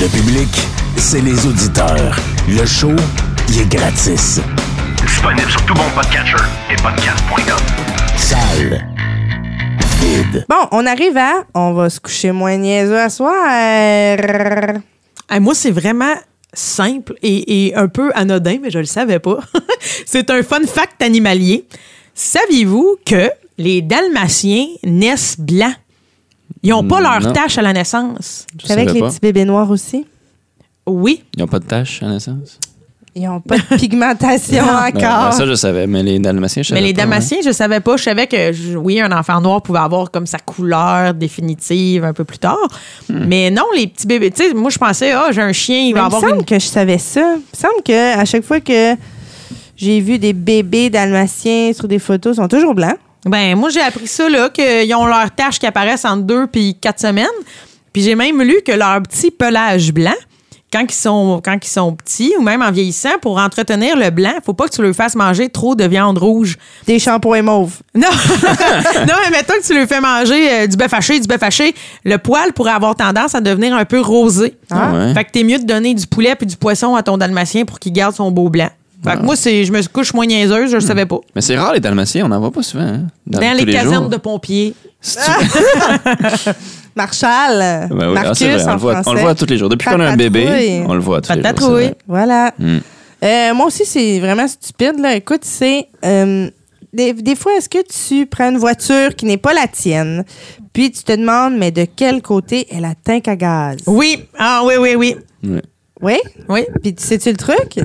[0.00, 0.48] Le public,
[0.96, 2.16] c'est les auditeurs.
[2.48, 2.94] Le show,
[3.48, 4.40] il est gratis.
[5.04, 6.36] Disponible sur tout bon podcatcher
[6.70, 7.58] et podcast.com.
[8.16, 8.86] Salle.
[10.00, 10.44] Vide.
[10.48, 11.44] Bon, on arrive à.
[11.54, 13.34] On va se coucher moins niaiseux à soir.
[13.48, 16.14] Hey, moi, c'est vraiment
[16.52, 19.38] simple et, et un peu anodin, mais je le savais pas.
[20.06, 21.66] c'est un fun fact animalier.
[22.14, 23.30] Saviez-vous que
[23.62, 25.74] les dalmatiens naissent blancs?
[26.62, 27.32] Ils n'ont pas leur Non.
[27.32, 28.46] tache à la naissance.
[28.54, 29.08] Avec savais les pas.
[29.08, 30.04] petits bébés noirs aussi?
[30.86, 31.22] Oui.
[31.36, 32.58] Ils n'ont pas de taches à la naissance?
[33.14, 34.72] Ils n'ont pas de pigmentation Non.
[34.92, 35.32] Ben, encore.
[35.32, 37.06] ça, je savais, mais les Dalmatiens, je Mais savais les pas, hein.
[37.06, 37.96] dalmatiens, je savais pas.
[37.96, 42.12] Je savais que, je- oui, un enfant noir pouvait avoir comme sa couleur définitive un
[42.12, 42.56] peu plus tard.
[43.08, 43.24] Hmm.
[43.26, 45.94] Mais non, les petits bébés, tu sais, moi, je pensais, ah, j'ai un chien, il
[45.94, 47.32] Mais va il me avoir semble une que je savais ça.
[47.34, 48.94] Il me semble que à chaque fois que
[49.76, 52.96] j'ai vu des bébés dalmatiens sur des photos, ils sont toujours blancs.
[53.24, 56.76] Ben, moi, j'ai appris ça, là, qu'ils ont leurs taches qui apparaissent en deux puis
[56.80, 57.26] quatre semaines.
[57.92, 60.14] Puis j'ai même lu que leur petit pelage blanc,
[60.72, 64.34] quand ils sont, quand ils sont petits ou même en vieillissant, pour entretenir le blanc,
[64.44, 66.56] faut pas que tu leur fasses manger trop de viande rouge.
[66.86, 67.78] Des shampoings mauves.
[67.94, 68.08] Non,
[69.08, 71.74] non, mais mettons que tu leur fais manger euh, du bœuf haché, du bœuf haché,
[72.04, 74.54] le poil pourrait avoir tendance à devenir un peu rosé.
[74.70, 75.14] Ah ouais.
[75.14, 77.80] Fait que t'es mieux de donner du poulet puis du poisson à ton dalmatien pour
[77.80, 78.70] qu'il garde son beau blanc.
[79.02, 81.20] Fait que moi, c'est, je me couche moins niaiseuse, je le savais pas.
[81.34, 82.84] Mais c'est rare, les Dalmatiens, on n'en voit pas souvent.
[82.84, 84.08] Hein, Dans, tous les casernes jours.
[84.10, 84.74] de pompiers.
[86.96, 87.58] Marshall.
[87.58, 89.20] Ben oui, ah, Marcus c'est vrai, on en le, voit, on le français.
[89.22, 89.68] voit tous les jours.
[89.68, 91.44] Depuis qu'on a un bébé, on le voit tous les jours.
[91.46, 91.84] c'est Patatouille.
[91.84, 91.94] vrai.
[92.08, 92.52] Voilà.
[92.58, 92.78] Hmm.
[93.22, 94.98] Euh, moi aussi, c'est vraiment stupide.
[94.98, 95.14] Là.
[95.14, 95.86] Écoute, c'est.
[96.04, 96.50] euh,
[96.92, 100.24] des, des fois, est-ce que tu prends une voiture qui n'est pas la tienne,
[100.72, 103.76] puis tu te demandes, mais de quel côté est la tank à gaz?
[103.86, 105.16] Oui, ah oui, oui, oui.
[105.44, 105.60] Ouais.
[106.02, 106.16] Oui?
[106.48, 106.60] Oui.
[106.82, 107.78] Puis tu sais-tu le truc?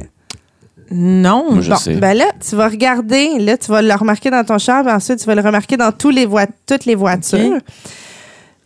[0.92, 1.52] Non.
[1.54, 1.96] Moi, je Bon, sais.
[1.96, 5.20] ben là, tu vas regarder, là, tu vas le remarquer dans ton char, puis ensuite,
[5.20, 6.28] tu vas le remarquer dans tous les
[6.68, 7.60] toutes les voitures.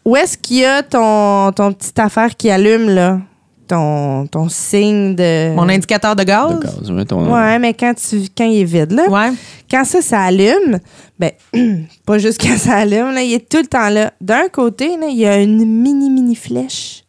[0.06, 3.20] Où est-ce qu'il y a ton, ton petite affaire qui allume, là?
[3.68, 5.54] Ton, ton signe de.
[5.54, 6.56] Mon indicateur de gaz?
[6.58, 9.08] De gaz, ouais, ton- Ouais, mais quand, tu, quand il est vide, là.
[9.08, 9.32] Ouais.
[9.70, 10.80] Quand ça, ça allume,
[11.20, 11.32] ben,
[12.06, 14.12] pas juste quand ça allume, là, il est tout le temps là.
[14.20, 17.04] D'un côté, là, il y a une mini, mini flèche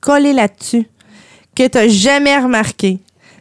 [0.00, 0.88] collée là-dessus
[1.54, 2.98] que tu n'as jamais remarqué.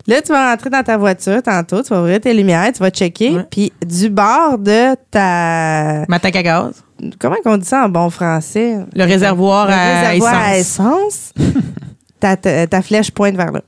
[0.07, 2.89] Là, tu vas rentrer dans ta voiture tantôt, tu vas ouvrir tes lumières, tu vas
[2.89, 3.45] checker, Ouais.
[3.49, 6.05] puis du bord de ta...
[6.07, 6.83] Ma tank à gaz.
[7.19, 8.77] Comment on dit ça en bon français?
[8.95, 11.33] Le réservoir, Le à, réservoir à essence.
[11.37, 11.55] essence.
[12.19, 13.61] ta, ta- ta flèche pointe vers là.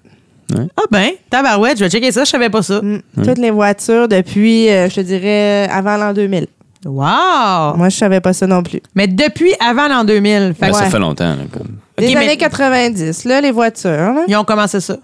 [0.78, 2.80] Ah ben, tabarouette, je vais checker ça, je savais pas ça.
[2.82, 3.00] Mm.
[3.24, 6.46] Toutes les voitures depuis, euh, je te dirais, avant l'an 2000.
[6.86, 7.76] Wow!
[7.76, 8.82] Moi, je savais pas ça non plus.
[8.94, 10.54] Mais depuis avant l'an 2000.
[10.60, 11.30] Fait Ben, Ça fait longtemps.
[11.36, 11.78] là, comme.
[11.98, 13.90] Des mais- années 90, là, les voitures.
[13.90, 14.26] là.
[14.28, 14.98] Ils ont commencé ça.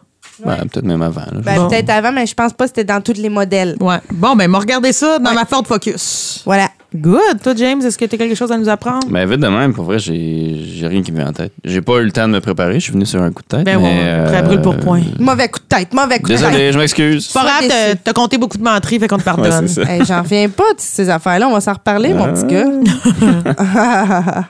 [0.45, 1.21] Ben, Peut-être même avant.
[1.21, 1.41] là.
[1.43, 1.67] Ben, Bon.
[1.69, 3.75] Peut-être avant, mais je pense pas que c'était dans tous les modèles.
[3.79, 3.97] Ouais.
[4.11, 5.35] Bon, ben, m'a regardé ça dans Ouais.
[5.35, 6.41] ma Ford Focus.
[6.45, 6.69] Voilà.
[6.95, 7.41] Good.
[7.43, 9.07] Toi, James, est-ce que tu as quelque chose à nous apprendre?
[9.11, 11.51] Ben, vite de même, pour vrai, j'ai j'ai rien qui me vient en tête.
[11.63, 12.75] J'ai pas eu le temps de me préparer.
[12.75, 13.63] Je suis venu sur un coup de tête.
[13.63, 15.01] Ben, mais, on- très brûle pour point.
[15.19, 16.45] Mauvais coup de tête, mauvais coup de tête.
[16.49, 17.27] Désolé, je m'excuse.
[17.27, 17.69] Pas grave,
[18.03, 19.67] t'as- compté beaucoup de menteries, fait qu'on te Ouais, pardonne.
[19.87, 21.47] Hey, J'en reviens pas de ces affaires-là.
[21.47, 22.65] On va s'en reparler, mon petit gars.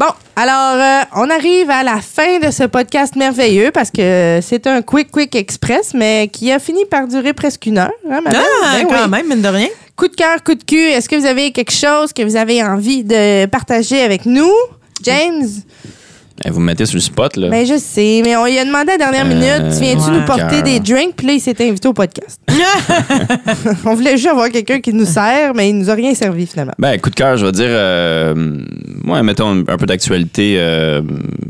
[0.00, 4.66] bon, alors, euh, on arrive à la fin de ce podcast merveilleux parce que c'est
[4.66, 7.92] un quick, quick express, mais qui a fini par durer presque une heure.
[8.10, 8.42] Hein, madame?
[8.64, 9.08] ah, Ben quand oui.
[9.10, 9.68] même, mine de rien.
[9.96, 10.78] Coup de cœur, coup de cul.
[10.80, 14.50] Est-ce que vous avez quelque chose que vous avez envie de partager avec nous?
[15.02, 15.46] James?
[16.44, 17.48] Eh, Vous me mettez sur le spot, là.
[17.50, 19.28] Ben, je sais, mais on lui a demandé à la dernière Euh,
[19.64, 20.18] minute, tu viens-tu ouais.
[20.20, 21.14] nous porter des drinks?
[21.16, 22.40] Puis là, il s'était invité au podcast.
[23.84, 26.72] on voulait juste avoir quelqu'un qui nous sert, mais il nous a rien servi finalement.
[26.78, 28.58] Ben, coup de cœur, je vais dire, euh,
[29.06, 30.56] ouais, mettons un peu d'actualité.
[30.58, 31.02] euh,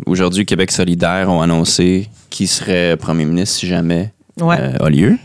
[0.06, 4.10] Aujourd'hui, Québec solidaire ont annoncé qui serait premier ministre si jamais
[4.40, 4.56] Ouais.
[4.58, 5.16] euh, a lieu.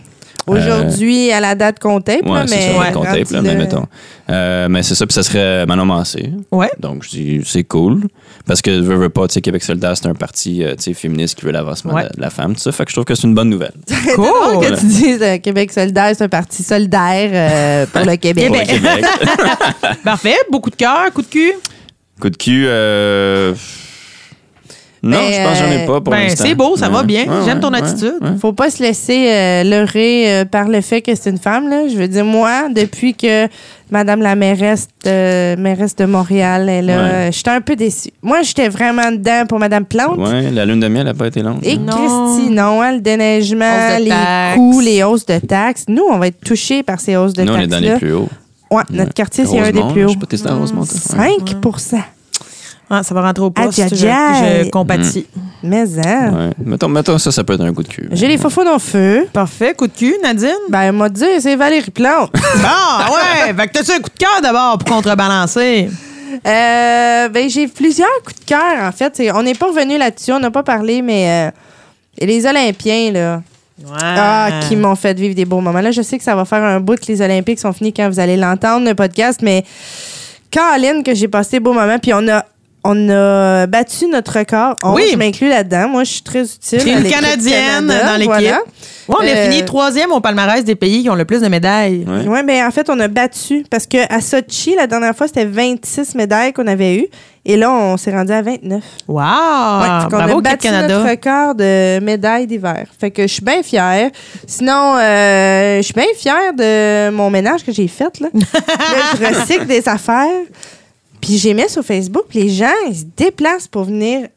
[0.47, 2.71] Aujourd'hui, à la date qu'on tape, là, Ouais, c'est mais.
[2.73, 2.89] ça, Ouais.
[3.11, 3.85] le tape, là, mais mettons.
[4.29, 6.31] Euh, mais c'est ça, puis ça serait Manon Mancé.
[6.51, 6.69] Ouais.
[6.79, 8.03] Donc, je dis, c'est cool.
[8.45, 10.93] Parce que, veux, veux pas, tu sais, Québec solidaire, c'est un parti, euh, tu sais,
[10.93, 12.03] féministe qui veut l'avancement Ouais.
[12.03, 12.71] de, de la femme, tout ça.
[12.71, 13.73] Fait que je trouve que c'est une bonne nouvelle.
[13.87, 14.77] C'est drôle que Cool.
[14.79, 18.47] tu dises euh, Québec solidaire, c'est un parti solidaire euh, pour le Québec.
[18.47, 19.05] Pour le Québec.
[20.03, 20.35] Parfait.
[20.51, 21.53] Beaucoup de cœur, coup de cul.
[22.19, 23.53] Coup de cul, euh...
[25.07, 26.43] Non, Ben, je pense que j'en ai pas pour ben, l'instant.
[26.47, 27.25] c'est beau, ça va bien.
[27.25, 28.15] Ouais, J'aime ton ouais, attitude.
[28.21, 28.29] ouais.
[28.41, 31.69] Faut pas se laisser euh, leurrer euh, par le fait que c'est une femme.
[31.69, 31.87] Là.
[31.87, 33.47] Je veux dire, moi, depuis que
[33.91, 37.09] Madame la mairesse de, mairesse de Montréal est là, Ouais.
[37.13, 38.09] euh, j'étais un peu déçue.
[38.23, 40.17] Moi, j'étais vraiment dedans pour Madame Plante.
[40.17, 41.59] Ouais, la lune de miel n'a pas été longue.
[41.61, 41.91] Et Non.
[41.93, 44.55] Christy, non, hein, le déneigement, les taxes.
[44.55, 45.85] coûts, les hausses de taxes.
[45.87, 47.69] Nous, on va être touchés par ces hausses de Nous, on est taxes.
[47.69, 48.29] dans les plus hauts.
[48.71, 50.09] Ouais, notre quartier, c'est un des plus Je hauts.
[50.09, 51.19] sais pas, t'es dans Rosemont, toi?
[51.19, 51.37] Ouais.
[52.89, 53.79] 5 Ah, ça va rentrer au poste.
[53.79, 54.65] Aïe, je, aïe, aïe.
[54.65, 55.25] je compatis.
[55.63, 56.31] Mais, hein.
[56.33, 56.49] Ouais.
[56.63, 58.07] Mettons, mettons, ça, ça peut être un coup de cul.
[58.11, 59.27] J'ai les faux en feu.
[59.33, 59.73] Parfait.
[59.73, 60.49] Coup de cul, Nadine?
[60.69, 62.31] Ben, m'a dit, c'est Valérie Plante.
[62.33, 62.39] Bon,
[63.15, 63.53] ouais.
[63.57, 65.89] Fait que t'as-tu un coup de cœur d'abord pour contrebalancer?
[66.45, 69.21] Euh, ben, j'ai plusieurs coups de cœur, en fait.
[69.33, 73.41] On n'est pas revenu là-dessus, on n'a pas parlé, mais euh, les Olympiens, là,
[73.83, 73.97] Ouais.
[74.01, 75.81] ah, qui m'ont fait vivre des beaux moments.
[75.81, 78.07] Là, je sais que ça va faire un bout que les Olympiques sont finis quand
[78.09, 79.65] vous allez l'entendre, le podcast, mais
[80.49, 82.45] Caroline, que j'ai passé des beaux moments, puis on a.
[82.87, 84.75] On a battu notre record.
[84.83, 85.07] On, Oui.
[85.11, 85.89] Je m'inclus là-dedans.
[85.89, 86.83] Moi, je suis très utile.
[86.83, 88.27] T'es une Canadienne Canada, dans l'équipe.
[88.27, 88.59] voilà.
[89.07, 91.47] Ouais, on a Euh, fini troisième au palmarès des pays qui ont le plus de
[91.47, 92.05] médailles.
[92.07, 92.25] Ouais.
[92.27, 95.45] Oui, mais en fait, on a battu parce que à Sochi, la dernière fois, c'était
[95.45, 97.07] 26 médailles qu'on avait eues.
[97.47, 98.83] Et là, on s'est rendu à 29.
[99.07, 99.17] Wow!
[99.17, 100.87] Ouais, Bravo, a battu Canada.
[100.99, 102.85] notre record de médailles d'hiver.
[102.99, 104.09] Fait que je suis bien fière.
[104.47, 108.19] Sinon, euh, je suis bien fière de mon ménage que j'ai fait.
[108.19, 108.29] Là.
[108.33, 110.29] Là, je recycle des affaires.
[111.25, 114.27] Puis j'ai mis sur Facebook, puis les gens, ils se déplacent pour venir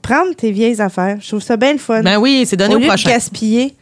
[0.00, 1.18] prendre tes vieilles affaires.
[1.20, 2.02] Je trouve ça bien le fun.
[2.02, 3.10] Ben oui, c'est donné au au lieu prochain.
[3.10, 3.74] de gaspiller.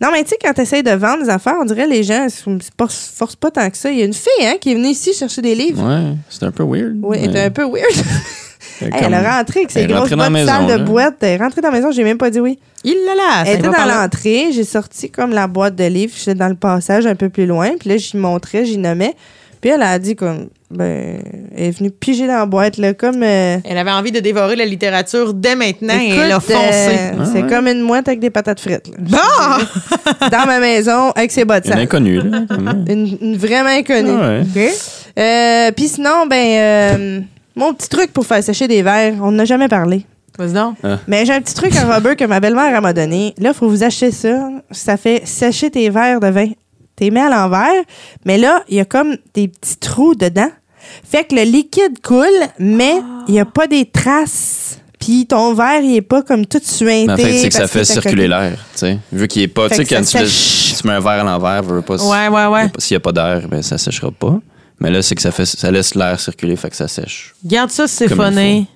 [0.00, 2.26] Non, mais tu sais, quand tu essayes de vendre des affaires, on dirait les gens
[2.46, 3.90] ne forcent pas tant que ça.
[3.90, 5.86] Il y a une fille hein, qui est venue ici chercher des livres.
[5.86, 6.96] Ouais, c'est un peu weird.
[7.02, 7.92] Oui, mais- était un peu weird.
[8.80, 11.16] Elle est rentrée avec ses grosses bottes maison, sales de boîte.
[11.20, 12.58] Elle est rentrée dans la maison, j'ai même pas dit oui.
[12.84, 13.44] Il l'a là.
[13.44, 17.04] elle était dans l'entrée, j'ai sorti comme la boîte de livres, j'étais dans le passage
[17.04, 19.16] un peu plus loin, puis là, j'y montrais, j'y nommais.
[19.60, 21.20] Puis elle a dit comme, ben,
[21.56, 23.22] elle est venue piger dans la boîte, là, comme...
[23.22, 26.54] euh, Elle avait envie de dévorer la littérature dès maintenant et elle a foncé.
[26.56, 27.48] euh, Ah, c'est ouais.
[27.48, 28.94] comme une mouette avec des patates frites, là.
[28.98, 30.28] Bon!
[30.30, 31.80] dans ma maison, avec ses bottes Une sales.
[31.82, 32.38] inconnue, là.
[32.88, 34.10] Une, une vraiment inconnue.
[34.10, 34.72] Ah ouais.
[35.18, 37.20] Euh, Puis sinon, ben, euh,
[37.56, 40.04] mon petit truc pour faire sécher des verres, on n'a jamais parlé.
[40.38, 40.76] Vas-y donc.
[41.08, 43.34] Mais j'ai un petit truc en rubber que ma belle-mère elle m'a donné.
[43.38, 44.48] Là, il faut vous acheter ça.
[44.70, 46.46] Ça fait sécher tes verres de vin.
[46.98, 47.84] T'es mis à l'envers,
[48.24, 50.50] mais là, il y a comme des petits trous dedans.
[51.08, 52.26] Fait que le liquide coule,
[52.58, 52.96] mais
[53.28, 54.80] il n'y a pas des traces.
[54.98, 57.06] Puis ton verre, il est pas comme tout suinté.
[57.06, 58.98] Mais en fait, c'est que ça fait circuler l'air, tu sais.
[59.12, 60.74] Vu qu'il est pas, tu sais, quand tu, fais- sèche.
[60.80, 62.70] tu mets un verre à l'envers, veux pas, Ouais, ouais, ouais.
[62.78, 64.40] S'il n'y a pas d'air, ben ça séchera pas.
[64.80, 67.34] Mais là, c'est que ça, fait, ça laisse l'air circuler, fait que ça sèche.
[67.44, 68.20] Garde ça, c'est faut.
[68.20, 68.66] Ah ouais.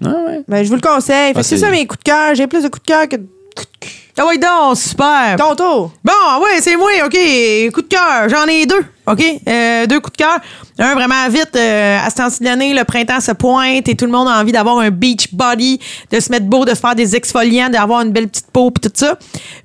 [0.49, 1.33] Ben, je vous le conseille.
[1.35, 2.35] Ah, c'est ça mes coups de cœur.
[2.35, 3.27] J'ai plus de coups de cœur que de
[4.19, 5.37] Ah oui, donc, super.
[5.39, 5.91] ton tour.
[6.05, 7.17] Bon, ouais, c'est moi, OK.
[7.73, 9.25] Coup de cœur, j'en ai deux, OK?
[9.49, 10.39] Euh, deux coups de cœur.
[10.79, 14.05] Un, vraiment vite, euh, à ce temps-ci de l'année, le printemps se pointe et tout
[14.05, 15.81] le monde a envie d'avoir un beach body,
[16.11, 18.89] de se mettre beau, de se faire des exfoliants, d'avoir une belle petite peau, puis
[18.91, 19.19] tout ça.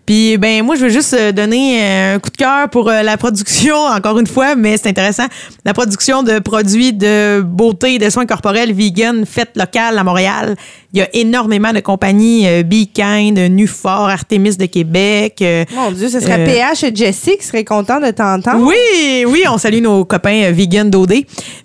[0.05, 3.75] Puis, ben, moi, je veux juste euh, donner un coup de cœur pour la production,
[3.95, 5.25] encore une fois, mais c'est intéressant,
[5.65, 10.55] la production de produits de beauté et de soins corporels vegan faites locales à Montréal.
[10.93, 15.37] Il y a énormément de compagnies, euh, Be Kind, Nufor, Artemis de Québec.
[15.41, 18.59] euh, Mon Dieu, ce serait Euh, PH et Jessie qui seraient contents de t'entendre.
[18.63, 21.13] oui, oui, on salue nos copains euh, vegan d'OD.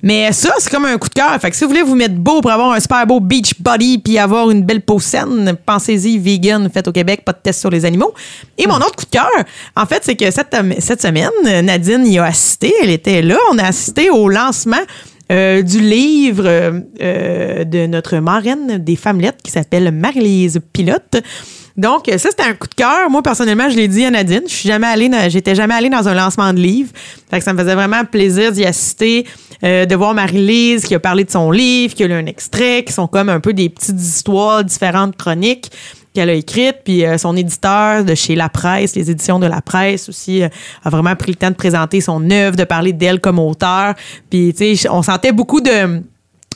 [0.02, 1.36] Mais ça, c'est comme un coup de cœur.
[1.40, 3.98] Fait que si vous voulez vous mettre beau pour avoir un super beau beach body
[3.98, 7.70] puis avoir une belle peau saine, pensez-y, vegan, fait au Québec, pas de test sur
[7.70, 8.12] les animaux.
[8.58, 9.30] Et mon autre coup de cœur,
[9.76, 11.30] en fait, c'est que cette, cette semaine,
[11.64, 12.72] Nadine y a assisté.
[12.82, 13.36] Elle était là.
[13.52, 14.76] On a assisté au lancement
[15.30, 21.22] euh, du livre euh, euh, de notre marraine des femmelettes qui s'appelle Marie-Lise Pilote.
[21.76, 23.08] Donc, ça, c'était un coup de cœur.
[23.10, 24.42] Moi, personnellement, je l'ai dit à Nadine.
[24.46, 26.90] Je suis jamais allée, j'étais jamais allée dans un lancement de livre.
[27.30, 29.26] Fait ça me faisait vraiment plaisir d'y assister,
[29.64, 32.84] euh, de voir Marie-Lise qui a parlé de son livre, qui a lu un extrait,
[32.84, 35.70] qui sont comme un peu des petites histoires, différentes chroniques
[36.14, 36.78] qu'elle a écrites.
[36.84, 40.48] Puis euh, son éditeur de chez La Presse, les éditions de La Presse aussi, euh,
[40.84, 43.94] a vraiment pris le temps de présenter son œuvre, de parler d'elle comme auteur.
[44.28, 46.02] Puis, tu sais, on sentait beaucoup de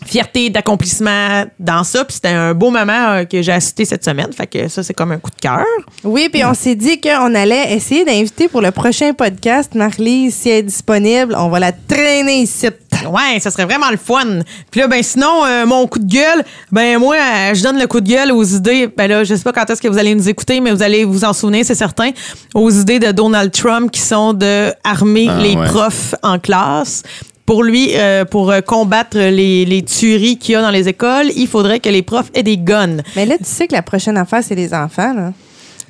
[0.05, 2.05] fierté, d'accomplissement dans ça.
[2.05, 4.33] Puis c'était un beau moment euh, que j'ai assisté cette semaine.
[4.33, 5.65] Fait que ça, c'est comme un coup de cœur.
[6.05, 10.51] Oui, puis on s'est dit qu'on allait essayer d'inviter pour le prochain podcast Marlise, si
[10.51, 11.35] elle est disponible.
[11.39, 12.69] On va la traîner ici.
[13.07, 14.41] Ouais, ça serait vraiment le fun.
[14.71, 16.43] Puis là, ben sinon, euh, mon coup de gueule,
[16.73, 18.89] ben moi, euh, je donne le coup de gueule aux idées.
[18.97, 21.05] Ben là, je sais pas quand est-ce que vous allez nous écouter, mais vous allez
[21.05, 22.11] vous en souvenir, c'est certain,
[22.55, 25.67] aux idées de Donald Trump qui sont de armer Ah, les ouais.
[25.67, 27.03] profs en classe.
[27.47, 31.27] Pour lui, euh, pour euh, combattre les, les tueries qu'il y a dans les écoles,
[31.37, 32.97] il faudrait que les profs aient des guns.
[33.15, 35.13] Mais là, tu sais que la prochaine affaire, c'est les enfants.
[35.15, 35.33] Là.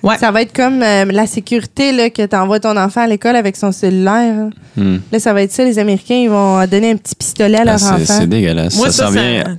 [0.02, 0.18] Ouais.
[0.18, 3.34] Ça va être comme euh, la sécurité là, que tu envoies ton enfant à l'école
[3.36, 4.50] avec son cellulaire.
[4.76, 4.98] Hmm.
[5.10, 5.64] Là, ça va être ça.
[5.64, 8.04] Les Américains, ils vont donner un petit pistolet à Ah, leur c'est, enfant.
[8.20, 8.76] c'est dégueulasse.
[8.76, 9.50] Moi, ça, ça, s'en ça- vient, ça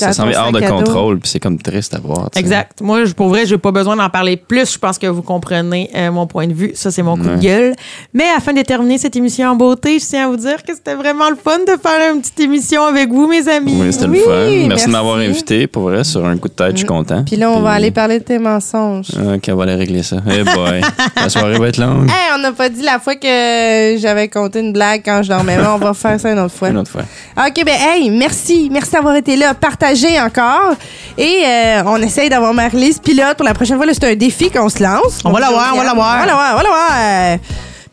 [0.00, 2.28] dans s'en vient hors de contrôle, puis c'est comme triste à voir.
[2.36, 2.80] Exact.
[2.80, 4.72] Moi, je, pour vrai, j'ai pas besoin d'en parler plus.
[4.74, 6.72] Je pense que vous comprenez euh, mon point de vue.
[6.74, 7.74] Ça, c'est mon coup de gueule.
[8.14, 10.94] Mais afin de terminer cette émission en beauté, je tiens à vous dire que c'était
[10.94, 13.76] vraiment le fun de faire une petite émission avec vous, mes amis.
[13.78, 14.30] Oui, c'était Oui, le fun.
[14.30, 14.86] Merci, merci.
[14.86, 15.66] de m'avoir invité.
[15.66, 17.24] Pour vrai, sur un coup de tête, je suis content.
[17.24, 19.08] Puis là, on va aller parler de tes mensonges.
[19.34, 20.16] Ok, on va aller régler ça.
[20.28, 20.80] Eh boy,
[21.16, 22.08] la soirée va être longue.
[22.08, 25.56] Hey, on n'a pas dit la fois que j'avais compté une blague quand je dormais.
[25.56, 26.68] Mais on va faire ça une autre fois.
[26.70, 27.02] Une autre fois.
[27.38, 28.68] OK, ben hey, merci.
[28.70, 29.54] Merci d'avoir été là.
[29.54, 29.85] Partagez
[30.20, 30.74] encore.
[31.18, 33.86] Et euh, on essaye d'avoir Marlise pilote pour la prochaine fois.
[33.86, 35.20] Là, c'est un défi qu'on se lance.
[35.24, 36.16] On va la voir, on va la voir.
[36.16, 37.38] On va la voir, on va la voir.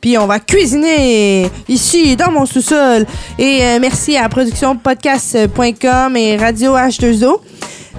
[0.04, 3.06] Puis on va cuisiner ici, dans mon sous-sol.
[3.40, 7.40] Et euh, merci à productionpodcast.com et Radio H2O.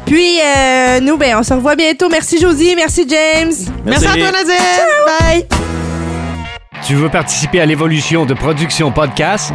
[0.04, 2.10] Puis euh, nous, ben, on se revoit bientôt.
[2.10, 3.54] Merci Josie, merci James.
[3.86, 4.54] Merci à toi, Nadine.
[5.18, 5.46] Bye.
[6.86, 9.54] Tu veux participer à l'évolution de Production Podcast?